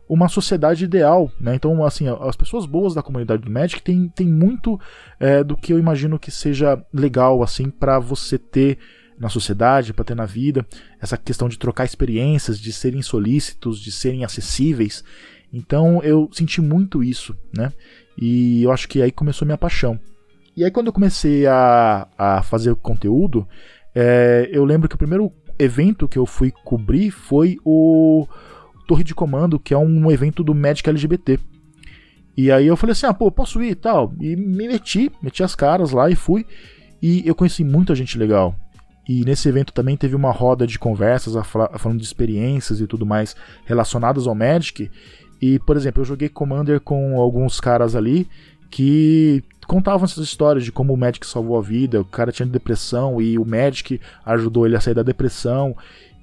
uma 0.09 0.27
sociedade 0.27 0.85
ideal, 0.85 1.31
né? 1.39 1.53
Então, 1.53 1.85
assim, 1.85 2.05
as 2.07 2.35
pessoas 2.35 2.65
boas 2.65 2.95
da 2.95 3.03
comunidade 3.03 3.43
do 3.43 3.51
Magic 3.51 3.79
tem, 3.83 4.09
tem 4.09 4.27
muito 4.27 4.79
é, 5.19 5.43
do 5.43 5.55
que 5.55 5.71
eu 5.71 5.77
imagino 5.77 6.17
que 6.17 6.31
seja 6.31 6.83
legal, 6.91 7.43
assim, 7.43 7.69
para 7.69 7.99
você 7.99 8.39
ter 8.39 8.79
na 9.19 9.29
sociedade, 9.29 9.93
para 9.93 10.05
ter 10.05 10.15
na 10.15 10.25
vida, 10.25 10.65
essa 10.99 11.15
questão 11.15 11.47
de 11.47 11.59
trocar 11.59 11.85
experiências, 11.85 12.59
de 12.59 12.73
serem 12.73 13.03
solícitos, 13.03 13.79
de 13.79 13.91
serem 13.91 14.25
acessíveis. 14.25 15.03
Então, 15.53 16.01
eu 16.01 16.27
senti 16.31 16.59
muito 16.59 17.03
isso, 17.03 17.37
né? 17.55 17.71
E 18.17 18.63
eu 18.63 18.71
acho 18.71 18.87
que 18.87 19.03
aí 19.03 19.11
começou 19.11 19.45
minha 19.45 19.57
paixão. 19.57 19.99
E 20.57 20.63
aí, 20.63 20.71
quando 20.71 20.87
eu 20.87 20.93
comecei 20.93 21.45
a, 21.45 22.07
a 22.17 22.41
fazer 22.41 22.73
conteúdo, 22.75 23.47
é, 23.93 24.49
eu 24.51 24.65
lembro 24.65 24.89
que 24.89 24.95
o 24.95 24.99
primeiro 24.99 25.31
evento 25.59 26.07
que 26.07 26.17
eu 26.17 26.25
fui 26.25 26.51
cobrir 26.63 27.11
foi 27.11 27.57
o 27.63 28.25
Torre 28.89 29.04
de 29.04 29.13
Comando, 29.13 29.60
que 29.60 29.71
é 29.71 29.78
um 29.78 30.10
evento 30.10 30.43
do 30.43 30.56
Magic 30.56 30.89
LGBT. 30.89 31.38
E 32.36 32.52
aí 32.52 32.65
eu 32.65 32.75
falei 32.75 32.93
assim, 32.93 33.06
ah, 33.06 33.13
pô, 33.13 33.30
posso 33.30 33.62
ir 33.62 33.69
e 33.69 33.75
tal. 33.75 34.12
E 34.19 34.36
me 34.36 34.67
meti, 34.67 35.12
meti 35.21 35.43
as 35.43 35.54
caras 35.54 35.91
lá 35.91 36.10
e 36.10 36.15
fui. 36.15 36.43
E 36.99 37.21
eu 37.23 37.36
conheci 37.36 37.63
muita 37.63 37.93
gente 37.93 38.17
legal. 38.17 38.56
E 39.08 39.23
nesse 39.23 39.47
evento 39.47 39.71
também 39.71 39.95
teve 39.95 40.15
uma 40.15 40.32
roda 40.32 40.65
de 40.65 40.80
conversas 40.80 41.36
falando 41.45 41.99
de 41.99 42.04
experiências 42.04 42.82
e 42.82 42.88
tudo 42.88 43.06
mais 43.06 43.36
relacionadas 43.63 44.25
ao 44.25 44.34
Magic. 44.34 44.89
E, 45.39 45.60
por 45.60 45.78
exemplo, 45.78 46.02
eu 46.02 46.06
joguei 46.06 46.28
Commander 46.28 46.82
com 46.82 47.19
alguns 47.21 47.60
caras 47.60 47.95
ali 47.95 48.28
que 48.71 49.43
contavam 49.67 50.06
essas 50.06 50.23
histórias 50.23 50.63
de 50.63 50.71
como 50.71 50.93
o 50.93 50.97
Magic 50.97 51.28
salvou 51.28 51.60
a 51.60 51.62
vida, 51.62 52.02
o 52.02 52.06
cara 52.06 52.32
tinha 52.32 52.47
depressão 52.47 53.21
e 53.21 53.38
o 53.38 53.45
Magic 53.45 54.02
ajudou 54.25 54.65
ele 54.65 54.75
a 54.75 54.82
sair 54.82 54.95
da 54.95 55.04
depressão. 55.04 55.78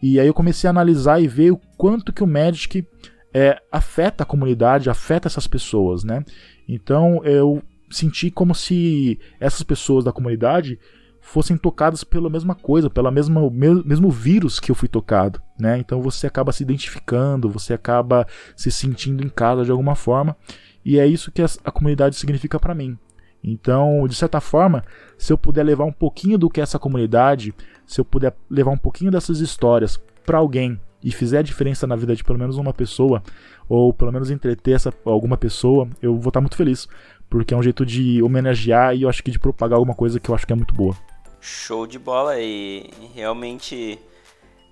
E 0.08 0.20
aí 0.20 0.26
eu 0.28 0.34
comecei 0.34 0.68
a 0.68 0.70
analisar 0.70 1.20
e 1.20 1.26
ver 1.26 1.50
o 1.50 1.60
quanto 1.76 2.12
que 2.12 2.22
o 2.22 2.28
Magic 2.28 2.86
é, 3.34 3.60
afeta 3.72 4.22
a 4.22 4.26
comunidade, 4.26 4.88
afeta 4.88 5.26
essas 5.26 5.48
pessoas, 5.48 6.04
né? 6.04 6.24
Então 6.68 7.24
eu 7.24 7.60
senti 7.90 8.30
como 8.30 8.54
se 8.54 9.18
essas 9.40 9.64
pessoas 9.64 10.04
da 10.04 10.12
comunidade 10.12 10.78
fossem 11.20 11.56
tocadas 11.56 12.04
pela 12.04 12.30
mesma 12.30 12.54
coisa, 12.54 12.88
pela 12.88 13.10
mesma 13.10 13.50
mesmo 13.84 14.08
vírus 14.08 14.60
que 14.60 14.70
eu 14.70 14.76
fui 14.76 14.88
tocado, 14.88 15.42
né? 15.58 15.76
Então 15.78 16.00
você 16.00 16.28
acaba 16.28 16.52
se 16.52 16.62
identificando, 16.62 17.50
você 17.50 17.74
acaba 17.74 18.28
se 18.54 18.70
sentindo 18.70 19.24
em 19.24 19.28
casa 19.28 19.64
de 19.64 19.72
alguma 19.72 19.96
forma, 19.96 20.36
e 20.84 21.00
é 21.00 21.06
isso 21.06 21.32
que 21.32 21.42
a, 21.42 21.46
a 21.64 21.72
comunidade 21.72 22.14
significa 22.14 22.60
para 22.60 22.76
mim. 22.76 22.96
Então, 23.42 24.06
de 24.08 24.14
certa 24.14 24.40
forma, 24.40 24.84
se 25.16 25.32
eu 25.32 25.38
puder 25.38 25.64
levar 25.64 25.84
um 25.84 25.92
pouquinho 25.92 26.36
do 26.36 26.50
que 26.50 26.60
é 26.60 26.62
essa 26.62 26.78
comunidade, 26.78 27.54
se 27.86 28.00
eu 28.00 28.04
puder 28.04 28.34
levar 28.50 28.72
um 28.72 28.78
pouquinho 28.78 29.10
dessas 29.10 29.40
histórias 29.40 30.00
para 30.24 30.38
alguém 30.38 30.80
e 31.02 31.12
fizer 31.12 31.38
a 31.38 31.42
diferença 31.42 31.86
na 31.86 31.94
vida 31.94 32.16
de 32.16 32.24
pelo 32.24 32.38
menos 32.38 32.56
uma 32.56 32.72
pessoa, 32.72 33.22
ou 33.68 33.92
pelo 33.92 34.12
menos 34.12 34.30
entreter 34.30 34.74
essa, 34.74 34.92
alguma 35.04 35.36
pessoa, 35.36 35.88
eu 36.02 36.16
vou 36.16 36.30
estar 36.30 36.40
muito 36.40 36.56
feliz. 36.56 36.88
Porque 37.30 37.54
é 37.54 37.56
um 37.56 37.62
jeito 37.62 37.84
de 37.86 38.22
homenagear 38.22 38.94
e 38.94 39.02
eu 39.02 39.08
acho 39.08 39.22
que 39.22 39.30
de 39.30 39.38
propagar 39.38 39.76
alguma 39.76 39.94
coisa 39.94 40.18
que 40.18 40.28
eu 40.28 40.34
acho 40.34 40.46
que 40.46 40.52
é 40.52 40.56
muito 40.56 40.74
boa. 40.74 40.96
Show 41.40 41.86
de 41.86 41.98
bola 41.98 42.40
e 42.40 42.90
realmente 43.14 43.98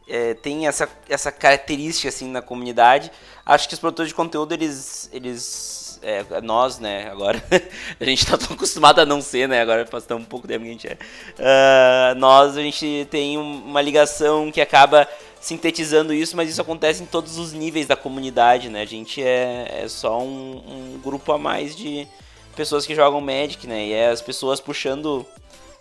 é, 0.09 0.35
tem 0.35 0.66
essa, 0.66 0.88
essa 1.09 1.31
característica 1.31 2.09
assim 2.09 2.31
na 2.31 2.42
comunidade. 2.42 3.11
Acho 3.44 3.68
que 3.68 3.74
os 3.74 3.81
produtores 3.81 4.09
de 4.11 4.14
conteúdo, 4.14 4.53
eles, 4.53 5.09
eles 5.12 5.84
é, 6.05 6.40
nós, 6.43 6.79
né, 6.79 7.09
agora, 7.11 7.43
a 7.99 8.05
gente 8.05 8.27
tá 8.27 8.37
tão 8.37 8.55
acostumado 8.55 9.01
a 9.01 9.07
não 9.07 9.21
ser, 9.21 9.49
né, 9.49 9.61
agora 9.61 9.87
faz 9.87 10.05
tão 10.05 10.23
pouco 10.23 10.47
tempo 10.47 10.64
que 10.64 10.69
a 10.69 10.73
gente 10.73 10.87
é. 10.87 10.93
Uh, 10.93 12.19
nós, 12.19 12.57
a 12.57 12.63
gente 12.63 13.09
tem 13.11 13.38
uma 13.38 13.81
ligação 13.81 14.52
que 14.52 14.61
acaba 14.61 15.09
sintetizando 15.40 16.13
isso, 16.13 16.37
mas 16.37 16.48
isso 16.48 16.61
acontece 16.61 17.02
em 17.02 17.07
todos 17.07 17.38
os 17.38 17.52
níveis 17.52 17.87
da 17.87 17.96
comunidade, 17.96 18.69
né, 18.69 18.83
a 18.83 18.87
gente 18.87 19.23
é, 19.23 19.83
é 19.83 19.88
só 19.88 20.21
um, 20.21 20.63
um 20.67 21.00
grupo 21.02 21.33
a 21.33 21.38
mais 21.38 21.75
de 21.75 22.07
pessoas 22.55 22.87
que 22.87 22.94
jogam 22.94 23.21
Magic, 23.21 23.67
né, 23.67 23.87
e 23.87 23.92
é 23.92 24.11
as 24.11 24.21
pessoas 24.21 24.61
puxando 24.61 25.27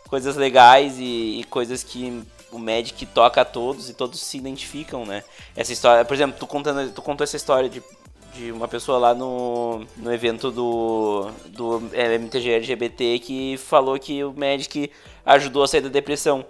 coisas 0.10 0.36
legais 0.36 1.00
e, 1.00 1.40
e 1.40 1.44
coisas 1.50 1.84
que 1.84 2.24
o 2.52 2.60
Magic 2.60 3.06
toca 3.08 3.42
a 3.42 3.46
todos 3.46 3.90
e 3.90 3.94
todos 3.94 4.22
se 4.22 4.38
identificam, 4.38 5.06
né? 5.06 5.24
Essa 5.56 5.74
história, 5.74 6.06
por 6.06 6.14
exemplo, 6.14 6.38
tu 6.40 6.46
contando, 6.46 6.92
tu 6.92 7.02
contou 7.02 7.24
essa 7.24 7.36
história 7.36 7.68
de 7.68 7.82
de 8.34 8.52
uma 8.52 8.68
pessoa 8.68 8.98
lá 8.98 9.14
no, 9.14 9.86
no 9.98 10.14
evento 10.14 10.52
do, 10.52 11.30
do 11.48 11.82
MTG 11.94 12.50
LGBT 12.52 13.20
que 13.20 13.58
falou 13.58 13.98
que 14.00 14.24
o 14.24 14.34
Magic 14.34 14.92
ajudou 15.26 15.64
a 15.64 15.68
sair 15.68 15.82
da 15.82 15.90
depressão. 15.90 16.46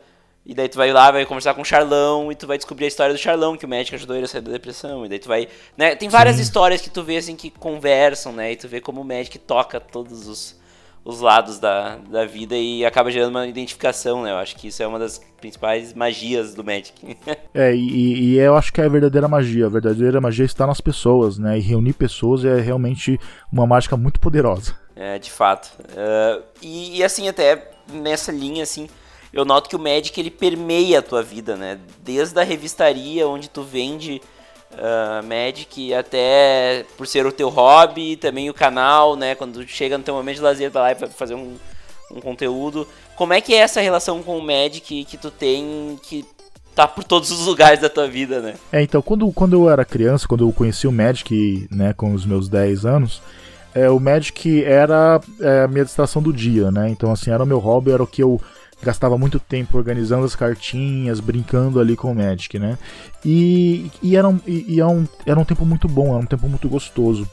E 0.46 0.54
daí 0.54 0.68
tu 0.68 0.78
vai 0.78 0.92
lá, 0.92 1.10
vai 1.10 1.26
conversar 1.26 1.54
com 1.54 1.62
o 1.62 1.66
Charlão 1.66 2.32
e 2.32 2.36
tu 2.36 2.46
vai 2.46 2.58
descobrir 2.58 2.86
a 2.86 2.88
história 2.90 3.14
do 3.14 3.20
Charlão, 3.20 3.56
que 3.56 3.66
o 3.66 3.70
Magic 3.70 3.96
ajudou 3.96 4.16
ele 4.16 4.26
a 4.26 4.28
sair 4.28 4.42
da 4.42 4.52
depressão. 4.52 5.06
E 5.06 5.10
daí 5.10 5.20
tu 5.20 5.28
vai. 5.28 5.48
Né? 5.78 5.96
Tem 5.96 6.10
várias 6.10 6.36
Sim. 6.36 6.42
histórias 6.42 6.82
que 6.82 6.90
tu 6.90 7.02
vê 7.02 7.18
assim 7.18 7.36
que 7.36 7.50
conversam, 7.50 8.34
né? 8.34 8.52
E 8.52 8.56
tu 8.56 8.68
vê 8.68 8.82
como 8.82 9.02
o 9.02 9.06
Magic 9.06 9.38
toca 9.40 9.80
todos 9.80 10.28
os, 10.28 10.60
os 11.06 11.20
lados 11.20 11.60
da, 11.60 11.98
da 11.98 12.26
vida 12.26 12.56
e 12.56 12.86
acaba 12.86 13.12
gerando 13.12 13.32
uma 13.32 13.46
identificação, 13.46 14.24
né? 14.24 14.32
Eu 14.32 14.38
acho 14.38 14.56
que 14.56 14.68
isso 14.68 14.82
é 14.82 14.88
uma 14.88 14.98
das 14.98 15.20
principais 15.40 15.94
magias 15.94 16.56
do 16.56 16.64
Magic. 16.64 17.18
é, 17.54 17.76
e, 17.76 18.36
e, 18.36 18.40
eu 18.40 18.56
acho 18.56 18.72
que 18.72 18.80
é 18.80 18.86
a 18.86 18.90
verdadeira 18.90 19.28
magia. 19.28 19.66
A 19.66 19.70
verdadeira 19.70 20.22
magia 20.22 20.46
está 20.46 20.66
nas 20.66 20.80
pessoas, 20.80 21.38
né? 21.38 21.58
E 21.58 21.62
reunir 21.62 21.94
pessoas 21.94 22.46
é 22.46 22.60
realmente 22.60 23.20
uma 23.52 23.68
mágica 23.68 23.98
muito 23.98 24.20
poderosa. 24.20 24.76
É, 24.96 25.20
de 25.20 25.30
fato. 25.30 25.76
Uh, 25.90 26.44
e, 26.62 27.00
e, 27.00 27.04
assim, 27.04 27.28
até 27.28 27.72
nessa 27.92 28.32
linha, 28.32 28.64
assim, 28.64 28.88
eu 29.34 29.44
noto 29.44 29.70
que 29.70 29.76
o 29.76 29.80
Magic 29.80 30.18
ele 30.18 30.32
permeia 30.32 31.00
a 31.00 31.02
tua 31.02 31.22
vida, 31.22 31.58
né? 31.58 31.80
Desde 32.02 32.40
a 32.40 32.44
revistaria 32.44 33.28
onde 33.28 33.50
tu 33.50 33.62
vende 33.62 34.22
uh, 34.74 35.24
Magic, 35.26 35.94
até 35.94 36.86
por 36.98 37.08
ser 37.08 37.26
o 37.26 37.32
teu 37.32 37.50
hobby, 37.50 38.16
também 38.16 38.50
o 38.50 38.54
canal, 38.54 39.16
né? 39.16 39.36
Quando 39.36 39.66
chega 39.68 39.98
no 39.98 40.04
teu 40.04 40.16
momento 40.16 40.36
de 40.36 40.42
lazer, 40.42 40.72
vai 40.72 40.94
lá 40.94 41.06
e 41.06 41.10
fazer 41.10 41.36
um, 41.36 41.56
um 42.12 42.20
conteúdo. 42.20 42.88
Como 43.16 43.34
é 43.34 43.42
que 43.42 43.54
é 43.54 43.58
essa 43.58 43.82
relação 43.82 44.24
com 44.24 44.38
o 44.38 44.42
Magic 44.42 45.06
que 45.06 45.18
tu 45.18 45.30
tem, 45.30 46.00
que 46.04 46.26
tá 46.76 46.88
por 46.88 47.04
todos 47.04 47.32
os 47.32 47.46
lugares 47.46 47.80
da 47.80 47.90
tua 47.90 48.08
vida, 48.08 48.40
né? 48.42 48.56
É, 48.72 48.82
então, 48.82 49.02
quando, 49.02 49.32
quando 49.32 49.54
eu 49.54 49.70
era 49.70 49.86
criança, 49.86 50.28
quando 50.28 50.48
eu 50.48 50.52
conheci 50.52 50.88
o 50.88 50.92
Magic, 50.92 51.68
né, 51.72 51.94
com 51.94 52.14
os 52.14 52.26
meus 52.26 52.50
10 52.50 52.86
anos, 52.86 53.22
é, 53.74 53.90
o 53.90 54.00
Magic 54.00 54.64
era 54.64 55.22
é, 55.40 55.64
a 55.64 55.68
minha 55.68 55.86
distração 55.86 56.22
do 56.22 56.34
dia, 56.34 56.72
né? 56.72 56.90
Então, 56.90 57.12
assim, 57.12 57.32
era 57.32 57.44
o 57.44 57.48
meu 57.48 57.60
hobby, 57.60 57.92
era 57.92 58.04
o 58.04 58.08
que 58.08 58.22
eu 58.22 58.40
gastava 58.84 59.18
muito 59.18 59.40
tempo 59.40 59.78
organizando 59.78 60.26
as 60.26 60.36
cartinhas, 60.36 61.20
brincando 61.20 61.80
ali 61.80 61.96
com 61.96 62.12
o 62.12 62.16
Magic, 62.16 62.60
né? 62.60 62.78
E, 63.26 63.90
e, 64.02 64.16
era, 64.16 64.28
um, 64.28 64.40
e, 64.46 64.76
e 64.76 64.80
era, 64.80 64.90
um, 64.90 65.08
era 65.26 65.40
um 65.40 65.46
tempo 65.46 65.66
muito 65.66 65.88
bom, 65.88 66.10
era 66.10 66.24
um 66.24 66.26
tempo 66.26 66.48
muito 66.48 66.68
gostoso. 66.68 67.28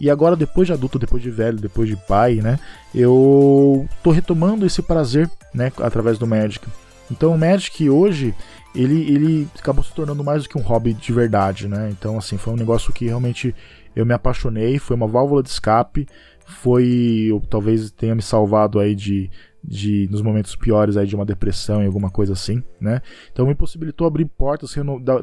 E 0.00 0.10
agora, 0.10 0.34
depois 0.34 0.66
de 0.66 0.72
adulto, 0.72 0.98
depois 0.98 1.22
de 1.22 1.30
velho, 1.30 1.58
depois 1.58 1.88
de 1.88 1.96
pai, 1.96 2.36
né? 2.36 2.58
Eu 2.94 3.88
tô 4.02 4.10
retomando 4.10 4.66
esse 4.66 4.82
prazer, 4.82 5.30
né? 5.54 5.70
Através 5.78 6.18
do 6.18 6.26
Magic. 6.26 6.66
Então, 7.10 7.34
o 7.34 7.38
Magic 7.38 7.88
hoje, 7.88 8.34
ele, 8.74 9.02
ele 9.12 9.48
acabou 9.58 9.84
se 9.84 9.92
tornando 9.92 10.24
mais 10.24 10.42
do 10.42 10.48
que 10.48 10.58
um 10.58 10.62
hobby 10.62 10.94
de 10.94 11.12
verdade, 11.12 11.68
né? 11.68 11.88
Então, 11.90 12.18
assim, 12.18 12.36
foi 12.36 12.52
um 12.52 12.56
negócio 12.56 12.92
que 12.92 13.06
realmente 13.06 13.54
eu 13.94 14.06
me 14.06 14.14
apaixonei, 14.14 14.78
foi 14.78 14.96
uma 14.96 15.06
válvula 15.06 15.42
de 15.42 15.50
escape, 15.50 16.08
foi, 16.52 17.26
eu, 17.28 17.40
talvez 17.48 17.90
tenha 17.90 18.14
me 18.14 18.22
salvado 18.22 18.78
aí 18.78 18.94
de 18.94 19.30
de 19.64 20.08
nos 20.10 20.22
momentos 20.22 20.56
piores 20.56 20.96
aí 20.96 21.06
de 21.06 21.14
uma 21.14 21.24
depressão 21.24 21.82
e 21.82 21.86
alguma 21.86 22.10
coisa 22.10 22.32
assim, 22.32 22.62
né? 22.80 23.00
Então 23.32 23.46
me 23.46 23.54
possibilitou 23.54 24.06
abrir 24.06 24.24
portas, 24.24 24.74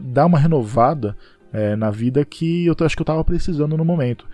dar 0.01 0.25
uma 0.25 0.39
renovada 0.39 1.13
é, 1.51 1.75
na 1.75 1.91
vida 1.91 2.23
que 2.23 2.65
eu 2.65 2.75
acho 2.79 2.95
que 2.95 3.01
eu 3.01 3.03
estava 3.03 3.23
precisando 3.23 3.75
no 3.75 3.83
momento. 3.83 4.25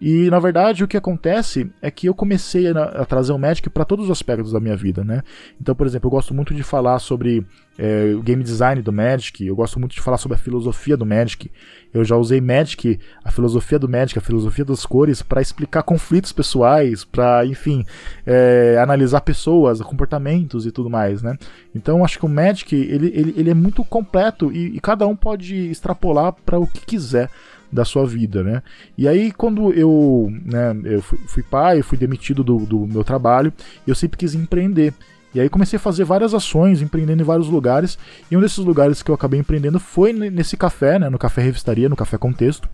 E 0.00 0.30
na 0.30 0.38
verdade 0.38 0.82
o 0.82 0.88
que 0.88 0.96
acontece 0.96 1.70
é 1.82 1.90
que 1.90 2.06
eu 2.08 2.14
comecei 2.14 2.68
a, 2.68 2.82
a 2.84 3.04
trazer 3.04 3.32
o 3.32 3.38
Magic 3.38 3.68
para 3.68 3.84
todos 3.84 4.06
os 4.06 4.10
aspectos 4.10 4.52
da 4.52 4.60
minha 4.60 4.76
vida, 4.76 5.04
né? 5.04 5.22
Então, 5.60 5.74
por 5.74 5.86
exemplo, 5.86 6.06
eu 6.06 6.10
gosto 6.10 6.32
muito 6.32 6.54
de 6.54 6.62
falar 6.62 6.98
sobre 6.98 7.46
é, 7.78 8.14
o 8.14 8.22
game 8.22 8.42
design 8.42 8.80
do 8.80 8.92
Magic, 8.92 9.44
eu 9.44 9.54
gosto 9.54 9.78
muito 9.78 9.94
de 9.94 10.00
falar 10.00 10.16
sobre 10.16 10.36
a 10.36 10.38
filosofia 10.38 10.96
do 10.96 11.04
Magic. 11.04 11.50
Eu 11.92 12.04
já 12.04 12.16
usei 12.16 12.40
Magic, 12.40 12.98
a 13.24 13.30
filosofia 13.30 13.78
do 13.78 13.88
Magic, 13.88 14.18
a 14.18 14.22
filosofia 14.22 14.64
das 14.64 14.86
cores, 14.86 15.22
para 15.22 15.42
explicar 15.42 15.82
conflitos 15.82 16.32
pessoais, 16.32 17.04
para, 17.04 17.44
enfim, 17.44 17.84
é, 18.24 18.78
analisar 18.82 19.20
pessoas, 19.20 19.80
comportamentos 19.82 20.66
e 20.66 20.72
tudo 20.72 20.88
mais, 20.88 21.22
né? 21.22 21.36
Então, 21.74 22.04
acho 22.04 22.18
que 22.18 22.24
o 22.24 22.28
Magic 22.28 22.74
ele, 22.74 23.12
ele, 23.14 23.34
ele 23.36 23.50
é 23.50 23.54
muito 23.54 23.84
completo 23.84 24.50
e, 24.52 24.76
e 24.76 24.80
cada 24.80 25.06
um 25.06 25.16
pode 25.16 25.54
extrapolar 25.70 26.32
para 26.44 26.58
o 26.58 26.66
que 26.66 26.86
quiser 26.86 27.28
da 27.72 27.84
sua 27.84 28.06
vida, 28.06 28.42
né? 28.42 28.62
E 28.96 29.06
aí 29.06 29.32
quando 29.32 29.72
eu, 29.72 30.32
né, 30.44 30.76
eu 30.84 31.02
fui, 31.02 31.18
fui 31.26 31.42
pai, 31.42 31.78
eu 31.78 31.84
fui 31.84 31.96
demitido 31.96 32.42
do, 32.42 32.58
do 32.58 32.86
meu 32.86 33.04
trabalho, 33.04 33.52
eu 33.86 33.94
sempre 33.94 34.18
quis 34.18 34.34
empreender. 34.34 34.92
E 35.32 35.40
aí 35.40 35.48
comecei 35.48 35.76
a 35.76 35.80
fazer 35.80 36.04
várias 36.04 36.34
ações, 36.34 36.82
empreendendo 36.82 37.22
em 37.22 37.24
vários 37.24 37.48
lugares. 37.48 37.96
E 38.30 38.36
um 38.36 38.40
desses 38.40 38.58
lugares 38.58 39.02
que 39.02 39.10
eu 39.10 39.14
acabei 39.14 39.38
empreendendo 39.38 39.78
foi 39.78 40.12
nesse 40.12 40.56
café, 40.56 40.98
né, 40.98 41.08
no 41.08 41.18
Café 41.18 41.42
Revistaria, 41.42 41.88
no 41.88 41.96
Café 41.96 42.18
Contexto. 42.18 42.68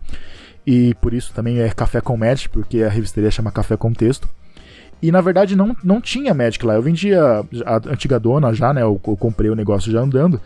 E 0.67 0.93
por 0.95 1.13
isso 1.13 1.31
também 1.33 1.61
é 1.61 1.69
Café 1.69 2.01
com 2.01 2.17
Magic, 2.17 2.49
porque 2.49 2.83
a 2.83 2.89
revistaria 2.89 3.31
chama 3.31 3.51
Café 3.51 3.77
Contexto. 3.77 4.27
E 5.01 5.13
na 5.13 5.21
verdade 5.21 5.55
não, 5.55 5.73
não 5.81 6.01
tinha 6.01 6.33
Magic 6.33 6.65
lá. 6.65 6.73
Eu 6.73 6.81
vendia 6.81 7.21
a 7.65 7.75
antiga 7.89 8.19
dona 8.19 8.53
já, 8.53 8.73
né? 8.73 8.81
Eu, 8.81 8.99
eu 9.07 9.15
comprei 9.15 9.49
o 9.49 9.55
negócio 9.55 9.89
já 9.89 10.01
andando. 10.01 10.41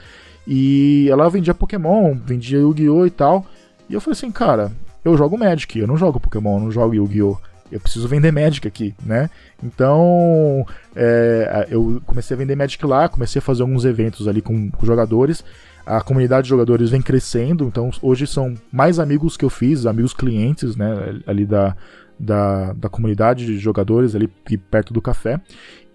E 0.47 1.08
ela 1.10 1.28
vendia 1.28 1.56
Pokémon, 1.56 2.16
vendia 2.24 2.60
Yu-Gi-Oh! 2.60 3.08
e 3.08 3.10
tal. 3.10 3.47
E 3.91 3.93
eu 3.93 3.99
falei 3.99 4.13
assim, 4.13 4.31
cara, 4.31 4.71
eu 5.03 5.17
jogo 5.17 5.37
Magic, 5.37 5.77
eu 5.77 5.85
não 5.85 5.97
jogo 5.97 6.17
Pokémon, 6.17 6.57
eu 6.57 6.63
não 6.63 6.71
jogo 6.71 6.95
Yu-Gi-Oh! 6.95 7.37
Eu 7.69 7.79
preciso 7.79 8.07
vender 8.07 8.31
Magic 8.31 8.65
aqui, 8.65 8.95
né? 9.05 9.29
Então, 9.61 10.65
é, 10.95 11.67
eu 11.69 12.01
comecei 12.05 12.35
a 12.35 12.37
vender 12.37 12.55
Magic 12.55 12.85
lá, 12.85 13.09
comecei 13.09 13.39
a 13.39 13.41
fazer 13.41 13.63
alguns 13.63 13.83
eventos 13.83 14.29
ali 14.29 14.41
com, 14.41 14.71
com 14.71 14.85
jogadores. 14.85 15.43
A 15.85 15.99
comunidade 16.01 16.43
de 16.43 16.49
jogadores 16.49 16.89
vem 16.89 17.01
crescendo, 17.01 17.65
então 17.65 17.89
hoje 18.01 18.27
são 18.27 18.55
mais 18.71 18.97
amigos 18.97 19.35
que 19.35 19.43
eu 19.43 19.49
fiz, 19.49 19.85
amigos 19.85 20.13
clientes, 20.13 20.75
né? 20.77 21.21
Ali 21.27 21.45
da, 21.45 21.75
da, 22.17 22.73
da 22.73 22.89
comunidade 22.89 23.45
de 23.45 23.57
jogadores 23.57 24.15
ali 24.15 24.27
perto 24.69 24.93
do 24.93 25.01
café. 25.01 25.39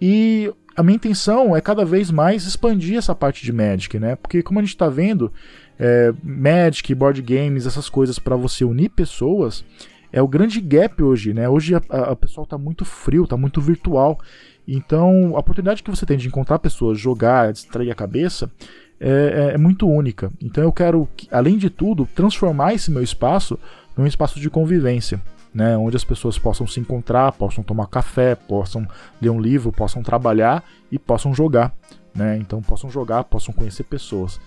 E 0.01 0.53
a 0.77 0.83
minha 0.83 0.97
intenção 0.97 1.57
é 1.57 1.61
cada 1.61 1.85
vez 1.85 2.11
mais 2.11 2.47
expandir 2.47 2.99
essa 2.99 3.15
parte 3.15 3.43
de 3.45 3.53
Magic, 3.53 3.99
né? 3.99 4.17
Porque 4.17 4.43
como 4.43 4.59
a 4.59 4.63
gente 4.63 4.75
está 4.75 4.89
vendo, 4.89 5.33
é, 5.79 6.13
Magic, 6.23 6.95
board 6.95 7.21
games, 7.23 7.67
essas 7.67 7.89
coisas 7.89 8.19
para 8.19 8.37
você 8.37 8.65
unir 8.65 8.91
pessoas, 8.91 9.65
é 10.13 10.23
o 10.23 10.29
grande 10.29 10.61
gap 10.61 11.03
hoje, 11.03 11.35
né? 11.35 11.49
Hoje 11.49 11.75
a 11.75 12.17
pessoal 12.17 12.47
tá 12.47 12.57
muito 12.57 12.85
frio, 12.85 13.27
tá 13.27 13.37
muito 13.37 13.61
virtual. 13.61 14.19
Então, 14.67 15.37
a 15.37 15.41
oportunidade 15.41 15.83
que 15.83 15.91
você 15.91 16.07
tem 16.07 16.17
de 16.17 16.27
encontrar 16.27 16.59
pessoas, 16.59 16.99
jogar, 16.99 17.53
distrair 17.53 17.91
a 17.91 17.95
cabeça, 17.95 18.51
é, 18.99 19.51
é, 19.51 19.55
é 19.55 19.59
muito 19.59 19.89
única. 19.89 20.33
Então, 20.43 20.65
eu 20.65 20.73
quero, 20.73 21.09
além 21.31 21.59
de 21.59 21.71
tudo, 21.71 22.09
transformar 22.15 22.75
esse 22.75 22.91
meu 22.91 23.03
espaço 23.03 23.59
num 23.97 24.07
espaço 24.07 24.41
de 24.41 24.51
convivência. 24.51 25.21
Né, 25.55 25.75
onde 25.75 25.97
as 25.97 26.05
pessoas 26.05 26.39
possam 26.39 26.67
se 26.67 26.79
encontrar, 26.79 27.33
possam 27.33 27.65
tomar 27.65 27.87
café, 27.87 28.35
possam 28.35 28.87
ler 29.23 29.31
um 29.31 29.41
livro, 29.41 29.73
possam 29.73 30.03
trabalhar 30.03 30.63
e 30.93 30.99
possam 30.99 31.33
jogar. 31.33 31.75
Né? 32.15 32.37
Então, 32.37 32.61
possam 32.61 32.91
jogar, 32.91 33.25
possam 33.25 33.55
conhecer 33.55 33.85
pessoas. 33.85 34.39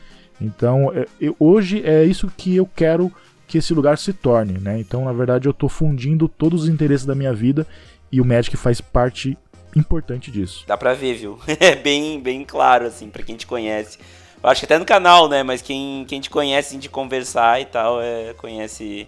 Então, 0.42 0.92
é, 0.94 1.06
eu, 1.20 1.36
hoje 1.40 1.84
é 1.86 2.04
isso 2.04 2.32
que 2.36 2.56
eu 2.56 2.70
quero 2.76 3.12
que 3.48 3.58
esse 3.58 3.74
lugar 3.74 3.98
se 3.98 4.14
torne, 4.14 4.60
né? 4.60 4.80
Então, 4.80 5.06
na 5.06 5.12
verdade, 5.12 5.48
eu 5.48 5.52
estou 5.52 5.68
fundindo 5.68 6.28
todos 6.28 6.64
os 6.64 6.70
interesses 6.70 7.06
da 7.06 7.16
minha 7.16 7.34
vida 7.34 7.66
e 8.12 8.22
o 8.22 8.26
Magic 8.26 8.56
faz 8.56 8.80
parte 8.80 9.38
importante 9.76 10.32
disso. 10.32 10.64
Dá 10.68 10.78
pra 10.78 10.94
ver, 10.94 11.16
viu? 11.16 11.40
É 11.60 11.76
bem, 11.76 12.20
bem 12.20 12.46
claro, 12.46 12.86
assim, 12.86 13.10
pra 13.10 13.24
quem 13.24 13.36
te 13.36 13.48
conhece. 13.48 13.98
Eu 14.42 14.50
acho 14.50 14.62
que 14.62 14.66
até 14.66 14.78
no 14.78 14.86
canal, 14.86 15.28
né? 15.28 15.44
Mas 15.44 15.62
quem, 15.62 16.06
quem 16.08 16.22
te 16.22 16.30
conhece, 16.30 16.70
assim, 16.70 16.80
de 16.80 16.90
conversar 16.90 17.60
e 17.60 17.66
tal, 17.66 18.02
é, 18.02 18.34
conhece 18.36 19.08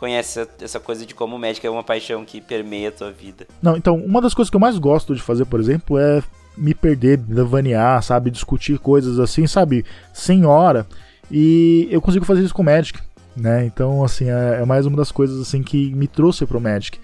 conhece 0.00 0.48
essa 0.62 0.80
coisa 0.80 1.04
de 1.04 1.14
como 1.14 1.36
o 1.36 1.38
Magic 1.38 1.66
é 1.66 1.68
uma 1.68 1.84
paixão 1.84 2.24
que 2.24 2.40
permeia 2.40 2.88
a 2.88 2.92
tua 2.92 3.12
vida. 3.12 3.46
Não, 3.60 3.76
então, 3.76 3.96
uma 3.96 4.22
das 4.22 4.32
coisas 4.32 4.48
que 4.48 4.56
eu 4.56 4.60
mais 4.60 4.78
gosto 4.78 5.14
de 5.14 5.20
fazer, 5.20 5.44
por 5.44 5.60
exemplo, 5.60 5.98
é 5.98 6.22
me 6.60 6.74
perder, 6.74 7.16
devanear, 7.16 8.02
sabe? 8.02 8.30
Discutir 8.30 8.78
coisas 8.78 9.18
assim, 9.18 9.46
sabe? 9.46 9.84
Sem 10.12 10.44
hora. 10.44 10.86
E 11.30 11.88
eu 11.90 12.00
consigo 12.00 12.24
fazer 12.24 12.42
isso 12.42 12.54
com 12.54 12.62
Magic, 12.62 12.98
né? 13.36 13.64
Então, 13.64 14.04
assim, 14.04 14.28
é, 14.28 14.60
é 14.60 14.64
mais 14.64 14.84
uma 14.86 14.96
das 14.96 15.10
coisas 15.10 15.40
assim 15.40 15.62
que 15.62 15.92
me 15.94 16.06
trouxe 16.06 16.44
pro 16.44 16.60
Magic. 16.60 16.98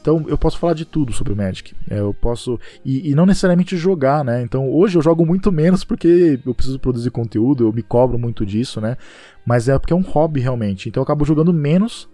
Então 0.00 0.24
eu 0.26 0.36
posso 0.36 0.58
falar 0.58 0.74
de 0.74 0.84
tudo 0.84 1.12
sobre 1.12 1.32
o 1.32 1.36
Magic. 1.36 1.74
É, 1.88 2.00
eu 2.00 2.12
posso. 2.12 2.58
E, 2.84 3.10
e, 3.10 3.14
não 3.14 3.24
necessariamente 3.24 3.76
jogar, 3.76 4.24
né? 4.24 4.42
Então 4.42 4.68
hoje 4.68 4.98
eu 4.98 5.02
jogo 5.02 5.24
muito 5.24 5.52
menos 5.52 5.84
porque 5.84 6.40
eu 6.44 6.52
preciso 6.52 6.80
produzir 6.80 7.10
conteúdo, 7.10 7.68
eu 7.68 7.72
me 7.72 7.82
cobro 7.82 8.18
muito 8.18 8.44
disso, 8.44 8.80
né? 8.80 8.96
Mas 9.46 9.68
é 9.68 9.78
porque 9.78 9.92
é 9.92 9.96
um 9.96 10.02
hobby 10.02 10.40
realmente. 10.40 10.88
Então 10.88 11.00
eu 11.00 11.04
acabo 11.04 11.24
jogando 11.24 11.52
menos. 11.52 12.10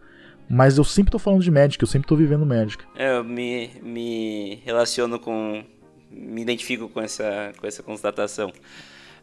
Mas 0.51 0.79
eu 0.79 0.85
sempre 0.85 1.11
tô 1.13 1.19
falando 1.19 1.43
de 1.43 1.51
Magic, 1.51 1.83
eu 1.83 1.87
sempre 1.87 2.09
tô 2.09 2.17
vivendo 2.17 2.47
Magic. 2.47 2.83
É, 2.97 3.19
eu 3.19 3.25
me, 3.25 3.71
me 3.83 4.63
relaciono 4.65 5.19
com 5.19 5.63
me 6.11 6.43
identifico 6.43 6.89
com 6.89 7.01
essa, 7.01 7.53
com 7.59 7.67
essa 7.67 7.83
constatação. 7.83 8.53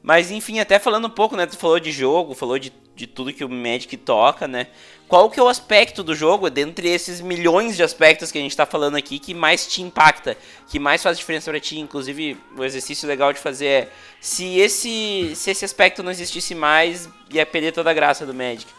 Mas 0.06 0.30
enfim, 0.30 0.60
até 0.60 0.78
falando 0.78 1.08
um 1.08 1.10
pouco, 1.10 1.36
né? 1.36 1.48
Tu 1.48 1.58
falou 1.58 1.80
de 1.80 1.92
jogo, 1.92 2.36
falou 2.36 2.60
de, 2.60 2.72
de 2.96 3.08
tudo 3.08 3.34
que 3.34 3.44
o 3.44 3.50
Magic 3.50 3.98
toca, 3.98 4.48
né? 4.48 4.68
Qual 5.08 5.32
que 5.32 5.40
é 5.40 5.44
o 5.44 5.48
aspecto 5.48 6.04
do 6.04 6.14
jogo, 6.14 6.48
dentre 6.48 6.88
esses 6.88 7.20
milhões 7.22 7.76
de 7.76 7.82
aspectos 7.82 8.32
que 8.32 8.38
a 8.38 8.42
gente 8.42 8.56
tá 8.56 8.68
falando 8.68 8.98
aqui, 8.98 9.18
que 9.18 9.34
mais 9.34 9.66
te 9.66 9.82
impacta, 9.82 10.38
que 10.70 10.78
mais 10.78 11.02
faz 11.02 11.18
diferença 11.18 11.50
para 11.50 11.60
ti? 11.60 11.80
Inclusive, 11.80 12.38
o 12.56 12.64
exercício 12.64 13.08
legal 13.08 13.34
de 13.34 13.40
fazer 13.40 13.66
é 13.66 13.90
se 14.22 14.60
esse, 14.60 15.32
se 15.36 15.50
esse 15.50 15.66
aspecto 15.66 16.04
não 16.04 16.12
existisse 16.12 16.54
mais, 16.54 17.10
ia 17.32 17.44
perder 17.44 17.72
toda 17.72 17.90
a 17.90 17.94
graça 17.94 18.28
do 18.28 18.34
Magic. 18.34 18.72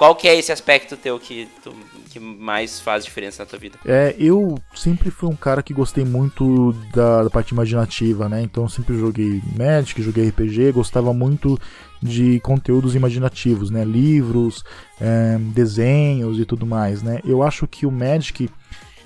Qual 0.00 0.16
que 0.16 0.26
é 0.26 0.34
esse 0.34 0.50
aspecto 0.50 0.96
teu 0.96 1.20
que, 1.20 1.46
tu, 1.62 1.74
que 2.08 2.18
mais 2.18 2.80
faz 2.80 3.04
diferença 3.04 3.42
na 3.42 3.46
tua 3.46 3.58
vida? 3.58 3.78
É, 3.84 4.16
eu 4.18 4.58
sempre 4.74 5.10
fui 5.10 5.28
um 5.28 5.36
cara 5.36 5.62
que 5.62 5.74
gostei 5.74 6.06
muito 6.06 6.72
da, 6.90 7.24
da 7.24 7.28
parte 7.28 7.50
imaginativa, 7.50 8.26
né? 8.26 8.40
Então 8.40 8.66
sempre 8.66 8.98
joguei 8.98 9.42
Magic, 9.54 10.00
joguei 10.00 10.26
RPG, 10.30 10.72
gostava 10.72 11.12
muito 11.12 11.60
de 12.02 12.40
conteúdos 12.40 12.94
imaginativos, 12.94 13.70
né? 13.70 13.84
Livros, 13.84 14.64
é, 14.98 15.36
desenhos 15.38 16.38
e 16.38 16.46
tudo 16.46 16.64
mais, 16.64 17.02
né? 17.02 17.20
Eu 17.22 17.42
acho 17.42 17.66
que 17.66 17.84
o 17.84 17.90
Magic 17.90 18.48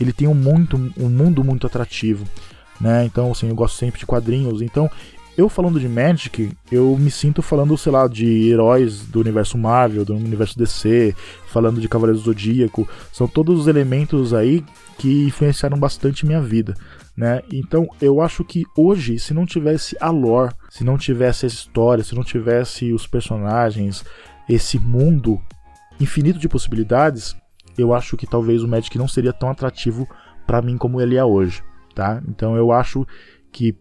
ele 0.01 0.13
tem 0.13 0.29
um, 0.29 0.35
muito, 0.35 0.77
um 0.97 1.09
mundo 1.09 1.43
muito 1.43 1.67
atrativo. 1.67 2.25
né? 2.81 3.05
Então, 3.05 3.33
assim, 3.33 3.49
eu 3.49 3.55
gosto 3.57 3.77
sempre 3.77 3.99
de 3.99 4.07
quadrinhos. 4.07 4.63
Então, 4.63 4.89
eu 5.37 5.49
falando 5.49 5.81
de 5.81 5.89
Magic, 5.89 6.53
eu 6.71 6.97
me 6.97 7.11
sinto 7.11 7.43
falando, 7.43 7.77
sei 7.77 7.91
lá, 7.91 8.07
de 8.07 8.49
heróis 8.49 9.01
do 9.01 9.21
universo 9.21 9.59
Marvel, 9.59 10.05
do 10.05 10.15
universo 10.15 10.57
DC, 10.57 11.15
falando 11.47 11.81
de 11.81 11.89
Cavaleiros 11.89 12.23
do 12.23 12.27
Zodíaco. 12.27 12.89
São 13.13 13.27
todos 13.27 13.61
os 13.61 13.67
elementos 13.67 14.33
aí 14.33 14.65
que 14.97 15.25
influenciaram 15.25 15.77
bastante 15.77 16.25
minha 16.25 16.41
vida, 16.41 16.75
né? 17.17 17.43
Então, 17.53 17.89
eu 18.01 18.21
acho 18.21 18.45
que 18.45 18.65
hoje, 18.77 19.19
se 19.19 19.35
não 19.35 19.45
tivesse 19.45 19.97
a 20.01 20.09
lore, 20.09 20.55
se 20.71 20.85
não 20.85 20.97
tivesse 20.97 21.47
a 21.47 21.49
história, 21.49 22.05
se 22.05 22.15
não 22.15 22.23
tivesse 22.23 22.93
os 22.93 23.07
personagens, 23.07 24.05
esse 24.49 24.79
mundo 24.79 25.41
infinito 26.01 26.39
de 26.39 26.49
possibilidades, 26.49 27.37
eu 27.77 27.93
acho 27.93 28.17
que 28.17 28.27
talvez 28.27 28.63
o 28.63 28.69
Magic 28.69 28.97
não 28.97 29.09
seria 29.09 29.33
tão 29.33 29.51
atrativo 29.51 30.09
para 30.47 30.63
mim 30.63 30.79
como 30.79 31.01
ele 31.01 31.17
é 31.17 31.25
hoje, 31.25 31.61
tá? 31.93 32.23
Então, 32.29 32.57
eu 32.57 32.71
acho 32.71 33.05
que 33.51 33.77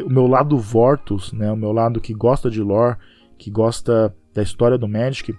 o 0.00 0.10
meu 0.10 0.26
lado 0.26 0.58
Vortus, 0.58 1.32
né, 1.32 1.50
o 1.52 1.56
meu 1.56 1.72
lado 1.72 2.00
que 2.00 2.14
gosta 2.14 2.50
de 2.50 2.62
lore, 2.62 2.96
que 3.38 3.50
gosta 3.50 4.14
da 4.32 4.42
história 4.42 4.78
do 4.78 4.88
Magic, 4.88 5.36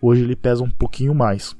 hoje 0.00 0.22
ele 0.22 0.36
pesa 0.36 0.62
um 0.62 0.70
pouquinho 0.70 1.14
mais. 1.14 1.56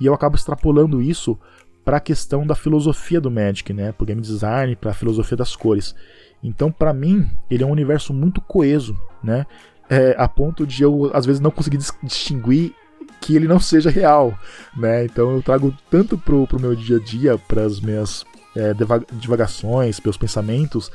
E 0.00 0.06
eu 0.06 0.14
acabo 0.14 0.36
extrapolando 0.36 1.02
isso 1.02 1.38
para 1.84 1.96
a 1.96 2.00
questão 2.00 2.46
da 2.46 2.54
filosofia 2.54 3.20
do 3.20 3.30
Magic, 3.30 3.72
né, 3.72 3.92
para 3.92 4.04
o 4.04 4.06
game 4.06 4.20
design, 4.20 4.76
para 4.76 4.90
a 4.92 4.94
filosofia 4.94 5.36
das 5.36 5.56
cores. 5.56 5.94
Então, 6.42 6.70
para 6.70 6.92
mim, 6.92 7.28
ele 7.50 7.62
é 7.62 7.66
um 7.66 7.72
universo 7.72 8.12
muito 8.12 8.40
coeso, 8.40 8.96
né, 9.22 9.46
é, 9.90 10.14
a 10.16 10.28
ponto 10.28 10.66
de 10.66 10.82
eu 10.82 11.10
às 11.12 11.26
vezes 11.26 11.40
não 11.40 11.50
conseguir 11.50 11.78
distinguir 12.02 12.74
que 13.20 13.36
ele 13.36 13.46
não 13.46 13.60
seja 13.60 13.90
real, 13.90 14.36
né? 14.76 15.04
Então 15.04 15.30
eu 15.32 15.42
trago 15.42 15.74
tanto 15.90 16.18
pro, 16.18 16.46
pro 16.46 16.60
meu 16.60 16.74
dia 16.74 16.96
a 16.96 17.00
dia, 17.00 17.38
para 17.38 17.62
as 17.62 17.80
minhas 17.80 18.24
é, 18.56 18.72
divagações, 19.12 20.00
meus 20.00 20.16
pensamentos, 20.16 20.90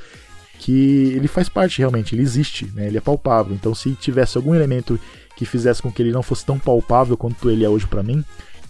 que 0.60 1.14
ele 1.16 1.28
faz 1.28 1.50
parte 1.50 1.80
realmente, 1.80 2.16
ele 2.16 2.22
existe, 2.22 2.66
né? 2.74 2.88
ele 2.88 2.98
é 2.98 3.02
palpável. 3.02 3.54
Então, 3.54 3.74
se 3.74 3.92
tivesse 3.94 4.38
algum 4.38 4.56
elemento 4.56 5.00
que 5.36 5.46
fizesse 5.46 5.82
com 5.82 5.92
que 5.92 6.02
ele 6.02 6.12
não 6.12 6.24
fosse 6.24 6.46
tão 6.46 6.58
palpável 6.58 7.16
quanto 7.16 7.50
ele 7.50 7.64
é 7.64 7.70
hoje 7.70 7.86
para 7.86 8.02
mim, 8.02 8.24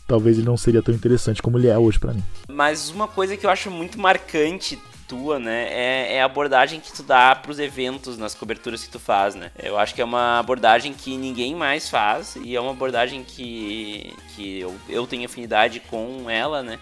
talvez 0.07 0.37
ele 0.37 0.45
não 0.45 0.57
seria 0.57 0.81
tão 0.81 0.93
interessante 0.93 1.41
como 1.41 1.57
ele 1.57 1.67
é 1.67 1.77
hoje 1.77 1.99
para 1.99 2.13
mim. 2.13 2.23
Mas 2.49 2.89
uma 2.89 3.07
coisa 3.07 3.37
que 3.37 3.45
eu 3.45 3.49
acho 3.49 3.71
muito 3.71 3.99
marcante 3.99 4.79
tua, 5.07 5.39
né, 5.39 5.67
é, 5.69 6.15
é, 6.15 6.21
a 6.21 6.25
abordagem 6.25 6.81
que 6.81 6.91
tu 6.91 7.01
dá 7.01 7.33
pros 7.33 7.59
eventos 7.59 8.17
nas 8.17 8.35
coberturas 8.35 8.83
que 8.83 8.89
tu 8.89 8.99
faz, 8.99 9.35
né? 9.35 9.51
Eu 9.57 9.79
acho 9.79 9.95
que 9.95 10.01
é 10.01 10.05
uma 10.05 10.37
abordagem 10.37 10.93
que 10.93 11.15
ninguém 11.15 11.55
mais 11.55 11.89
faz 11.89 12.35
e 12.35 12.55
é 12.55 12.59
uma 12.59 12.71
abordagem 12.71 13.23
que, 13.23 14.13
que 14.35 14.59
eu, 14.59 14.75
eu 14.89 15.07
tenho 15.07 15.25
afinidade 15.25 15.79
com 15.79 16.29
ela, 16.29 16.61
né? 16.61 16.77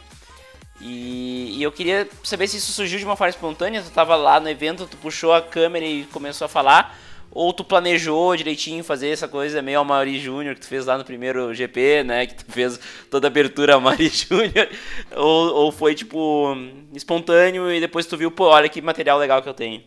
E, 0.88 1.58
e, 1.58 1.64
eu 1.64 1.72
queria 1.72 2.08
saber 2.24 2.48
se 2.48 2.58
isso 2.58 2.72
surgiu 2.72 3.00
de 3.00 3.06
uma 3.06 3.16
forma 3.16 3.32
espontânea. 3.32 3.82
Tu 3.82 3.90
tava 3.90 4.16
lá 4.16 4.40
no 4.40 4.48
evento, 4.48 4.86
tu 4.86 4.96
puxou 4.98 5.34
a 5.34 5.42
câmera 5.42 5.84
e 5.84 6.04
começou 6.06 6.46
a 6.46 6.48
falar, 6.48 6.96
ou 7.32 7.52
tu 7.52 7.64
planejou 7.64 8.36
direitinho 8.36 8.84
fazer 8.84 9.10
essa 9.10 9.28
coisa 9.28 9.64
meio 9.64 9.80
Amari 9.80 10.20
Júnior 10.20 10.54
que 10.54 10.62
tu 10.62 10.68
fez 10.68 10.86
lá 10.86 10.96
no 10.96 11.04
primeiro 11.04 11.52
GP, 11.56 12.04
né? 12.04 12.28
Que 12.28 12.36
tu 12.36 12.46
fez 12.52 12.80
toda 13.10 13.26
a 13.26 13.30
abertura 13.30 13.74
Amari 13.78 14.10
Júnior, 14.10 14.70
ou, 15.16 15.56
ou 15.56 15.72
foi 15.72 15.96
tipo 15.96 16.56
espontâneo 16.94 17.72
e 17.72 17.80
depois 17.80 18.06
tu 18.06 18.16
viu, 18.16 18.30
pô, 18.30 18.46
olha 18.46 18.70
que 18.70 18.80
material 18.80 19.18
legal 19.18 19.42
que 19.42 19.50
eu 19.50 19.56
tenho. 19.56 19.82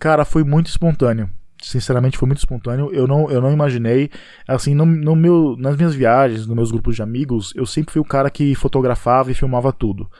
Cara, 0.00 0.24
foi 0.24 0.42
muito 0.42 0.66
espontâneo 0.66 1.30
sinceramente 1.62 2.18
foi 2.18 2.26
muito 2.26 2.38
espontâneo. 2.38 2.90
Eu 2.92 3.06
não, 3.06 3.30
eu 3.30 3.40
não 3.40 3.52
imaginei. 3.52 4.10
Assim, 4.46 4.74
no, 4.74 4.84
no, 4.86 5.14
meu, 5.14 5.56
nas 5.58 5.76
minhas 5.76 5.94
viagens, 5.94 6.46
nos 6.46 6.56
meus 6.56 6.70
grupos 6.70 6.96
de 6.96 7.02
amigos, 7.02 7.52
eu 7.56 7.66
sempre 7.66 7.92
fui 7.92 8.00
o 8.00 8.04
cara 8.04 8.30
que 8.30 8.54
fotografava 8.54 9.30
e 9.30 9.34
filmava 9.34 9.72
tudo. 9.72 10.10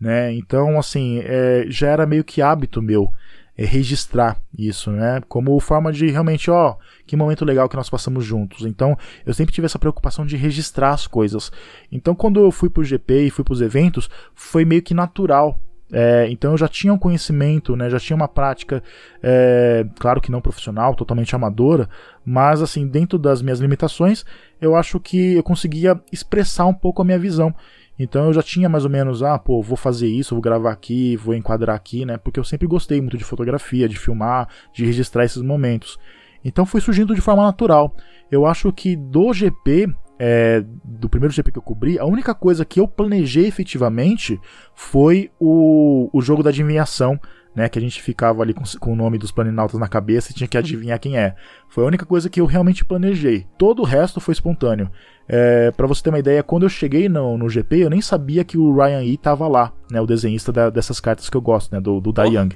Né? 0.00 0.32
Então, 0.34 0.78
assim, 0.78 1.20
é, 1.24 1.66
já 1.68 1.88
era 1.88 2.06
meio 2.06 2.22
que 2.22 2.40
hábito 2.40 2.80
meu 2.80 3.12
é, 3.56 3.64
registrar 3.64 4.40
isso, 4.56 4.92
né? 4.92 5.20
Como 5.28 5.58
forma 5.58 5.92
de 5.92 6.08
realmente, 6.08 6.48
ó, 6.48 6.76
que 7.04 7.16
momento 7.16 7.44
legal 7.44 7.68
que 7.68 7.76
nós 7.76 7.90
passamos 7.90 8.24
juntos. 8.24 8.64
Então, 8.64 8.96
eu 9.26 9.34
sempre 9.34 9.52
tive 9.52 9.64
essa 9.64 9.78
preocupação 9.78 10.24
de 10.24 10.36
registrar 10.36 10.92
as 10.92 11.08
coisas. 11.08 11.50
Então, 11.90 12.14
quando 12.14 12.38
eu 12.38 12.52
fui 12.52 12.70
pro 12.70 12.84
GP 12.84 13.22
e 13.22 13.30
fui 13.30 13.42
pros 13.42 13.60
eventos, 13.60 14.08
foi 14.32 14.64
meio 14.64 14.82
que 14.82 14.94
natural 14.94 15.58
é, 15.92 16.28
então 16.30 16.52
eu 16.52 16.58
já 16.58 16.68
tinha 16.68 16.92
um 16.92 16.98
conhecimento, 16.98 17.74
né, 17.74 17.88
já 17.88 17.98
tinha 17.98 18.16
uma 18.16 18.28
prática, 18.28 18.82
é, 19.22 19.86
claro 19.98 20.20
que 20.20 20.30
não 20.30 20.40
profissional, 20.40 20.94
totalmente 20.94 21.34
amadora, 21.34 21.88
mas 22.24 22.60
assim, 22.60 22.86
dentro 22.86 23.18
das 23.18 23.40
minhas 23.40 23.58
limitações, 23.58 24.24
eu 24.60 24.76
acho 24.76 25.00
que 25.00 25.34
eu 25.34 25.42
conseguia 25.42 26.00
expressar 26.12 26.66
um 26.66 26.74
pouco 26.74 27.00
a 27.00 27.04
minha 27.04 27.18
visão. 27.18 27.54
Então 27.98 28.26
eu 28.26 28.32
já 28.32 28.42
tinha 28.42 28.68
mais 28.68 28.84
ou 28.84 28.90
menos, 28.90 29.22
ah, 29.22 29.38
pô, 29.38 29.60
vou 29.60 29.76
fazer 29.76 30.06
isso, 30.06 30.34
vou 30.34 30.42
gravar 30.42 30.70
aqui, 30.70 31.16
vou 31.16 31.34
enquadrar 31.34 31.74
aqui, 31.74 32.04
né? 32.04 32.16
Porque 32.16 32.38
eu 32.38 32.44
sempre 32.44 32.66
gostei 32.66 33.00
muito 33.00 33.18
de 33.18 33.24
fotografia, 33.24 33.88
de 33.88 33.98
filmar, 33.98 34.48
de 34.72 34.84
registrar 34.84 35.24
esses 35.24 35.42
momentos. 35.42 35.98
Então 36.44 36.64
foi 36.64 36.80
surgindo 36.80 37.12
de 37.12 37.20
forma 37.20 37.42
natural. 37.42 37.92
Eu 38.30 38.46
acho 38.46 38.72
que 38.72 38.94
do 38.94 39.32
GP 39.32 39.92
é, 40.18 40.64
do 40.84 41.08
primeiro 41.08 41.32
GP 41.32 41.52
que 41.52 41.58
eu 41.58 41.62
cobri, 41.62 41.98
a 41.98 42.04
única 42.04 42.34
coisa 42.34 42.64
que 42.64 42.80
eu 42.80 42.88
planejei 42.88 43.46
efetivamente 43.46 44.40
foi 44.74 45.30
o, 45.38 46.10
o 46.12 46.20
jogo 46.20 46.42
da 46.42 46.50
adivinhação, 46.50 47.20
né? 47.54 47.68
Que 47.68 47.78
a 47.78 47.82
gente 47.82 48.02
ficava 48.02 48.42
ali 48.42 48.52
com, 48.52 48.64
com 48.80 48.92
o 48.92 48.96
nome 48.96 49.18
dos 49.18 49.30
planinautas 49.30 49.78
na 49.78 49.88
cabeça 49.88 50.30
e 50.30 50.34
tinha 50.34 50.48
que 50.48 50.58
adivinhar 50.58 50.98
quem 50.98 51.16
é. 51.16 51.34
Foi 51.68 51.84
a 51.84 51.86
única 51.86 52.04
coisa 52.04 52.28
que 52.28 52.40
eu 52.40 52.46
realmente 52.46 52.84
planejei. 52.84 53.46
Todo 53.56 53.82
o 53.82 53.84
resto 53.84 54.20
foi 54.20 54.32
espontâneo. 54.32 54.90
É, 55.28 55.70
para 55.72 55.86
você 55.86 56.02
ter 56.02 56.08
uma 56.08 56.18
ideia, 56.18 56.42
quando 56.42 56.62
eu 56.62 56.70
cheguei 56.70 57.06
no, 57.06 57.36
no 57.36 57.50
GP, 57.50 57.80
eu 57.80 57.90
nem 57.90 58.00
sabia 58.00 58.42
que 58.44 58.56
o 58.56 58.74
Ryan 58.74 59.02
E 59.02 59.16
tava 59.18 59.46
lá, 59.46 59.72
né? 59.90 60.00
O 60.00 60.06
desenhista 60.06 60.50
da, 60.50 60.70
dessas 60.70 61.00
cartas 61.00 61.28
que 61.28 61.36
eu 61.36 61.40
gosto, 61.40 61.74
né? 61.74 61.80
Do, 61.80 62.00
do 62.00 62.12
Da 62.12 62.22
oh. 62.22 62.26
Young. 62.26 62.50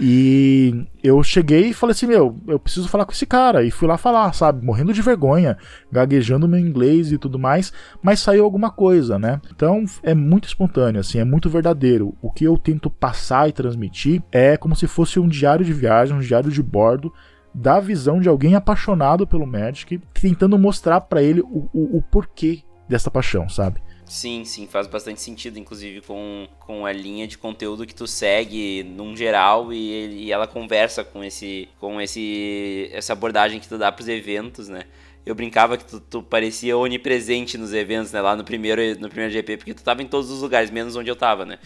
E 0.00 0.86
eu 1.02 1.22
cheguei 1.22 1.66
e 1.66 1.74
falei 1.74 1.92
assim, 1.92 2.06
meu, 2.06 2.38
eu 2.46 2.58
preciso 2.58 2.88
falar 2.88 3.04
com 3.04 3.12
esse 3.12 3.26
cara. 3.26 3.62
E 3.62 3.70
fui 3.70 3.86
lá 3.86 3.98
falar, 3.98 4.32
sabe? 4.32 4.64
Morrendo 4.64 4.92
de 4.92 5.02
vergonha, 5.02 5.58
gaguejando 5.92 6.48
meu 6.48 6.58
inglês 6.58 7.12
e 7.12 7.18
tudo 7.18 7.38
mais, 7.38 7.72
mas 8.02 8.20
saiu 8.20 8.44
alguma 8.44 8.70
coisa, 8.70 9.18
né? 9.18 9.40
Então 9.54 9.84
é 10.02 10.14
muito 10.14 10.48
espontâneo, 10.48 11.00
assim, 11.00 11.18
é 11.18 11.24
muito 11.24 11.50
verdadeiro. 11.50 12.14
O 12.22 12.30
que 12.30 12.44
eu 12.44 12.56
tento 12.56 12.88
passar 12.88 13.48
e 13.48 13.52
transmitir 13.52 14.22
é 14.32 14.56
como 14.56 14.74
se 14.74 14.86
fosse 14.86 15.20
um 15.20 15.28
diário 15.28 15.64
de 15.64 15.72
viagem, 15.72 16.16
um 16.16 16.20
diário 16.20 16.50
de 16.50 16.62
bordo 16.62 17.12
da 17.58 17.80
visão 17.80 18.20
de 18.20 18.28
alguém 18.28 18.54
apaixonado 18.54 19.26
pelo 19.26 19.46
Magic, 19.46 20.00
tentando 20.14 20.56
mostrar 20.56 21.00
para 21.00 21.22
ele 21.22 21.40
o, 21.40 21.68
o, 21.72 21.98
o, 21.98 22.02
porquê 22.02 22.62
dessa 22.88 23.10
paixão, 23.10 23.48
sabe? 23.48 23.82
Sim, 24.06 24.44
sim, 24.44 24.66
faz 24.66 24.86
bastante 24.86 25.20
sentido, 25.20 25.58
inclusive, 25.58 26.00
com, 26.00 26.48
com 26.60 26.86
a 26.86 26.92
linha 26.92 27.26
de 27.26 27.36
conteúdo 27.36 27.84
que 27.84 27.94
tu 27.94 28.06
segue 28.06 28.82
num 28.84 29.14
geral 29.14 29.72
e, 29.72 30.24
e 30.24 30.32
ela 30.32 30.46
conversa 30.46 31.04
com 31.04 31.22
esse 31.22 31.68
com 31.78 32.00
esse 32.00 32.88
essa 32.92 33.12
abordagem 33.12 33.60
que 33.60 33.68
tu 33.68 33.76
dá 33.76 33.92
pros 33.92 34.08
eventos, 34.08 34.68
né? 34.68 34.84
Eu 35.28 35.34
brincava 35.34 35.76
que 35.76 35.84
tu, 35.84 36.00
tu, 36.00 36.22
parecia 36.22 36.74
onipresente 36.74 37.58
nos 37.58 37.74
eventos, 37.74 38.10
né? 38.12 38.20
Lá 38.22 38.34
no 38.34 38.42
primeiro, 38.42 38.80
no 38.98 39.10
primeiro 39.10 39.30
GP, 39.30 39.58
porque 39.58 39.74
tu 39.74 39.82
tava 39.82 40.02
em 40.02 40.06
todos 40.06 40.30
os 40.30 40.40
lugares, 40.40 40.70
menos 40.70 40.96
onde 40.96 41.10
eu 41.10 41.16
tava, 41.16 41.44
né? 41.44 41.58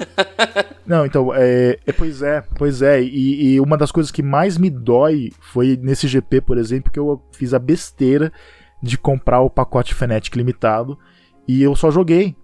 Não, 0.86 1.04
então, 1.04 1.34
é, 1.34 1.78
é, 1.86 1.92
pois 1.92 2.22
é, 2.22 2.42
pois 2.56 2.80
é. 2.80 3.02
E, 3.02 3.52
e, 3.52 3.60
uma 3.60 3.76
das 3.76 3.92
coisas 3.92 4.10
que 4.10 4.22
mais 4.22 4.56
me 4.56 4.70
dói 4.70 5.30
foi 5.38 5.78
nesse 5.80 6.08
GP, 6.08 6.40
por 6.40 6.56
exemplo, 6.56 6.90
que 6.90 6.98
eu 6.98 7.22
fiz 7.32 7.52
a 7.52 7.58
besteira 7.58 8.32
de 8.82 8.96
comprar 8.96 9.42
o 9.42 9.50
pacote 9.50 9.94
Fnatic 9.94 10.34
limitado 10.34 10.98
e 11.46 11.62
eu 11.62 11.76
só 11.76 11.90
joguei. 11.90 12.34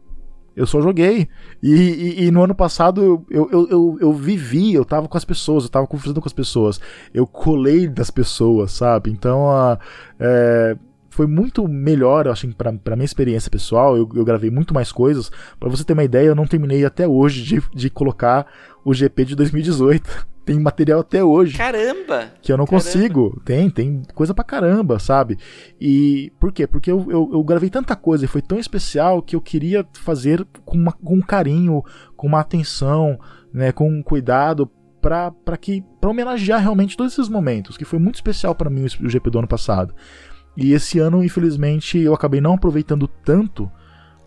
Eu 0.55 0.67
só 0.67 0.81
joguei. 0.81 1.29
E, 1.63 1.73
e, 1.73 2.25
e, 2.25 2.31
no 2.31 2.43
ano 2.43 2.55
passado 2.55 3.03
eu, 3.03 3.27
eu, 3.51 3.69
eu, 3.71 3.99
eu, 4.01 4.13
vivi, 4.13 4.75
eu 4.75 4.85
tava 4.85 5.09
com 5.09 5.17
as 5.17 5.25
pessoas, 5.25 5.65
eu 5.65 5.71
tava 5.71 5.87
conversando 5.87 6.21
com 6.21 6.29
as 6.29 6.33
pessoas. 6.33 6.81
Eu 7.13 7.27
colei 7.27 7.89
das 7.89 8.11
pessoas, 8.11 8.73
sabe? 8.73 9.11
Então 9.11 9.47
uh, 9.47 9.79
é, 10.19 10.77
foi 11.11 11.27
muito 11.27 11.67
melhor, 11.69 12.27
eu 12.27 12.33
acho, 12.33 12.49
pra, 12.55 12.73
pra 12.73 12.97
minha 12.97 13.05
experiência 13.05 13.51
pessoal. 13.51 13.97
Eu, 13.97 14.09
eu 14.15 14.25
gravei 14.25 14.51
muito 14.51 14.75
mais 14.75 14.93
coisas. 14.93 15.31
para 15.59 15.69
você 15.69 15.85
ter 15.85 15.93
uma 15.93 16.05
ideia, 16.05 16.29
eu 16.29 16.35
não 16.35 16.47
terminei 16.47 16.85
até 16.85 17.07
hoje 17.07 17.43
de, 17.43 17.63
de 17.75 17.91
colocar 17.91 18.47
o 18.85 18.93
GP 18.93 19.25
de 19.25 19.37
2018 19.37 20.32
tem 20.45 20.59
material 20.59 21.01
até 21.01 21.23
hoje. 21.23 21.57
Caramba! 21.57 22.33
Que 22.41 22.53
eu 22.53 22.57
não 22.57 22.67
caramba. 22.67 22.85
consigo. 22.85 23.41
Tem, 23.45 23.71
tem 23.71 24.03
coisa 24.15 24.35
pra 24.35 24.45
caramba, 24.45 24.99
sabe? 24.99 25.39
E 25.81 26.33
por 26.39 26.53
quê? 26.53 26.67
Porque 26.67 26.91
eu, 26.91 27.07
eu, 27.11 27.31
eu, 27.33 27.43
gravei 27.45 27.71
tanta 27.71 27.95
coisa 27.97 28.25
e 28.25 28.29
foi 28.29 28.43
tão 28.43 28.59
especial 28.59 29.23
que 29.23 29.37
eu 29.37 29.41
queria 29.41 29.87
fazer 29.95 30.47
com, 30.65 30.77
uma, 30.77 30.93
com 30.93 31.15
um 31.15 31.23
carinho, 31.23 31.83
com 32.17 32.27
uma 32.27 32.41
atenção, 32.41 33.19
né, 33.53 33.73
com 33.73 33.89
um 33.89 34.03
cuidado 34.03 34.71
para 35.01 35.57
que 35.61 35.83
para 36.01 36.11
homenagear 36.11 36.61
realmente 36.61 36.97
todos 36.97 37.13
esses 37.13 37.29
momentos, 37.29 37.77
que 37.77 37.85
foi 37.85 37.99
muito 37.99 38.15
especial 38.17 38.55
para 38.55 38.71
mim 38.71 38.85
o 38.85 39.09
GP 39.09 39.31
do 39.31 39.39
ano 39.39 39.49
passado. 39.49 39.95
E 40.57 40.73
esse 40.73 40.99
ano, 40.99 41.25
infelizmente, 41.25 41.99
eu 41.99 42.15
acabei 42.15 42.41
não 42.41 42.55
aproveitando 42.55 43.09
tanto 43.09 43.71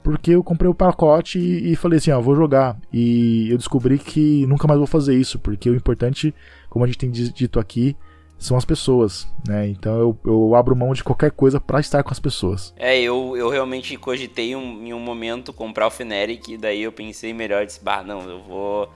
porque 0.05 0.29
eu 0.29 0.43
comprei 0.43 0.69
o 0.69 0.75
pacote 0.75 1.39
e, 1.39 1.71
e 1.71 1.75
falei 1.75 1.97
assim, 1.97 2.11
ó, 2.11 2.21
vou 2.21 2.35
jogar. 2.35 2.77
E 2.93 3.49
eu 3.49 3.57
descobri 3.57 3.97
que 3.97 4.45
nunca 4.45 4.67
mais 4.67 4.77
vou 4.77 4.85
fazer 4.85 5.15
isso, 5.15 5.39
porque 5.39 5.67
o 5.67 5.73
importante, 5.73 6.31
como 6.69 6.85
a 6.85 6.87
gente 6.87 6.99
tem 6.99 7.09
dito 7.09 7.59
aqui, 7.59 7.97
são 8.37 8.55
as 8.55 8.63
pessoas, 8.63 9.27
né? 9.47 9.67
Então 9.67 9.97
eu, 9.97 10.19
eu 10.23 10.53
abro 10.53 10.75
mão 10.75 10.93
de 10.93 11.03
qualquer 11.03 11.31
coisa 11.31 11.59
para 11.59 11.79
estar 11.79 12.03
com 12.03 12.11
as 12.11 12.19
pessoas. 12.19 12.71
É, 12.77 13.01
eu, 13.01 13.35
eu 13.35 13.49
realmente 13.49 13.97
cogitei 13.97 14.55
um, 14.55 14.85
em 14.85 14.93
um 14.93 14.99
momento 14.99 15.51
comprar 15.51 15.87
o 15.87 15.91
Feneric, 15.91 16.55
daí 16.55 16.83
eu 16.83 16.91
pensei 16.91 17.33
melhor, 17.33 17.65
disse, 17.65 17.83
bah, 17.83 18.03
não, 18.03 18.29
eu 18.29 18.43
vou 18.43 18.89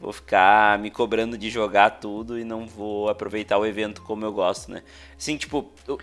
vou 0.00 0.12
ficar 0.12 0.76
me 0.80 0.90
cobrando 0.90 1.38
de 1.38 1.48
jogar 1.48 1.90
tudo 2.00 2.36
e 2.36 2.42
não 2.42 2.66
vou 2.66 3.08
aproveitar 3.08 3.58
o 3.58 3.64
evento 3.64 4.02
como 4.02 4.24
eu 4.24 4.32
gosto, 4.32 4.72
né? 4.72 4.82
Assim, 5.16 5.36
tipo, 5.36 5.70
eu, 5.86 6.00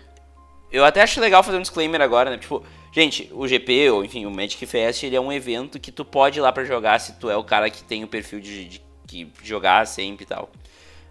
eu 0.72 0.82
até 0.82 1.02
acho 1.02 1.20
legal 1.20 1.42
fazer 1.42 1.58
um 1.58 1.62
disclaimer 1.62 2.00
agora, 2.00 2.30
né? 2.30 2.38
Tipo, 2.38 2.64
gente, 2.92 3.30
o 3.32 3.46
GP, 3.46 3.90
ou 3.90 4.04
enfim, 4.04 4.26
o 4.26 4.30
Magic 4.30 4.64
Fest, 4.66 5.02
ele 5.02 5.16
é 5.16 5.20
um 5.20 5.32
evento 5.32 5.78
que 5.78 5.92
tu 5.92 6.04
pode 6.04 6.38
ir 6.38 6.42
lá 6.42 6.52
para 6.52 6.64
jogar 6.64 6.98
se 6.98 7.18
tu 7.18 7.30
é 7.30 7.36
o 7.36 7.44
cara 7.44 7.70
que 7.70 7.82
tem 7.82 8.04
o 8.04 8.08
perfil 8.08 8.40
de, 8.40 8.80
de, 9.06 9.28
jogar 9.42 9.86
sempre 9.86 10.24
e 10.24 10.26
tal. 10.26 10.50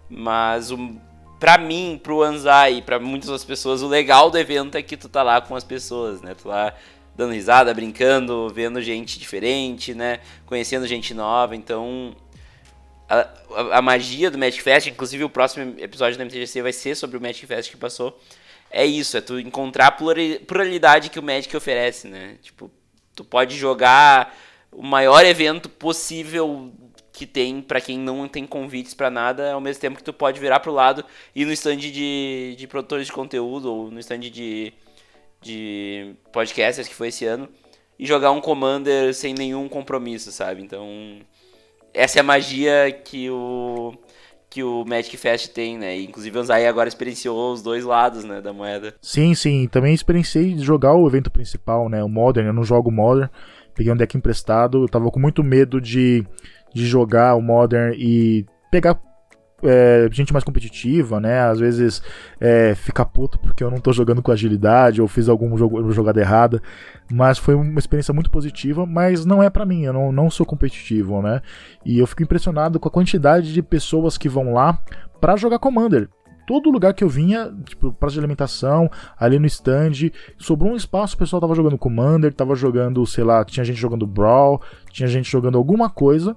Mas 0.08 0.70
o, 0.70 0.96
pra 1.38 1.56
mim, 1.56 2.00
pro 2.02 2.22
Anzai 2.22 2.78
e 2.78 2.82
pra 2.82 2.98
muitas 2.98 3.28
outras 3.28 3.44
pessoas, 3.44 3.82
o 3.82 3.88
legal 3.88 4.30
do 4.30 4.38
evento 4.38 4.76
é 4.76 4.82
que 4.82 4.96
tu 4.96 5.08
tá 5.08 5.22
lá 5.22 5.40
com 5.40 5.54
as 5.56 5.64
pessoas, 5.64 6.20
né? 6.20 6.34
Tu 6.34 6.48
lá 6.48 6.74
dando 7.16 7.32
risada, 7.32 7.72
brincando, 7.74 8.48
vendo 8.48 8.80
gente 8.80 9.18
diferente, 9.18 9.94
né? 9.94 10.20
Conhecendo 10.46 10.86
gente 10.86 11.12
nova, 11.12 11.54
então 11.54 12.14
a, 13.08 13.28
a, 13.54 13.78
a, 13.78 13.82
magia 13.82 14.30
do 14.30 14.38
Magic 14.38 14.62
Fest, 14.62 14.86
inclusive 14.86 15.24
o 15.24 15.28
próximo 15.28 15.74
episódio 15.78 16.16
da 16.16 16.24
MTGC 16.24 16.62
vai 16.62 16.72
ser 16.72 16.94
sobre 16.94 17.16
o 17.16 17.20
Magic 17.20 17.44
Fest 17.44 17.70
que 17.70 17.76
passou. 17.76 18.18
É 18.70 18.86
isso, 18.86 19.16
é 19.16 19.20
tu 19.20 19.38
encontrar 19.38 19.88
a 19.88 19.90
pluralidade 20.46 21.10
que 21.10 21.18
o 21.18 21.22
Magic 21.22 21.54
oferece, 21.56 22.06
né? 22.06 22.36
Tipo, 22.40 22.70
tu 23.14 23.24
pode 23.24 23.56
jogar 23.56 24.36
o 24.70 24.82
maior 24.82 25.24
evento 25.24 25.68
possível 25.68 26.72
que 27.12 27.26
tem 27.26 27.60
para 27.60 27.80
quem 27.80 27.98
não 27.98 28.28
tem 28.28 28.46
convites 28.46 28.94
para 28.94 29.10
nada, 29.10 29.52
ao 29.52 29.60
mesmo 29.60 29.80
tempo 29.80 29.96
que 29.96 30.04
tu 30.04 30.12
pode 30.12 30.38
virar 30.38 30.60
pro 30.60 30.72
lado 30.72 31.04
e 31.34 31.44
no 31.44 31.52
stand 31.52 31.78
de, 31.78 32.54
de 32.56 32.66
produtores 32.66 33.06
de 33.06 33.12
conteúdo 33.12 33.70
ou 33.70 33.90
no 33.90 33.98
stand 33.98 34.20
de, 34.20 34.72
de 35.42 36.14
podcasters 36.32 36.88
que 36.88 36.94
foi 36.94 37.08
esse 37.08 37.26
ano 37.26 37.48
e 37.98 38.06
jogar 38.06 38.30
um 38.30 38.40
Commander 38.40 39.12
sem 39.12 39.34
nenhum 39.34 39.68
compromisso, 39.68 40.32
sabe? 40.32 40.62
Então, 40.62 41.18
essa 41.92 42.18
é 42.18 42.20
a 42.20 42.22
magia 42.22 42.90
que 43.04 43.28
o 43.28 43.92
que 44.50 44.64
o 44.64 44.84
Magic 44.84 45.16
Fest 45.16 45.52
tem, 45.52 45.78
né? 45.78 45.98
Inclusive 46.00 46.36
o 46.36 46.42
Zay 46.42 46.66
agora 46.66 46.88
experienciou 46.88 47.52
os 47.52 47.62
dois 47.62 47.84
lados, 47.84 48.24
né, 48.24 48.40
da 48.40 48.52
moeda. 48.52 48.92
Sim, 49.00 49.32
sim. 49.32 49.68
Também 49.68 49.94
experienciei 49.94 50.58
jogar 50.58 50.92
o 50.92 51.06
evento 51.06 51.30
principal, 51.30 51.88
né? 51.88 52.02
O 52.02 52.08
Modern. 52.08 52.48
Eu 52.48 52.52
não 52.52 52.64
jogo 52.64 52.90
Modern. 52.90 53.30
Peguei 53.74 53.92
um 53.92 53.96
deck 53.96 54.16
emprestado. 54.16 54.82
Eu 54.82 54.88
tava 54.88 55.08
com 55.10 55.20
muito 55.20 55.44
medo 55.44 55.80
de, 55.80 56.26
de 56.74 56.84
jogar 56.84 57.36
o 57.36 57.40
Modern 57.40 57.94
e 57.96 58.44
pegar 58.72 59.00
é, 59.62 60.08
gente 60.10 60.32
mais 60.32 60.44
competitiva, 60.44 61.20
né? 61.20 61.40
Às 61.40 61.60
vezes 61.60 62.02
é, 62.40 62.74
fica 62.74 63.04
puto 63.04 63.38
porque 63.38 63.62
eu 63.62 63.70
não 63.70 63.78
tô 63.78 63.92
jogando 63.92 64.22
com 64.22 64.32
agilidade 64.32 65.00
ou 65.00 65.08
fiz 65.08 65.28
alguma 65.28 65.56
jogo, 65.56 65.90
jogada 65.92 66.20
errada. 66.20 66.62
Mas 67.10 67.38
foi 67.38 67.54
uma 67.54 67.78
experiência 67.78 68.14
muito 68.14 68.30
positiva, 68.30 68.86
mas 68.86 69.24
não 69.24 69.42
é 69.42 69.50
para 69.50 69.66
mim, 69.66 69.82
eu 69.82 69.92
não, 69.92 70.12
não 70.12 70.30
sou 70.30 70.46
competitivo, 70.46 71.20
né? 71.22 71.40
E 71.84 71.98
eu 71.98 72.06
fico 72.06 72.22
impressionado 72.22 72.78
com 72.78 72.88
a 72.88 72.92
quantidade 72.92 73.52
de 73.52 73.62
pessoas 73.62 74.16
que 74.16 74.28
vão 74.28 74.52
lá 74.52 74.78
para 75.20 75.36
jogar 75.36 75.58
Commander 75.58 76.08
todo 76.50 76.68
lugar 76.68 76.92
que 76.94 77.04
eu 77.04 77.08
vinha, 77.08 77.54
tipo, 77.64 77.92
praça 77.92 78.14
de 78.14 78.18
alimentação, 78.18 78.90
ali 79.16 79.38
no 79.38 79.46
stand, 79.46 80.10
sobrou 80.36 80.72
um 80.72 80.76
espaço, 80.76 81.14
o 81.14 81.18
pessoal 81.18 81.40
tava 81.40 81.54
jogando 81.54 81.78
Commander, 81.78 82.34
tava 82.34 82.56
jogando, 82.56 83.06
sei 83.06 83.22
lá, 83.22 83.44
tinha 83.44 83.62
gente 83.62 83.78
jogando 83.78 84.04
Brawl, 84.04 84.60
tinha 84.90 85.08
gente 85.08 85.30
jogando 85.30 85.56
alguma 85.56 85.88
coisa 85.88 86.36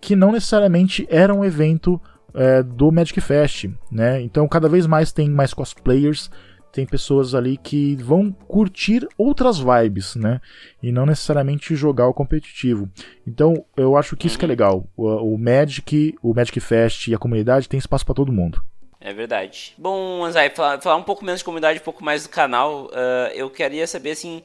que 0.00 0.16
não 0.16 0.32
necessariamente 0.32 1.06
era 1.08 1.32
um 1.32 1.44
evento 1.44 2.00
é, 2.34 2.62
do 2.62 2.90
Magic 2.90 3.20
Fest, 3.20 3.66
né? 3.90 4.20
Então 4.20 4.46
cada 4.48 4.68
vez 4.68 4.86
mais 4.86 5.12
tem 5.12 5.28
mais 5.28 5.52
cosplayers, 5.54 6.30
tem 6.72 6.86
pessoas 6.86 7.34
ali 7.34 7.58
que 7.58 7.96
vão 7.96 8.32
curtir 8.32 9.06
outras 9.18 9.58
vibes, 9.58 10.16
né? 10.16 10.40
E 10.82 10.90
não 10.90 11.04
necessariamente 11.04 11.76
jogar 11.76 12.08
o 12.08 12.14
competitivo. 12.14 12.88
Então 13.26 13.64
eu 13.76 13.96
acho 13.96 14.16
que 14.16 14.26
isso 14.26 14.38
que 14.38 14.44
é 14.44 14.48
legal. 14.48 14.86
O, 14.96 15.34
o 15.34 15.38
Magic, 15.38 16.16
o 16.22 16.34
Magic 16.34 16.58
Fest 16.60 17.08
e 17.08 17.14
a 17.14 17.18
comunidade 17.18 17.68
tem 17.68 17.78
espaço 17.78 18.06
para 18.06 18.14
todo 18.14 18.32
mundo. 18.32 18.62
É 19.04 19.12
verdade. 19.12 19.74
Bom, 19.76 20.24
Anzai, 20.24 20.48
falar, 20.50 20.80
falar, 20.80 20.96
um 20.96 21.02
pouco 21.02 21.24
menos 21.24 21.40
de 21.40 21.44
comunidade, 21.44 21.80
um 21.80 21.82
pouco 21.82 22.04
mais 22.04 22.22
do 22.22 22.28
canal. 22.28 22.84
Uh, 22.86 23.34
eu 23.34 23.50
queria 23.50 23.84
saber 23.84 24.12
assim 24.12 24.42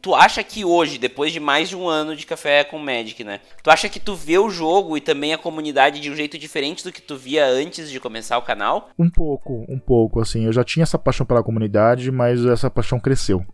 tu 0.00 0.14
acha 0.14 0.42
que 0.42 0.64
hoje, 0.64 0.98
depois 0.98 1.32
de 1.32 1.40
mais 1.40 1.68
de 1.68 1.76
um 1.76 1.88
ano 1.88 2.16
de 2.16 2.26
café 2.26 2.64
com 2.64 2.78
Magic, 2.78 3.22
né? 3.22 3.40
Tu 3.62 3.70
acha 3.70 3.88
que 3.88 4.00
tu 4.00 4.14
vê 4.14 4.38
o 4.38 4.50
jogo 4.50 4.96
e 4.96 5.00
também 5.00 5.32
a 5.32 5.38
comunidade 5.38 6.00
de 6.00 6.10
um 6.10 6.16
jeito 6.16 6.38
diferente 6.38 6.82
do 6.82 6.92
que 6.92 7.02
tu 7.02 7.16
via 7.16 7.46
antes 7.46 7.90
de 7.90 8.00
começar 8.00 8.38
o 8.38 8.42
canal? 8.42 8.90
Um 8.98 9.10
pouco, 9.10 9.64
um 9.68 9.78
pouco, 9.78 10.20
assim. 10.20 10.46
Eu 10.46 10.52
já 10.52 10.64
tinha 10.64 10.82
essa 10.82 10.98
paixão 10.98 11.26
pela 11.26 11.42
comunidade, 11.42 12.10
mas 12.10 12.44
essa 12.44 12.70
paixão 12.70 12.98
cresceu. 12.98 13.44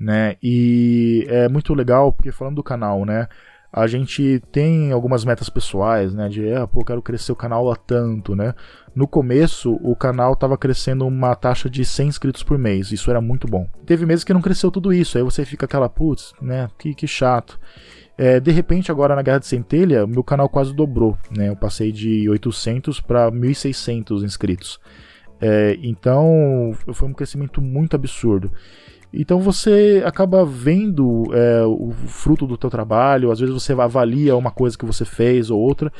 Né? 0.00 0.36
E 0.42 1.24
é 1.28 1.48
muito 1.48 1.72
legal, 1.74 2.12
porque 2.12 2.32
falando 2.32 2.56
do 2.56 2.62
canal, 2.62 3.04
né? 3.04 3.28
A 3.76 3.88
gente 3.88 4.40
tem 4.52 4.92
algumas 4.92 5.24
metas 5.24 5.48
pessoais, 5.48 6.14
né? 6.14 6.28
De, 6.28 6.52
ah, 6.52 6.64
pô, 6.64 6.84
quero 6.84 7.02
crescer 7.02 7.32
o 7.32 7.36
canal 7.36 7.68
a 7.72 7.74
tanto, 7.74 8.36
né? 8.36 8.54
No 8.94 9.08
começo, 9.08 9.72
o 9.82 9.96
canal 9.96 10.34
estava 10.34 10.56
crescendo 10.56 11.04
uma 11.04 11.34
taxa 11.34 11.68
de 11.68 11.84
100 11.84 12.06
inscritos 12.06 12.44
por 12.44 12.56
mês, 12.56 12.92
isso 12.92 13.10
era 13.10 13.20
muito 13.20 13.48
bom. 13.48 13.68
Teve 13.84 14.06
meses 14.06 14.22
que 14.22 14.32
não 14.32 14.40
cresceu 14.40 14.70
tudo 14.70 14.92
isso, 14.92 15.18
aí 15.18 15.24
você 15.24 15.44
fica 15.44 15.66
aquela, 15.66 15.88
putz, 15.88 16.32
né? 16.40 16.68
Que, 16.78 16.94
que 16.94 17.08
chato. 17.08 17.58
É, 18.16 18.38
de 18.38 18.52
repente, 18.52 18.92
agora 18.92 19.16
na 19.16 19.22
Guerra 19.22 19.40
de 19.40 19.48
Centelha, 19.48 20.06
meu 20.06 20.22
canal 20.22 20.48
quase 20.48 20.72
dobrou, 20.72 21.18
né? 21.36 21.48
Eu 21.48 21.56
passei 21.56 21.90
de 21.90 22.28
800 22.30 23.00
para 23.00 23.28
1.600 23.32 24.22
inscritos. 24.22 24.78
É, 25.40 25.76
então, 25.82 26.76
foi 26.92 27.08
um 27.08 27.12
crescimento 27.12 27.60
muito 27.60 27.96
absurdo. 27.96 28.52
Então 29.16 29.38
você 29.38 30.02
acaba 30.04 30.44
vendo 30.44 31.24
é, 31.32 31.62
o 31.64 31.92
fruto 31.92 32.46
do 32.46 32.58
teu 32.58 32.68
trabalho, 32.68 33.30
às 33.30 33.38
vezes 33.38 33.54
você 33.54 33.72
avalia 33.72 34.36
uma 34.36 34.50
coisa 34.50 34.76
que 34.76 34.84
você 34.84 35.04
fez 35.04 35.50
ou 35.50 35.60
outra, 35.60 35.92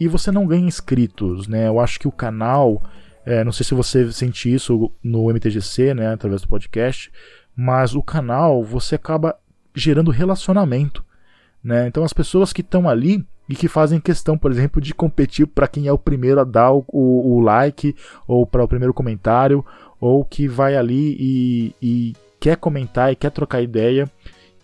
e 0.00 0.08
você 0.08 0.32
não 0.32 0.46
ganha 0.46 0.66
inscritos, 0.66 1.46
né? 1.46 1.68
Eu 1.68 1.78
acho 1.78 2.00
que 2.00 2.08
o 2.08 2.12
canal, 2.12 2.82
é, 3.24 3.44
não 3.44 3.52
sei 3.52 3.64
se 3.64 3.72
você 3.72 4.10
sente 4.10 4.52
isso 4.52 4.90
no 5.02 5.30
MTGC, 5.30 5.94
né, 5.94 6.12
através 6.12 6.42
do 6.42 6.48
podcast, 6.48 7.12
mas 7.54 7.94
o 7.94 8.02
canal 8.02 8.64
você 8.64 8.96
acaba 8.96 9.36
gerando 9.72 10.10
relacionamento, 10.10 11.04
né? 11.62 11.86
Então 11.86 12.02
as 12.02 12.12
pessoas 12.12 12.52
que 12.52 12.62
estão 12.62 12.88
ali 12.88 13.24
e 13.48 13.54
que 13.54 13.68
fazem 13.68 14.00
questão, 14.00 14.36
por 14.36 14.50
exemplo, 14.50 14.80
de 14.80 14.92
competir 14.92 15.46
para 15.46 15.68
quem 15.68 15.86
é 15.86 15.92
o 15.92 15.98
primeiro 15.98 16.40
a 16.40 16.44
dar 16.44 16.72
o, 16.72 16.84
o, 16.88 17.36
o 17.36 17.40
like 17.40 17.94
ou 18.26 18.44
para 18.44 18.64
o 18.64 18.68
primeiro 18.68 18.92
comentário 18.92 19.64
ou 20.00 20.24
que 20.24 20.48
vai 20.48 20.76
ali 20.76 21.16
e, 21.18 21.74
e 21.80 22.25
quer 22.46 22.56
comentar 22.56 23.12
e 23.12 23.16
quer 23.16 23.32
trocar 23.32 23.60
ideia. 23.60 24.08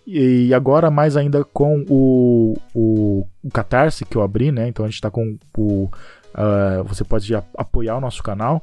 E 0.07 0.55
agora 0.55 0.89
mais 0.89 1.17
ainda 1.17 1.45
com 1.45 1.85
o, 1.89 2.57
o, 2.73 3.27
o 3.43 3.51
Catarse 3.51 4.05
que 4.05 4.17
eu 4.17 4.23
abri, 4.23 4.53
né? 4.53 4.69
Então 4.69 4.85
a 4.85 4.89
gente 4.89 4.97
está 4.97 5.11
com 5.11 5.37
o. 5.59 5.91
Uh, 6.33 6.85
você 6.85 7.03
pode 7.03 7.35
apoiar 7.35 7.97
o 7.97 8.01
nosso 8.01 8.23
canal. 8.23 8.63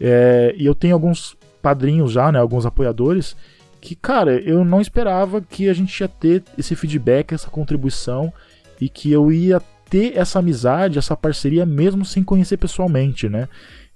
É, 0.00 0.54
e 0.56 0.64
eu 0.64 0.74
tenho 0.74 0.94
alguns 0.94 1.36
padrinhos 1.60 2.12
já, 2.12 2.32
né? 2.32 2.38
Alguns 2.38 2.64
apoiadores. 2.64 3.36
Que, 3.82 3.94
cara, 3.94 4.40
eu 4.40 4.64
não 4.64 4.80
esperava 4.80 5.42
que 5.42 5.68
a 5.68 5.74
gente 5.74 6.00
ia 6.00 6.08
ter 6.08 6.42
esse 6.56 6.74
feedback, 6.74 7.34
essa 7.34 7.50
contribuição. 7.50 8.32
E 8.80 8.88
que 8.88 9.12
eu 9.12 9.30
ia 9.30 9.60
ter 9.90 10.16
essa 10.16 10.38
amizade, 10.38 10.98
essa 10.98 11.14
parceria, 11.14 11.66
mesmo 11.66 12.02
sem 12.02 12.24
conhecer 12.24 12.56
pessoalmente, 12.56 13.28
né? 13.28 13.46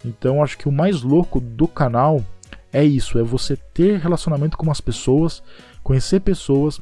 Então 0.04 0.42
acho 0.42 0.58
que 0.58 0.68
o 0.68 0.72
mais 0.72 1.00
louco 1.02 1.40
do 1.40 1.66
canal 1.66 2.22
é 2.72 2.84
isso, 2.84 3.18
é 3.18 3.22
você 3.22 3.56
ter 3.56 3.98
relacionamento 3.98 4.56
com 4.56 4.70
as 4.70 4.80
pessoas, 4.80 5.42
conhecer 5.82 6.20
pessoas 6.20 6.80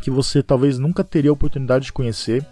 que 0.00 0.10
você 0.10 0.42
talvez 0.42 0.78
nunca 0.78 1.04
teria 1.04 1.30
a 1.30 1.34
oportunidade 1.34 1.86
de 1.86 1.92
conhecer 1.92 2.44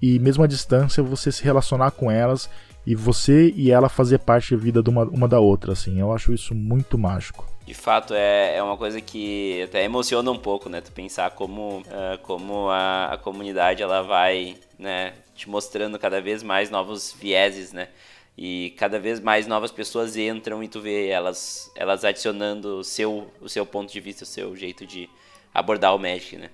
e 0.00 0.18
mesmo 0.18 0.42
à 0.42 0.46
distância 0.46 1.02
você 1.02 1.30
se 1.30 1.44
relacionar 1.44 1.92
com 1.92 2.10
elas 2.10 2.50
e 2.84 2.94
você 2.94 3.52
e 3.56 3.70
ela 3.70 3.88
fazer 3.88 4.18
parte 4.18 4.54
da 4.54 4.60
vida 4.60 4.82
de 4.82 4.90
uma, 4.90 5.04
uma 5.04 5.28
da 5.28 5.38
outra, 5.38 5.72
assim. 5.72 6.00
Eu 6.00 6.12
acho 6.12 6.32
isso 6.32 6.54
muito 6.54 6.98
mágico. 6.98 7.46
De 7.64 7.74
fato, 7.74 8.12
é, 8.12 8.56
é 8.56 8.62
uma 8.62 8.76
coisa 8.76 9.00
que 9.00 9.62
até 9.62 9.84
emociona 9.84 10.28
um 10.30 10.38
pouco, 10.38 10.68
né? 10.68 10.80
Tu 10.80 10.90
pensar 10.90 11.30
como, 11.30 11.78
uh, 11.78 12.18
como 12.22 12.68
a, 12.68 13.12
a 13.12 13.16
comunidade 13.16 13.82
ela 13.82 14.02
vai, 14.02 14.56
né, 14.76 15.12
te 15.36 15.48
mostrando 15.48 15.96
cada 15.96 16.20
vez 16.20 16.42
mais 16.42 16.70
novos 16.70 17.14
vieses, 17.18 17.72
né? 17.72 17.88
E 18.36 18.74
cada 18.78 18.98
vez 18.98 19.20
mais 19.20 19.46
novas 19.46 19.70
pessoas 19.70 20.16
entram 20.16 20.62
e 20.62 20.68
tu 20.68 20.80
vê 20.80 21.08
elas 21.08 21.70
elas 21.76 22.04
adicionando 22.04 22.78
o 22.78 22.84
seu 22.84 23.30
o 23.40 23.48
seu 23.48 23.66
ponto 23.66 23.92
de 23.92 24.00
vista, 24.00 24.24
o 24.24 24.26
seu 24.26 24.56
jeito 24.56 24.86
de 24.86 25.08
abordar 25.52 25.94
o 25.94 25.98
Magic, 25.98 26.36
né? 26.36 26.50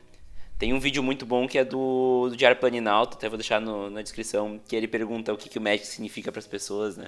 Tem 0.58 0.72
um 0.72 0.80
vídeo 0.80 1.02
muito 1.04 1.24
bom 1.24 1.46
que 1.46 1.56
é 1.56 1.64
do, 1.64 2.28
do 2.30 2.36
Diário 2.36 2.58
Planinalto, 2.58 3.16
até 3.16 3.28
vou 3.28 3.38
deixar 3.38 3.60
no, 3.60 3.88
na 3.88 4.02
descrição, 4.02 4.60
que 4.66 4.74
ele 4.74 4.88
pergunta 4.88 5.32
o 5.32 5.36
que, 5.36 5.48
que 5.48 5.58
o 5.58 5.62
Magic 5.62 5.86
significa 5.86 6.32
para 6.32 6.40
as 6.40 6.48
pessoas, 6.48 6.96
né? 6.96 7.06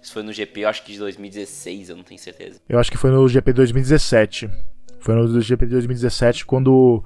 Isso 0.00 0.12
foi 0.12 0.22
no 0.22 0.32
GP, 0.32 0.60
eu 0.60 0.68
acho 0.68 0.84
que 0.84 0.92
de 0.92 0.98
2016, 0.98 1.88
eu 1.88 1.96
não 1.96 2.02
tenho 2.02 2.20
certeza. 2.20 2.60
Eu 2.68 2.78
acho 2.78 2.90
que 2.90 2.96
foi 2.96 3.10
no 3.10 3.28
GP 3.28 3.52
2017. 3.52 4.50
Foi 4.98 5.14
no 5.14 5.40
GP 5.40 5.66
2017, 5.66 6.44
quando. 6.44 7.04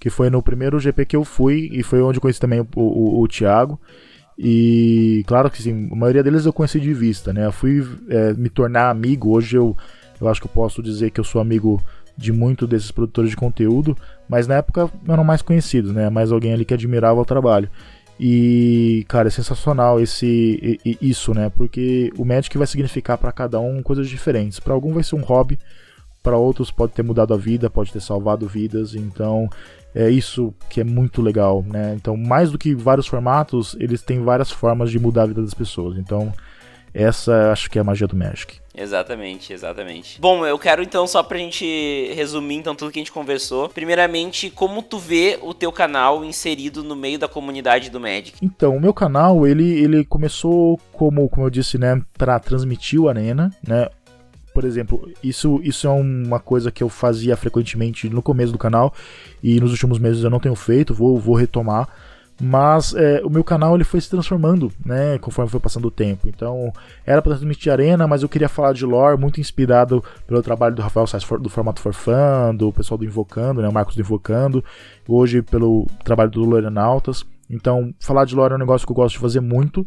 Que 0.00 0.10
foi 0.10 0.30
no 0.30 0.42
primeiro 0.42 0.78
GP 0.78 1.04
que 1.06 1.16
eu 1.16 1.24
fui, 1.24 1.68
e 1.72 1.82
foi 1.82 2.00
onde 2.00 2.18
eu 2.18 2.22
conheci 2.22 2.38
também 2.38 2.60
o, 2.60 2.66
o, 2.76 3.20
o 3.20 3.28
Thiago. 3.28 3.80
E 4.38 5.24
claro 5.26 5.50
que 5.50 5.60
sim, 5.60 5.88
a 5.90 5.96
maioria 5.96 6.22
deles 6.22 6.46
eu 6.46 6.52
conheci 6.52 6.78
de 6.78 6.94
vista, 6.94 7.32
né? 7.32 7.46
Eu 7.46 7.52
fui 7.52 7.84
é, 8.08 8.34
me 8.34 8.48
tornar 8.48 8.88
amigo, 8.88 9.30
hoje 9.30 9.56
eu, 9.56 9.76
eu 10.20 10.28
acho 10.28 10.40
que 10.40 10.46
eu 10.46 10.52
posso 10.52 10.80
dizer 10.80 11.10
que 11.10 11.18
eu 11.18 11.24
sou 11.24 11.40
amigo 11.40 11.82
de 12.16 12.32
muito 12.32 12.66
desses 12.66 12.92
produtores 12.92 13.30
de 13.30 13.36
conteúdo, 13.36 13.96
mas 14.28 14.46
na 14.46 14.56
época 14.56 14.90
eram 15.08 15.24
mais 15.24 15.42
conhecidos, 15.42 15.92
né? 15.92 16.08
Mais 16.08 16.30
alguém 16.30 16.52
ali 16.52 16.64
que 16.64 16.74
admirava 16.74 17.20
o 17.20 17.24
trabalho. 17.24 17.68
E, 18.20 19.04
cara, 19.08 19.28
é 19.28 19.30
sensacional 19.30 20.00
esse 20.00 20.80
isso, 21.00 21.32
né? 21.34 21.50
Porque 21.50 22.12
o 22.16 22.24
Magic 22.24 22.56
vai 22.56 22.66
significar 22.66 23.18
para 23.18 23.32
cada 23.32 23.60
um 23.60 23.82
coisas 23.82 24.08
diferentes. 24.08 24.58
Para 24.58 24.74
algum 24.74 24.92
vai 24.92 25.04
ser 25.04 25.14
um 25.14 25.22
hobby, 25.22 25.58
para 26.22 26.36
outros 26.36 26.70
pode 26.70 26.92
ter 26.92 27.02
mudado 27.02 27.32
a 27.32 27.36
vida, 27.36 27.70
pode 27.70 27.92
ter 27.92 28.00
salvado 28.00 28.48
vidas. 28.48 28.94
Então, 28.94 29.48
é 29.94 30.08
isso 30.08 30.54
que 30.68 30.80
é 30.80 30.84
muito 30.84 31.22
legal, 31.22 31.64
né? 31.66 31.94
Então, 31.94 32.16
mais 32.16 32.50
do 32.50 32.58
que 32.58 32.74
vários 32.74 33.06
formatos, 33.06 33.76
eles 33.80 34.02
têm 34.02 34.22
várias 34.22 34.50
formas 34.50 34.90
de 34.90 34.98
mudar 34.98 35.22
a 35.22 35.26
vida 35.26 35.42
das 35.42 35.54
pessoas. 35.54 35.98
Então, 35.98 36.32
essa 36.92 37.52
acho 37.52 37.70
que 37.70 37.78
é 37.78 37.80
a 37.80 37.84
magia 37.84 38.06
do 38.06 38.16
Magic. 38.16 38.60
Exatamente, 38.74 39.52
exatamente. 39.52 40.20
Bom, 40.20 40.46
eu 40.46 40.58
quero 40.58 40.82
então, 40.82 41.06
só 41.06 41.22
pra 41.22 41.36
gente 41.36 42.12
resumir 42.14 42.56
então 42.56 42.76
tudo 42.76 42.92
que 42.92 42.98
a 42.98 43.02
gente 43.02 43.10
conversou. 43.12 43.68
Primeiramente, 43.68 44.50
como 44.50 44.82
tu 44.82 44.98
vê 44.98 45.38
o 45.42 45.52
teu 45.52 45.72
canal 45.72 46.24
inserido 46.24 46.84
no 46.84 46.94
meio 46.94 47.18
da 47.18 47.26
comunidade 47.26 47.90
do 47.90 47.98
Magic? 47.98 48.38
Então, 48.40 48.76
o 48.76 48.80
meu 48.80 48.94
canal, 48.94 49.46
ele, 49.46 49.68
ele 49.80 50.04
começou 50.04 50.78
como, 50.92 51.28
como 51.28 51.46
eu 51.46 51.50
disse, 51.50 51.76
né, 51.76 52.00
pra 52.16 52.38
transmitir 52.38 53.00
o 53.00 53.08
Arena, 53.08 53.50
né? 53.66 53.88
Por 54.52 54.64
exemplo, 54.64 55.10
isso, 55.22 55.60
isso 55.62 55.86
é 55.86 55.90
uma 55.90 56.40
coisa 56.40 56.70
que 56.70 56.82
eu 56.82 56.88
fazia 56.88 57.36
frequentemente 57.36 58.08
no 58.08 58.22
começo 58.22 58.52
do 58.52 58.58
canal 58.58 58.92
e 59.42 59.60
nos 59.60 59.70
últimos 59.70 59.98
meses 59.98 60.24
eu 60.24 60.30
não 60.30 60.40
tenho 60.40 60.54
feito, 60.54 60.94
vou, 60.94 61.18
vou 61.18 61.36
retomar 61.36 61.88
mas 62.40 62.94
é, 62.94 63.20
o 63.24 63.30
meu 63.30 63.42
canal 63.42 63.74
ele 63.74 63.84
foi 63.84 64.00
se 64.00 64.08
transformando, 64.08 64.70
né, 64.84 65.18
conforme 65.18 65.50
foi 65.50 65.58
passando 65.58 65.88
o 65.88 65.90
tempo. 65.90 66.28
Então, 66.28 66.72
era 67.04 67.20
para 67.20 67.32
transmitir 67.32 67.72
arena, 67.72 68.06
mas 68.06 68.22
eu 68.22 68.28
queria 68.28 68.48
falar 68.48 68.72
de 68.72 68.84
lore, 68.86 69.18
muito 69.18 69.40
inspirado 69.40 70.02
pelo 70.26 70.40
trabalho 70.40 70.74
do 70.74 70.82
Rafael 70.82 71.06
Sainz 71.06 71.24
do 71.40 71.48
Formato 71.48 71.80
For 71.80 71.92
Fun, 71.92 72.54
do 72.56 72.72
pessoal 72.72 72.96
do 72.96 73.04
Invocando, 73.04 73.60
né, 73.60 73.68
o 73.68 73.72
Marcos 73.72 73.96
do 73.96 74.00
Invocando, 74.00 74.64
hoje 75.06 75.42
pelo 75.42 75.86
trabalho 76.04 76.30
do 76.30 76.44
Lorenautas. 76.44 77.24
Então, 77.50 77.92
falar 77.98 78.24
de 78.24 78.36
lore 78.36 78.52
é 78.52 78.56
um 78.56 78.60
negócio 78.60 78.86
que 78.86 78.92
eu 78.92 78.96
gosto 78.96 79.14
de 79.14 79.20
fazer 79.20 79.40
muito, 79.40 79.86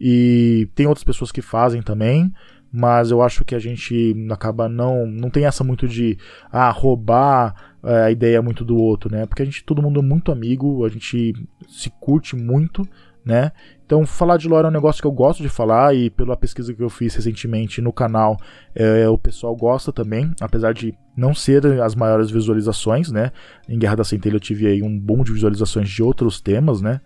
e 0.00 0.68
tem 0.74 0.86
outras 0.86 1.04
pessoas 1.04 1.30
que 1.30 1.40
fazem 1.40 1.82
também, 1.82 2.32
mas 2.72 3.10
eu 3.10 3.20
acho 3.20 3.44
que 3.44 3.54
a 3.54 3.58
gente 3.58 4.14
acaba 4.30 4.68
não 4.68 5.06
não 5.06 5.28
tem 5.28 5.44
essa 5.44 5.62
muito 5.62 5.86
de 5.86 6.16
ah, 6.50 6.70
roubar 6.70 7.76
é, 7.84 8.04
a 8.04 8.10
ideia 8.10 8.40
muito 8.40 8.64
do 8.64 8.76
outro, 8.76 9.10
né? 9.10 9.26
Porque 9.26 9.42
a 9.42 9.44
gente 9.44 9.62
todo 9.62 9.82
mundo 9.82 10.00
é 10.00 10.02
muito 10.02 10.32
amigo, 10.32 10.84
a 10.86 10.88
gente 10.88 11.34
se 11.68 11.90
curte 12.00 12.34
muito, 12.34 12.88
né? 13.24 13.52
Então 13.84 14.06
falar 14.06 14.38
de 14.38 14.48
lore 14.48 14.64
é 14.64 14.68
um 14.68 14.72
negócio 14.72 15.02
que 15.02 15.06
eu 15.06 15.12
gosto 15.12 15.42
de 15.42 15.50
falar 15.50 15.94
e 15.94 16.08
pela 16.08 16.34
pesquisa 16.34 16.72
que 16.72 16.82
eu 16.82 16.88
fiz 16.88 17.14
recentemente 17.14 17.82
no 17.82 17.92
canal, 17.92 18.38
é, 18.74 19.06
o 19.06 19.18
pessoal 19.18 19.54
gosta 19.54 19.92
também, 19.92 20.32
apesar 20.40 20.72
de 20.72 20.94
não 21.14 21.34
ser 21.34 21.66
as 21.82 21.94
maiores 21.94 22.30
visualizações, 22.30 23.12
né? 23.12 23.32
Em 23.68 23.78
Guerra 23.78 23.96
da 23.96 24.04
Centelha 24.04 24.36
eu 24.36 24.40
tive 24.40 24.66
aí 24.66 24.82
um 24.82 24.98
bom 24.98 25.22
de 25.22 25.32
visualizações 25.32 25.90
de 25.90 26.02
outros 26.02 26.40
temas, 26.40 26.80
né? 26.80 27.02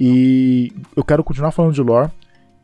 E 0.00 0.72
eu 0.96 1.04
quero 1.04 1.22
continuar 1.22 1.50
falando 1.50 1.74
de 1.74 1.82
lore, 1.82 2.10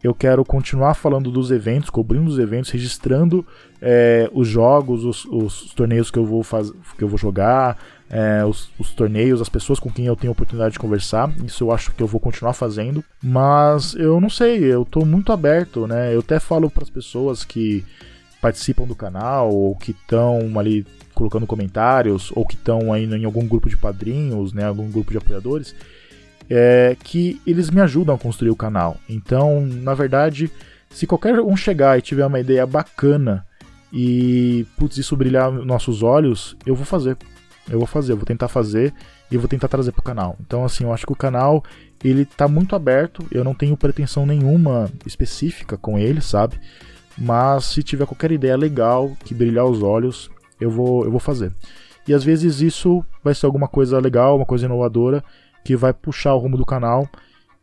eu 0.04 0.14
quero 0.14 0.44
continuar 0.44 0.92
falando 0.92 1.30
dos 1.30 1.50
eventos, 1.50 1.88
cobrindo 1.88 2.28
os 2.28 2.38
eventos, 2.38 2.70
registrando 2.70 3.44
é, 3.80 4.28
os 4.34 4.46
jogos, 4.46 5.02
os, 5.02 5.24
os, 5.24 5.72
torneios 5.72 6.10
que 6.10 6.18
eu 6.18 6.26
vou, 6.26 6.42
faz, 6.42 6.70
que 6.98 7.02
eu 7.02 7.08
vou 7.08 7.16
jogar, 7.16 7.78
é, 8.10 8.44
os, 8.44 8.70
os, 8.78 8.92
torneios, 8.92 9.40
as 9.40 9.48
pessoas 9.48 9.80
com 9.80 9.90
quem 9.90 10.04
eu 10.04 10.14
tenho 10.14 10.30
oportunidade 10.30 10.74
de 10.74 10.78
conversar. 10.78 11.32
Isso 11.42 11.64
eu 11.64 11.72
acho 11.72 11.90
que 11.92 12.02
eu 12.02 12.06
vou 12.06 12.20
continuar 12.20 12.52
fazendo. 12.52 13.02
Mas 13.22 13.94
eu 13.94 14.20
não 14.20 14.28
sei, 14.28 14.62
eu 14.62 14.82
estou 14.82 15.06
muito 15.06 15.32
aberto, 15.32 15.86
né? 15.86 16.14
Eu 16.14 16.20
até 16.20 16.38
falo 16.38 16.68
para 16.68 16.82
as 16.82 16.90
pessoas 16.90 17.42
que 17.42 17.82
participam 18.42 18.84
do 18.84 18.94
canal 18.94 19.50
ou 19.50 19.74
que 19.74 19.92
estão 19.92 20.58
ali 20.58 20.86
colocando 21.14 21.46
comentários 21.46 22.30
ou 22.34 22.44
que 22.44 22.56
estão 22.56 22.92
aí 22.92 23.06
em 23.06 23.24
algum 23.24 23.48
grupo 23.48 23.70
de 23.70 23.76
padrinhos, 23.78 24.52
né? 24.52 24.66
Algum 24.66 24.90
grupo 24.90 25.12
de 25.12 25.16
apoiadores 25.16 25.74
é, 26.48 26.96
que 27.02 27.40
eles 27.46 27.70
me 27.70 27.80
ajudam 27.80 28.14
a 28.14 28.18
construir 28.18 28.50
o 28.50 28.56
canal. 28.56 28.96
Então, 29.08 29.60
na 29.60 29.94
verdade, 29.94 30.50
se 30.90 31.06
qualquer 31.06 31.40
um 31.40 31.56
chegar 31.56 31.98
e 31.98 32.02
tiver 32.02 32.26
uma 32.26 32.40
ideia 32.40 32.66
bacana 32.66 33.46
e 33.92 34.66
putz, 34.76 34.96
isso 34.96 35.16
brilhar 35.16 35.50
nossos 35.50 36.02
olhos, 36.02 36.56
eu 36.66 36.74
vou 36.74 36.84
fazer. 36.84 37.16
Eu 37.70 37.78
vou 37.78 37.86
fazer, 37.86 38.12
eu 38.12 38.16
vou 38.16 38.26
tentar 38.26 38.48
fazer 38.48 38.92
e 39.30 39.36
vou 39.38 39.48
tentar 39.48 39.68
trazer 39.68 39.92
pro 39.92 40.02
canal. 40.02 40.36
Então, 40.40 40.64
assim, 40.64 40.84
eu 40.84 40.92
acho 40.92 41.06
que 41.06 41.12
o 41.12 41.16
canal 41.16 41.64
ele 42.02 42.26
tá 42.26 42.46
muito 42.46 42.76
aberto, 42.76 43.26
eu 43.30 43.42
não 43.42 43.54
tenho 43.54 43.76
pretensão 43.76 44.26
nenhuma 44.26 44.90
específica 45.06 45.76
com 45.78 45.98
ele, 45.98 46.20
sabe? 46.20 46.60
Mas 47.16 47.66
se 47.66 47.82
tiver 47.82 48.06
qualquer 48.06 48.32
ideia 48.32 48.56
legal 48.56 49.16
que 49.24 49.32
brilhar 49.32 49.64
os 49.64 49.82
olhos, 49.82 50.30
eu 50.60 50.70
vou, 50.70 51.04
eu 51.04 51.10
vou 51.10 51.20
fazer. 51.20 51.52
E 52.06 52.12
às 52.12 52.22
vezes 52.22 52.60
isso 52.60 53.02
vai 53.22 53.34
ser 53.34 53.46
alguma 53.46 53.66
coisa 53.66 53.98
legal, 53.98 54.36
uma 54.36 54.44
coisa 54.44 54.66
inovadora, 54.66 55.24
que 55.64 55.74
vai 55.74 55.92
puxar 55.92 56.34
o 56.34 56.38
rumo 56.38 56.56
do 56.56 56.66
canal. 56.66 57.08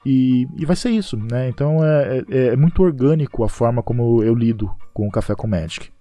E, 0.06 0.48
e 0.58 0.66
vai 0.66 0.76
ser 0.76 0.90
isso, 0.90 1.16
né? 1.16 1.48
Então 1.48 1.86
é, 1.86 2.24
é, 2.30 2.48
é, 2.48 2.56
muito 2.56 2.82
orgânico 2.82 3.44
a 3.44 3.50
forma 3.50 3.84
como 3.84 4.24
eu 4.24 4.34
lido 4.34 4.76
com 4.94 5.08
o 5.08 5.12
Café 5.12 5.36
com 5.36 5.48
Magic. 5.48 5.92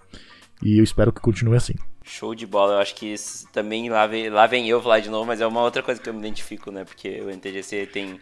E 0.62 0.78
eu 0.78 0.84
espero 0.84 1.12
que 1.12 1.20
continue 1.20 1.56
assim. 1.56 1.74
Show 2.02 2.34
de 2.34 2.46
bola, 2.46 2.74
eu 2.74 2.78
acho 2.78 2.94
que 2.94 3.14
também 3.52 3.90
lá 3.90 4.06
vem, 4.06 4.30
lá 4.30 4.46
vem 4.46 4.68
eu 4.68 4.82
falar 4.82 5.00
de 5.00 5.10
novo, 5.10 5.26
mas 5.26 5.40
é 5.40 5.46
uma 5.46 5.62
outra 5.62 5.82
coisa 5.82 6.00
que 6.00 6.08
eu 6.08 6.14
me 6.14 6.20
identifico, 6.20 6.70
né? 6.70 6.84
Porque 6.84 7.20
o 7.20 7.30
NTGC 7.30 7.86
tem 7.86 8.18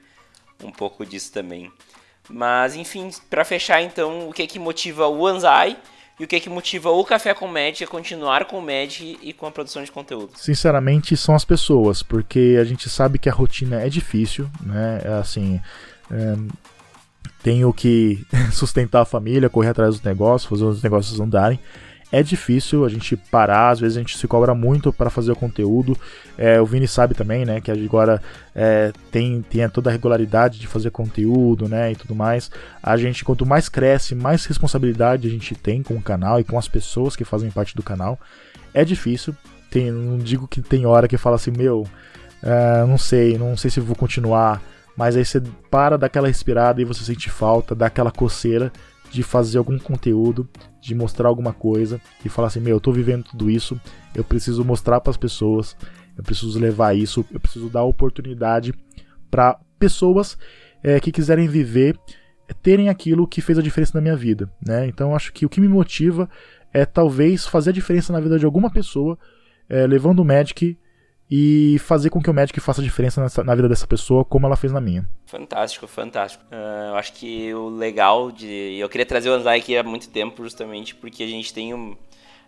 um 0.62 0.72
pouco 0.72 1.06
disso 1.06 1.32
também. 1.32 1.72
Mas 2.28 2.74
enfim, 2.74 3.10
para 3.30 3.44
fechar 3.44 3.80
então, 3.80 4.28
o 4.28 4.32
que 4.32 4.42
é 4.42 4.46
que 4.46 4.58
motiva 4.58 5.06
o 5.06 5.26
Anzai 5.26 5.78
e 6.18 6.24
o 6.24 6.26
que 6.26 6.36
é 6.36 6.40
que 6.40 6.48
motiva 6.48 6.90
o 6.90 7.04
Café 7.04 7.32
com 7.32 7.46
Magic 7.46 7.84
a 7.84 7.86
continuar 7.86 8.44
com 8.46 8.58
o 8.58 8.62
Magic 8.62 9.18
e 9.22 9.32
com 9.32 9.46
a 9.46 9.50
produção 9.50 9.82
de 9.84 9.92
conteúdo? 9.92 10.30
Sinceramente, 10.34 11.16
são 11.16 11.34
as 11.34 11.44
pessoas, 11.44 12.02
porque 12.02 12.56
a 12.60 12.64
gente 12.64 12.88
sabe 12.88 13.18
que 13.18 13.28
a 13.28 13.32
rotina 13.32 13.80
é 13.80 13.88
difícil, 13.88 14.48
né? 14.60 15.00
É 15.04 15.12
assim, 15.12 15.60
é, 16.10 16.36
tenho 17.42 17.72
que 17.72 18.24
sustentar 18.52 19.02
a 19.02 19.06
família, 19.06 19.48
correr 19.48 19.68
atrás 19.68 19.94
dos 19.94 20.02
negócios, 20.02 20.48
fazer 20.48 20.64
os 20.64 20.82
negócios 20.82 21.20
andarem 21.20 21.60
é 22.10 22.22
difícil 22.22 22.84
a 22.84 22.88
gente 22.88 23.16
parar, 23.16 23.70
às 23.70 23.80
vezes 23.80 23.96
a 23.96 24.00
gente 24.00 24.16
se 24.16 24.26
cobra 24.26 24.54
muito 24.54 24.92
para 24.92 25.10
fazer 25.10 25.32
o 25.32 25.36
conteúdo. 25.36 25.96
É, 26.38 26.60
o 26.60 26.64
Vini 26.64 26.88
sabe 26.88 27.14
também, 27.14 27.44
né, 27.44 27.60
que 27.60 27.70
agora 27.70 28.22
é, 28.54 28.92
tem, 29.10 29.42
tem 29.42 29.68
toda 29.68 29.90
a 29.90 29.92
regularidade 29.92 30.58
de 30.58 30.66
fazer 30.66 30.90
conteúdo, 30.90 31.68
né, 31.68 31.92
e 31.92 31.96
tudo 31.96 32.14
mais. 32.14 32.50
A 32.82 32.96
gente, 32.96 33.24
quanto 33.24 33.44
mais 33.44 33.68
cresce, 33.68 34.14
mais 34.14 34.46
responsabilidade 34.46 35.28
a 35.28 35.30
gente 35.30 35.54
tem 35.54 35.82
com 35.82 35.94
o 35.94 36.02
canal 36.02 36.40
e 36.40 36.44
com 36.44 36.58
as 36.58 36.66
pessoas 36.66 37.14
que 37.14 37.24
fazem 37.24 37.50
parte 37.50 37.76
do 37.76 37.82
canal. 37.82 38.18
É 38.72 38.84
difícil, 38.84 39.34
tem, 39.70 39.90
não 39.90 40.18
digo 40.18 40.48
que 40.48 40.62
tem 40.62 40.86
hora 40.86 41.08
que 41.08 41.18
fala 41.18 41.36
assim, 41.36 41.50
meu, 41.50 41.86
é, 42.42 42.86
não 42.86 42.96
sei, 42.96 43.36
não 43.36 43.56
sei 43.56 43.70
se 43.70 43.80
vou 43.80 43.96
continuar, 43.96 44.62
mas 44.96 45.14
aí 45.14 45.24
você 45.24 45.42
para 45.70 45.98
daquela 45.98 46.26
respirada 46.26 46.80
e 46.80 46.84
você 46.84 47.04
sente 47.04 47.28
falta, 47.28 47.74
dá 47.74 47.86
aquela 47.86 48.10
coceira 48.10 48.72
de 49.10 49.22
fazer 49.22 49.58
algum 49.58 49.78
conteúdo, 49.78 50.48
de 50.80 50.94
mostrar 50.94 51.28
alguma 51.28 51.52
coisa 51.52 52.00
e 52.24 52.28
falar 52.28 52.48
assim: 52.48 52.60
meu, 52.60 52.76
eu 52.76 52.80
tô 52.80 52.92
vivendo 52.92 53.24
tudo 53.24 53.50
isso, 53.50 53.80
eu 54.14 54.24
preciso 54.24 54.64
mostrar 54.64 55.00
para 55.00 55.10
as 55.10 55.16
pessoas, 55.16 55.76
eu 56.16 56.22
preciso 56.22 56.58
levar 56.58 56.96
isso, 56.96 57.24
eu 57.32 57.40
preciso 57.40 57.68
dar 57.68 57.84
oportunidade 57.84 58.72
para 59.30 59.58
pessoas 59.78 60.36
é, 60.82 60.98
que 61.00 61.12
quiserem 61.12 61.48
viver, 61.48 61.98
terem 62.62 62.88
aquilo 62.88 63.26
que 63.26 63.40
fez 63.40 63.58
a 63.58 63.62
diferença 63.62 63.92
na 63.94 64.00
minha 64.00 64.16
vida, 64.16 64.50
né? 64.64 64.86
Então 64.86 65.14
acho 65.14 65.32
que 65.32 65.46
o 65.46 65.48
que 65.48 65.60
me 65.60 65.68
motiva 65.68 66.28
é 66.72 66.84
talvez 66.84 67.46
fazer 67.46 67.70
a 67.70 67.72
diferença 67.72 68.12
na 68.12 68.20
vida 68.20 68.38
de 68.38 68.44
alguma 68.44 68.70
pessoa, 68.70 69.18
é, 69.68 69.86
levando 69.86 70.20
o 70.20 70.24
Magic 70.24 70.78
e 71.30 71.78
fazer 71.80 72.08
com 72.10 72.22
que 72.22 72.30
o 72.30 72.34
Magic 72.34 72.58
faça 72.60 72.82
diferença 72.82 73.20
nessa, 73.20 73.44
na 73.44 73.54
vida 73.54 73.68
dessa 73.68 73.86
pessoa, 73.86 74.24
como 74.24 74.46
ela 74.46 74.56
fez 74.56 74.72
na 74.72 74.80
minha. 74.80 75.06
Fantástico, 75.26 75.86
fantástico. 75.86 76.42
Uh, 76.50 76.90
eu 76.90 76.96
acho 76.96 77.12
que 77.12 77.52
o 77.52 77.68
legal 77.68 78.32
de. 78.32 78.76
Eu 78.78 78.88
queria 78.88 79.04
trazer 79.04 79.28
o 79.28 79.34
Anzai 79.34 79.58
aqui 79.58 79.76
há 79.76 79.82
muito 79.82 80.08
tempo, 80.08 80.42
justamente 80.42 80.94
porque 80.94 81.22
a 81.22 81.26
gente 81.26 81.52
tem 81.52 81.74
um. 81.74 81.96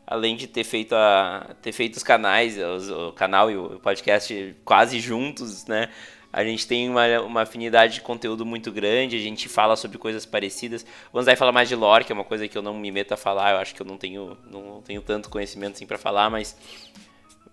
Além 0.07 0.35
de 0.35 0.49
ter 0.49 0.64
feito, 0.64 0.95
a, 0.95 1.55
ter 1.62 1.72
feito 1.72 1.95
os 1.97 2.03
canais, 2.03 2.59
os, 2.59 2.91
o 2.91 3.12
canal 3.12 3.51
e 3.51 3.57
o 3.57 3.78
podcast 3.78 4.57
quase 4.64 4.99
juntos, 4.99 5.66
né? 5.66 5.89
A 6.33 6.45
gente 6.45 6.66
tem 6.66 6.89
uma, 6.89 7.20
uma 7.20 7.43
afinidade 7.43 7.95
de 7.95 8.01
conteúdo 8.01 8.47
muito 8.47 8.72
grande, 8.72 9.16
a 9.16 9.20
gente 9.20 9.49
fala 9.49 9.76
sobre 9.76 9.99
coisas 9.99 10.24
parecidas. 10.24 10.87
O 11.12 11.18
Anzai 11.18 11.37
fala 11.37 11.53
mais 11.53 11.68
de 11.68 11.74
lore, 11.74 12.05
que 12.05 12.12
é 12.12 12.14
uma 12.14 12.24
coisa 12.24 12.49
que 12.49 12.57
eu 12.57 12.62
não 12.62 12.74
me 12.74 12.91
meto 12.91 13.12
a 13.12 13.16
falar, 13.16 13.53
eu 13.53 13.59
acho 13.59 13.74
que 13.74 13.83
eu 13.83 13.87
não 13.87 13.97
tenho, 13.97 14.37
não 14.49 14.81
tenho 14.81 15.03
tanto 15.03 15.28
conhecimento 15.28 15.74
assim 15.74 15.87
para 15.87 15.99
falar, 15.99 16.31
mas 16.31 16.57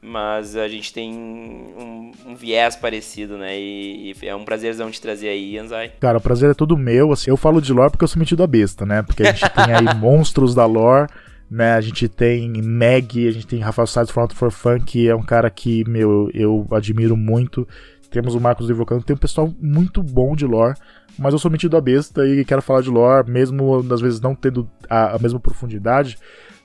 mas 0.01 0.55
a 0.55 0.67
gente 0.67 0.93
tem 0.93 1.13
um, 1.13 2.11
um 2.27 2.35
viés 2.35 2.75
parecido, 2.75 3.37
né? 3.37 3.59
E, 3.59 4.13
e, 4.21 4.27
é 4.27 4.35
um 4.35 4.45
prazerzão 4.45 4.91
te 4.91 5.01
trazer 5.01 5.29
aí, 5.29 5.57
Anzai. 5.57 5.91
Cara, 5.99 6.17
o 6.17 6.21
prazer 6.21 6.51
é 6.51 6.53
todo 6.53 6.77
meu. 6.77 7.11
Assim, 7.11 7.29
eu 7.29 7.37
falo 7.37 7.61
de 7.61 7.73
lore 7.73 7.91
porque 7.91 8.03
eu 8.03 8.07
sou 8.07 8.19
metido 8.19 8.43
a 8.43 8.47
besta, 8.47 8.85
né? 8.85 9.01
Porque 9.01 9.23
a 9.23 9.31
gente 9.31 9.49
tem 9.49 9.73
aí 9.73 9.93
monstros 9.97 10.53
da 10.53 10.65
lore, 10.65 11.07
né? 11.49 11.73
A 11.73 11.81
gente 11.81 12.07
tem 12.07 12.49
Meg, 12.61 13.27
a 13.27 13.31
gente 13.31 13.47
tem 13.47 13.59
Rafael 13.59 13.87
Sides 13.87 14.11
for 14.11 14.31
for 14.33 14.51
Fun, 14.51 14.79
que 14.79 15.07
é 15.07 15.15
um 15.15 15.23
cara 15.23 15.49
que, 15.49 15.83
meu, 15.89 16.29
eu 16.33 16.67
admiro 16.71 17.17
muito. 17.17 17.67
temos 18.11 18.35
o 18.35 18.39
Marcos 18.39 18.69
Invocando, 18.69 19.03
tem 19.03 19.15
um 19.15 19.19
pessoal 19.19 19.51
muito 19.59 20.03
bom 20.03 20.35
de 20.35 20.45
lore, 20.45 20.77
mas 21.17 21.33
eu 21.33 21.39
sou 21.39 21.49
metido 21.49 21.75
a 21.75 21.81
besta 21.81 22.25
e 22.27 22.45
quero 22.45 22.61
falar 22.61 22.81
de 22.81 22.89
lore, 22.89 23.29
mesmo 23.29 23.83
às 23.91 23.99
vezes 23.99 24.21
não 24.21 24.35
tendo 24.35 24.69
a, 24.89 25.15
a 25.15 25.19
mesma 25.19 25.39
profundidade, 25.39 26.17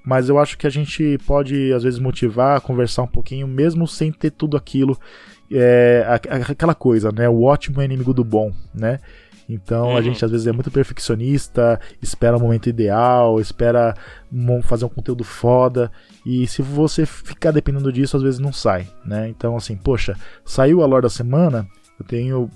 mas 0.04 0.28
eu 0.28 0.38
acho 0.38 0.58
que 0.58 0.66
a 0.66 0.70
gente 0.70 1.18
pode 1.26 1.72
às 1.72 1.82
vezes 1.82 1.98
motivar, 1.98 2.60
conversar 2.60 3.02
um 3.02 3.08
pouquinho, 3.08 3.46
mesmo 3.46 3.86
sem 3.86 4.10
ter 4.12 4.30
tudo 4.30 4.56
aquilo, 4.56 4.98
é, 5.50 6.04
aquela 6.48 6.74
coisa, 6.74 7.10
né? 7.12 7.28
O 7.28 7.42
ótimo 7.42 7.80
é 7.80 7.84
inimigo 7.84 8.12
do 8.12 8.24
bom, 8.24 8.52
né? 8.74 8.98
Então 9.48 9.90
uhum. 9.90 9.96
a 9.96 10.00
gente 10.00 10.24
às 10.24 10.30
vezes 10.30 10.46
é 10.46 10.52
muito 10.52 10.70
perfeccionista, 10.70 11.78
espera 12.00 12.36
o 12.36 12.40
momento 12.40 12.68
ideal, 12.68 13.40
espera 13.40 13.94
fazer 14.62 14.84
um 14.84 14.88
conteúdo 14.88 15.24
foda. 15.24 15.90
E 16.24 16.46
se 16.46 16.62
você 16.62 17.04
ficar 17.04 17.50
dependendo 17.50 17.92
disso, 17.92 18.16
às 18.16 18.22
vezes 18.22 18.40
não 18.40 18.52
sai, 18.52 18.88
né? 19.04 19.28
Então, 19.28 19.56
assim, 19.56 19.76
poxa, 19.76 20.16
saiu 20.44 20.82
a 20.82 20.86
lore 20.86 21.02
da 21.02 21.10
semana, 21.10 21.66
eu 21.98 22.06
tenho. 22.06 22.50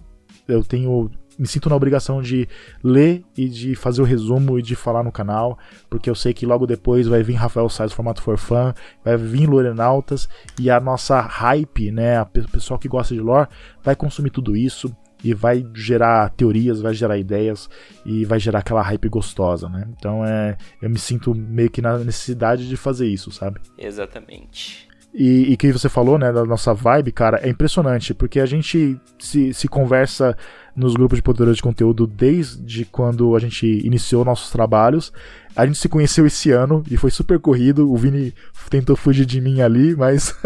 Eu 0.46 0.62
tenho. 0.62 1.10
Me 1.38 1.46
sinto 1.46 1.68
na 1.68 1.76
obrigação 1.76 2.22
de 2.22 2.48
ler 2.82 3.24
e 3.36 3.48
de 3.48 3.74
fazer 3.74 4.00
o 4.00 4.04
resumo 4.04 4.58
e 4.58 4.62
de 4.62 4.74
falar 4.74 5.02
no 5.02 5.12
canal, 5.12 5.58
porque 5.90 6.08
eu 6.08 6.14
sei 6.14 6.32
que 6.32 6.46
logo 6.46 6.66
depois 6.66 7.06
vai 7.06 7.22
vir 7.22 7.34
Rafael 7.34 7.68
Sais 7.68 7.92
formato 7.92 8.22
for 8.22 8.38
fã, 8.38 8.74
vai 9.04 9.16
vir 9.16 9.48
Lorenautas 9.48 10.28
e 10.58 10.70
a 10.70 10.80
nossa 10.80 11.20
hype, 11.20 11.90
né? 11.90 12.20
O 12.22 12.26
pessoal 12.26 12.78
que 12.78 12.88
gosta 12.88 13.14
de 13.14 13.20
lore 13.20 13.48
vai 13.82 13.94
consumir 13.94 14.30
tudo 14.30 14.56
isso 14.56 14.94
e 15.22 15.34
vai 15.34 15.66
gerar 15.74 16.30
teorias, 16.30 16.80
vai 16.80 16.94
gerar 16.94 17.18
ideias 17.18 17.68
e 18.04 18.24
vai 18.24 18.38
gerar 18.38 18.60
aquela 18.60 18.82
hype 18.82 19.08
gostosa, 19.08 19.68
né? 19.68 19.88
Então 19.96 20.24
é, 20.24 20.56
eu 20.80 20.88
me 20.88 20.98
sinto 20.98 21.34
meio 21.34 21.70
que 21.70 21.82
na 21.82 21.98
necessidade 21.98 22.68
de 22.68 22.76
fazer 22.76 23.06
isso, 23.06 23.30
sabe? 23.30 23.60
Exatamente. 23.78 24.88
E, 25.14 25.52
e 25.52 25.56
que 25.56 25.72
você 25.72 25.88
falou, 25.88 26.18
né, 26.18 26.30
da 26.30 26.44
nossa 26.44 26.74
vibe, 26.74 27.10
cara, 27.10 27.40
é 27.42 27.48
impressionante, 27.48 28.12
porque 28.12 28.38
a 28.38 28.44
gente 28.44 29.00
se, 29.18 29.54
se 29.54 29.66
conversa 29.66 30.36
nos 30.76 30.94
grupos 30.94 31.16
de 31.16 31.22
produtores 31.22 31.56
de 31.56 31.62
conteúdo 31.62 32.06
desde 32.06 32.84
quando 32.84 33.34
a 33.34 33.38
gente 33.38 33.66
iniciou 33.66 34.26
nossos 34.26 34.50
trabalhos. 34.50 35.10
A 35.56 35.64
gente 35.64 35.78
se 35.78 35.88
conheceu 35.88 36.26
esse 36.26 36.50
ano 36.50 36.84
e 36.90 36.98
foi 36.98 37.10
super 37.10 37.38
corrido. 37.38 37.90
O 37.90 37.96
Vini 37.96 38.34
tentou 38.68 38.94
fugir 38.94 39.24
de 39.24 39.40
mim 39.40 39.62
ali, 39.62 39.96
mas 39.96 40.34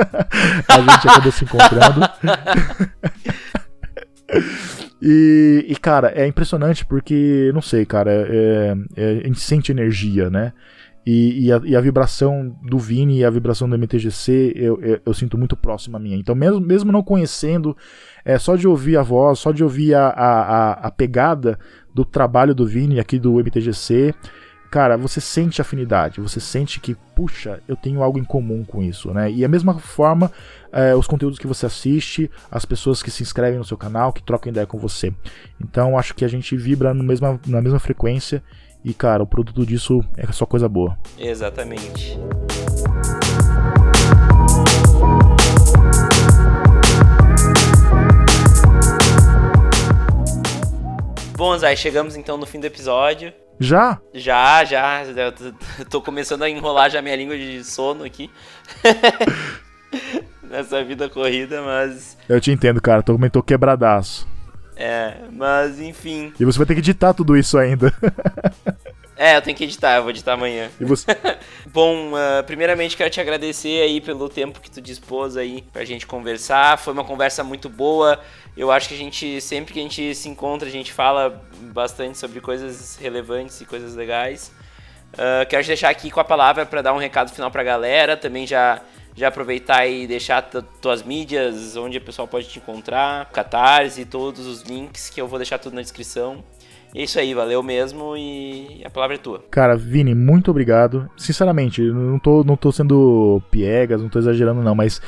a 0.69 0.79
gente 0.79 1.09
acabou 1.09 1.33
se 1.33 1.45
encontrando. 1.45 2.01
E, 5.03 5.65
e, 5.67 5.77
cara, 5.77 6.13
é 6.15 6.27
impressionante 6.27 6.85
porque, 6.85 7.51
não 7.55 7.63
sei, 7.63 7.87
cara, 7.87 8.13
é, 8.13 8.77
é, 8.97 9.21
a 9.25 9.27
gente 9.27 9.41
sente 9.41 9.73
energia, 9.73 10.29
né? 10.29 10.53
E, 11.05 11.47
e, 11.47 11.53
a, 11.53 11.61
e, 11.65 11.75
a, 11.75 11.81
vibração 11.81 12.55
do 12.63 12.79
Vini 12.79 13.21
e 13.21 13.25
a 13.25 13.31
vibração 13.31 13.69
do 13.69 13.77
MTGC 13.77 14.53
eu, 14.55 14.81
eu, 14.83 15.01
eu, 15.07 15.15
sinto 15.15 15.39
muito 15.39 15.57
próxima 15.57 15.99
a 15.99 16.01
minha. 16.01 16.17
Então, 16.17 16.35
mesmo, 16.35 16.61
mesmo 16.61 16.93
não 16.93 17.03
conhecendo, 17.03 17.75
é 18.23 18.39
só 18.39 18.55
de 18.55 18.69
ouvir 18.69 18.99
a 18.99 19.03
voz, 19.03 19.39
só 19.39 19.51
de 19.51 19.65
ouvir 19.65 19.95
a, 19.95 20.09
a, 20.09 20.73
a 20.73 20.91
pegada 20.91 21.59
do 21.95 22.05
trabalho 22.05 22.55
do 22.55 22.67
Vini 22.67 23.01
aqui 23.01 23.19
do 23.19 23.41
MTGC, 23.41 24.15
cara, 24.71 24.97
você 24.97 25.21
sente 25.21 25.61
afinidade, 25.61 26.21
você 26.21 26.39
sente 26.39 26.79
que, 26.79 26.95
puxa, 27.17 27.61
eu 27.67 27.75
tenho 27.75 28.03
algo 28.03 28.19
em 28.19 28.25
comum 28.25 28.63
com 28.63 28.83
isso, 28.83 29.13
né? 29.13 29.31
E 29.31 29.45
a 29.45 29.49
mesma 29.49 29.79
forma, 29.79 30.31
é, 30.71 30.95
os 30.95 31.09
conteúdos 31.09 31.39
que 31.39 31.47
você 31.47 31.67
assiste, 31.67 32.31
as 32.51 32.65
pessoas 32.65 33.03
que 33.03 33.11
se 33.11 33.23
inscrevem 33.23 33.59
no 33.59 33.65
seu 33.65 33.77
canal, 33.77 34.13
que 34.13 34.23
trocam 34.23 34.51
ideia 34.53 34.67
com 34.67 34.79
você. 34.79 35.13
Então, 35.61 35.99
acho 35.99 36.15
que 36.15 36.25
a 36.25 36.29
gente 36.29 36.57
vibra 36.57 36.95
no 36.95 37.03
mesma, 37.03 37.41
na 37.47 37.61
mesma 37.61 37.81
frequência 37.81 38.43
e, 38.85 38.95
cara, 38.95 39.23
o 39.23 39.27
produto 39.27 39.65
disso 39.67 40.01
é 40.17 40.31
só 40.33 40.47
coisa 40.47 40.69
boa. 40.69 40.99
Exatamente. 41.19 42.19
Bom, 51.37 51.57
Zay, 51.57 51.77
chegamos 51.77 52.17
então 52.17 52.37
no 52.37 52.45
fim 52.45 52.61
do 52.61 52.67
episódio. 52.67 53.33
Já? 53.59 54.01
Já, 54.15 54.65
já. 54.65 55.03
Eu 55.05 55.85
tô 55.87 56.01
começando 56.01 56.43
a 56.43 56.51
enrolar 56.51 56.91
já 56.91 57.03
minha 57.03 57.17
língua 57.17 57.37
de 57.37 57.63
sono 57.63 58.05
aqui. 58.05 58.31
Nessa 60.43 60.83
vida 60.83 61.09
corrida, 61.09 61.63
mas. 61.63 62.17
Eu 62.29 62.41
te 62.41 62.51
entendo, 62.51 62.81
cara. 62.81 63.03
Tô, 63.03 63.17
tô 63.31 63.43
quebradaço. 63.43 64.27
É, 64.81 65.15
mas 65.31 65.79
enfim. 65.79 66.33
E 66.41 66.45
você 66.45 66.59
vai 66.59 66.67
ter 66.67 66.75
que 66.75 66.81
editar 66.81 67.13
tudo 67.13 67.37
isso 67.37 67.59
ainda. 67.59 67.93
É, 69.23 69.37
eu 69.37 69.43
tenho 69.43 69.55
que 69.55 69.65
editar, 69.65 69.97
eu 69.97 70.03
vou 70.03 70.11
editar 70.13 70.33
amanhã. 70.33 70.71
E 70.81 70.85
você? 70.87 71.05
Bom, 71.71 72.13
uh, 72.15 72.43
primeiramente 72.47 72.97
quero 72.97 73.11
te 73.11 73.21
agradecer 73.21 73.83
aí 73.83 74.01
pelo 74.01 74.31
tempo 74.31 74.63
que 74.63 74.71
tu 74.71 74.81
dispôs 74.81 75.37
aí 75.37 75.61
pra 75.75 75.85
gente 75.85 76.07
conversar. 76.07 76.79
Foi 76.79 76.95
uma 76.95 77.05
conversa 77.05 77.45
muito 77.45 77.69
boa. 77.69 78.19
Eu 78.57 78.73
acho 78.73 78.89
que 78.89 78.95
a 78.95 78.97
gente, 78.97 79.39
sempre 79.43 79.75
que 79.75 79.79
a 79.79 79.83
gente 79.83 80.15
se 80.15 80.27
encontra, 80.27 80.67
a 80.67 80.73
gente 80.73 80.91
fala 80.91 81.39
bastante 81.65 82.17
sobre 82.17 82.41
coisas 82.41 82.97
relevantes 82.97 83.61
e 83.61 83.67
coisas 83.67 83.95
legais. 83.95 84.51
Uh, 85.13 85.45
quero 85.51 85.65
te 85.65 85.67
deixar 85.67 85.91
aqui 85.91 86.11
com 86.11 86.21
a 86.21 86.25
palavra 86.25 86.65
para 86.65 86.81
dar 86.81 86.95
um 86.95 86.99
recado 86.99 87.31
final 87.31 87.51
pra 87.51 87.63
galera. 87.63 88.17
Também 88.17 88.47
já, 88.47 88.81
já 89.21 89.29
aproveitar 89.29 89.87
e 89.87 90.07
deixar 90.07 90.41
tuas 90.81 91.03
mídias, 91.03 91.77
onde 91.77 91.99
o 91.99 92.01
pessoal 92.01 92.27
pode 92.27 92.49
te 92.49 92.59
encontrar, 92.59 93.31
Catarse, 93.31 94.07
todos 94.07 94.47
os 94.47 94.63
links 94.63 95.11
que 95.11 95.21
eu 95.21 95.29
vou 95.29 95.39
deixar 95.39 95.59
tudo 95.59 95.75
na 95.75 95.83
descrição. 95.83 96.43
É 96.95 97.03
isso 97.03 97.19
aí, 97.19 97.35
valeu 97.35 97.63
mesmo 97.63 98.17
e 98.17 98.81
a 98.83 98.89
palavra 98.89 99.17
é 99.17 99.19
tua. 99.19 99.45
Cara, 99.51 99.77
Vini, 99.77 100.15
muito 100.15 100.51
obrigado. 100.51 101.09
Sinceramente, 101.19 101.83
não 101.83 102.19
tô, 102.19 102.43
não 102.43 102.57
tô 102.57 102.73
sendo 102.73 103.43
piegas, 103.51 104.01
não 104.01 104.09
tô 104.09 104.19
exagerando 104.19 104.63
não, 104.63 104.75
mas 104.75 105.03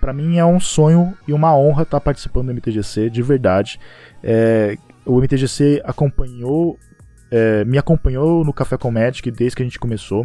para 0.00 0.12
mim 0.12 0.38
é 0.38 0.44
um 0.44 0.60
sonho 0.60 1.12
e 1.26 1.32
uma 1.32 1.54
honra 1.56 1.82
estar 1.82 1.98
tá 1.98 2.00
participando 2.00 2.46
do 2.46 2.54
MTGC, 2.54 3.10
de 3.10 3.22
verdade. 3.22 3.80
É, 4.22 4.78
o 5.04 5.20
MTGC 5.20 5.82
acompanhou, 5.84 6.78
é, 7.28 7.64
me 7.64 7.76
acompanhou 7.76 8.44
no 8.44 8.52
Café 8.52 8.78
com 8.78 8.92
Magic 8.92 9.28
desde 9.32 9.56
que 9.56 9.62
a 9.62 9.66
gente 9.66 9.80
começou. 9.80 10.24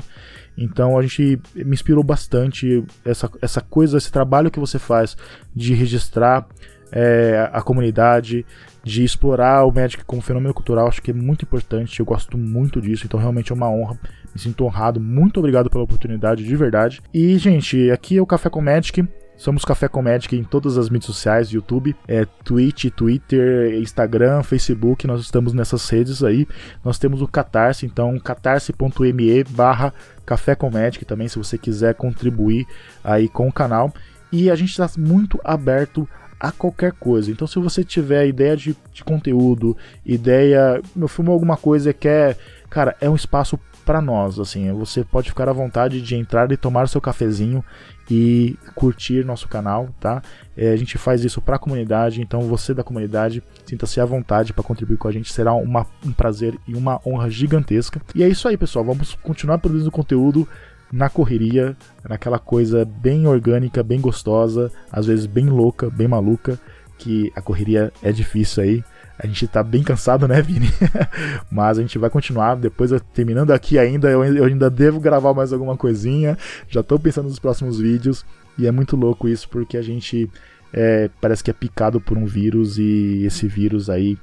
Então 0.58 0.97
a 0.97 1.01
gente 1.01 1.39
me 1.56 1.74
inspirou 1.74 2.04
bastante 2.04 2.84
essa, 3.04 3.30
essa 3.41 3.62
coisa, 3.62 3.97
esse 3.97 4.12
trabalho 4.12 4.51
que 4.51 4.60
você 4.60 4.78
faz 4.78 5.18
de 5.56 5.74
registrar 5.74 6.47
é, 6.91 7.49
a 7.51 7.62
comunidade, 7.62 8.45
de 8.84 9.04
explorar 9.04 9.66
o 9.66 9.72
Magic 9.72 10.04
como 10.06 10.22
fenômeno 10.22 10.54
cultural, 10.54 10.88
acho 10.88 11.01
que 11.01 11.10
é 11.10 11.14
muito 11.14 11.43
importante, 11.43 11.99
eu 11.99 12.06
gosto 12.06 12.38
muito 12.38 12.80
disso, 12.80 13.06
então 13.06 13.20
realmente 13.20 13.51
é 13.51 13.56
uma 13.56 13.70
honra, 13.70 13.97
me 14.34 14.39
sinto 14.39 14.64
honrado, 14.64 14.99
muito 14.99 15.39
obrigado 15.39 15.70
pela 15.72 15.84
oportunidade, 15.84 16.43
de 16.43 16.56
verdade. 16.56 17.01
E, 17.12 17.36
gente, 17.38 17.89
aqui 17.89 18.18
é 18.18 18.22
o 18.22 18.28
Café 18.28 18.49
com 18.49 18.62
Magic, 18.62 19.08
Somos 19.36 19.66
Café 19.66 19.88
com 19.88 20.02
Magic 20.02 20.36
em 20.36 20.44
todas 20.44 20.78
as 20.78 20.90
mídias 20.90 21.08
sociais, 21.08 21.50
YouTube, 21.50 21.96
é, 22.08 22.26
Twitch, 22.44 22.86
Twitter, 22.92 23.74
Instagram, 23.82 24.44
Facebook, 24.44 25.06
nós 25.08 25.22
estamos 25.22 25.54
nessas 25.54 25.90
redes 25.90 26.24
aí. 26.24 26.48
Nós 26.84 26.98
temos 26.98 27.22
o 27.22 27.28
Catarse, 27.28 27.86
então 27.86 28.18
catarse.me 28.20 29.44
barra 29.46 29.94
Café 30.26 30.56
com 30.56 30.70
Magic 30.70 31.04
também, 31.06 31.28
se 31.28 31.38
você 31.38 31.58
quiser 31.58 31.96
contribuir 31.96 32.66
aí 33.04 33.28
com 33.28 33.48
o 33.48 33.54
canal. 33.54 33.92
E 34.32 34.50
a 34.50 34.56
gente 34.56 34.70
está 34.70 34.90
muito 34.98 35.40
aberto 35.44 36.08
a 36.40 36.52
qualquer 36.52 36.92
coisa. 36.92 37.32
Então, 37.32 37.48
se 37.48 37.58
você 37.58 37.84
tiver 37.84 38.28
ideia 38.28 38.58
de, 38.58 38.76
de 38.92 39.04
conteúdo, 39.04 39.78
ideia, 40.06 40.82
meu 40.96 41.08
filme 41.08 41.32
alguma 41.32 41.56
coisa 41.56 41.94
quer, 41.94 42.38
cara, 42.70 42.96
é 43.00 43.10
um 43.10 43.16
espaço 43.16 43.58
para 43.86 44.02
nós, 44.02 44.40
assim, 44.40 44.72
você 44.74 45.04
pode 45.04 45.30
ficar 45.30 45.48
à 45.50 45.54
vontade 45.54 46.02
de 46.02 46.16
entrar 46.16 46.52
e 46.52 46.58
tomar 46.58 46.88
seu 46.88 47.02
cafezinho 47.02 47.64
e 48.10 48.58
curtir 48.76 49.26
nosso 49.26 49.47
canal, 49.47 49.89
tá? 49.99 50.22
É, 50.56 50.72
a 50.72 50.76
gente 50.76 50.97
faz 50.97 51.24
isso 51.24 51.41
para 51.41 51.56
a 51.56 51.60
comunidade, 51.60 52.22
então 52.22 52.41
você 52.41 52.74
da 52.74 52.84
comunidade 52.84 53.41
sinta-se 53.66 53.99
à 53.99 54.06
vontade 54.06 54.54
para 54.54 54.64
contribuir 54.64 54.97
com 54.97 55.08
a 55.08 55.12
gente, 55.12 55.32
será 55.32 55.54
uma, 55.54 55.86
um 56.06 56.12
prazer 56.12 56.58
e 56.68 56.76
uma 56.76 56.99
honra 57.06 57.30
gigantesca. 57.30 58.01
E 58.14 58.24
é 58.24 58.28
isso 58.28 58.47
aí, 58.47 58.58
pessoal, 58.58 58.84
vamos 58.86 59.16
continuar 59.16 59.58
produzindo 59.58 59.91
conteúdo 59.91 60.47
na 60.91 61.10
correria, 61.10 61.76
naquela 62.08 62.38
coisa 62.38 62.86
bem 62.86 63.26
orgânica, 63.26 63.82
bem 63.82 63.99
gostosa, 63.99 64.72
às 64.91 65.08
vezes 65.08 65.26
bem 65.26 65.47
louca, 65.47 65.89
bem 65.89 66.08
maluca, 66.08 66.60
que 67.04 67.32
a 67.36 67.41
correria 67.41 67.91
é 68.01 68.12
difícil 68.12 68.64
aí. 68.64 68.84
A 69.20 69.28
gente 69.28 69.45
tá 69.47 69.62
bem 69.62 69.84
cansado, 69.84 70.28
né, 70.28 70.41
Vini? 70.41 70.70
Mas 71.51 71.78
a 71.78 71.82
gente 71.82 71.99
vai 71.99 72.10
continuar. 72.10 72.56
Depois, 72.56 72.91
terminando 73.14 73.51
aqui 73.51 73.78
ainda, 73.78 74.10
eu, 74.10 74.24
eu 74.24 74.45
ainda 74.45 74.70
devo 74.70 74.99
gravar 74.99 75.34
mais 75.34 75.51
alguma 75.51 75.78
coisinha. 75.78 76.38
Já 76.70 76.82
tô 76.82 76.97
pensando 76.97 77.28
nos 77.28 77.39
próximos 77.39 77.80
vídeos. 77.80 78.26
E 78.58 78.66
é 78.66 78.72
muito 78.72 78.95
louco 78.95 79.28
isso, 79.28 79.49
porque 79.49 79.78
a 79.78 79.82
gente 79.82 80.30
é, 80.72 81.10
parece 81.20 81.43
que 81.43 81.51
é 81.51 81.54
picado 81.54 81.99
por 81.99 82.18
um 82.18 82.26
vírus 82.26 82.78
e 82.78 83.24
esse 83.26 83.47
vírus 83.47 83.89
aí 83.89 84.18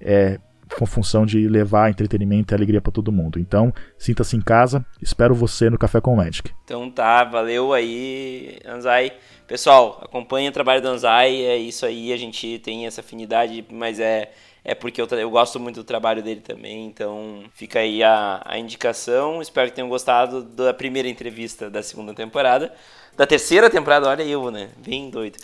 é 0.00 0.38
com 0.78 0.86
função 0.86 1.24
de 1.24 1.48
levar 1.48 1.90
entretenimento 1.90 2.52
e 2.52 2.54
alegria 2.54 2.80
para 2.80 2.92
todo 2.92 3.12
mundo. 3.12 3.38
Então, 3.38 3.72
sinta-se 3.98 4.36
em 4.36 4.40
casa, 4.40 4.84
espero 5.00 5.34
você 5.34 5.70
no 5.70 5.78
Café 5.78 6.00
com 6.00 6.16
Magic. 6.16 6.50
Então 6.64 6.90
tá, 6.90 7.24
valeu 7.24 7.72
aí, 7.72 8.58
Anzai. 8.66 9.12
Pessoal, 9.46 10.00
acompanhe 10.02 10.48
o 10.48 10.52
trabalho 10.52 10.82
do 10.82 10.88
Anzai, 10.88 11.42
é 11.42 11.56
isso 11.56 11.86
aí, 11.86 12.12
a 12.12 12.16
gente 12.16 12.58
tem 12.58 12.86
essa 12.86 13.00
afinidade, 13.00 13.64
mas 13.70 14.00
é 14.00 14.30
é 14.68 14.74
porque 14.74 15.00
eu, 15.00 15.06
eu 15.06 15.30
gosto 15.30 15.60
muito 15.60 15.76
do 15.76 15.84
trabalho 15.84 16.20
dele 16.24 16.40
também, 16.40 16.86
então 16.86 17.44
fica 17.54 17.78
aí 17.78 18.02
a, 18.02 18.42
a 18.44 18.58
indicação. 18.58 19.40
Espero 19.40 19.70
que 19.70 19.76
tenham 19.76 19.88
gostado 19.88 20.42
da 20.42 20.74
primeira 20.74 21.08
entrevista 21.08 21.70
da 21.70 21.84
segunda 21.84 22.12
temporada. 22.12 22.74
Da 23.16 23.24
terceira 23.24 23.70
temporada, 23.70 24.08
olha 24.08 24.24
eu, 24.24 24.50
né? 24.50 24.70
Bem 24.84 25.08
doido. 25.08 25.38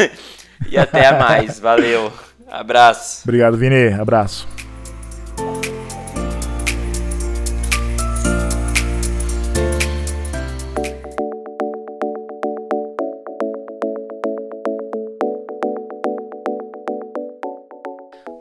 e 0.70 0.78
até 0.78 1.12
mais. 1.12 1.60
Valeu. 1.60 2.10
Abraço. 2.50 3.22
Obrigado, 3.24 3.56
Vini. 3.56 3.92
Abraço. 3.92 4.46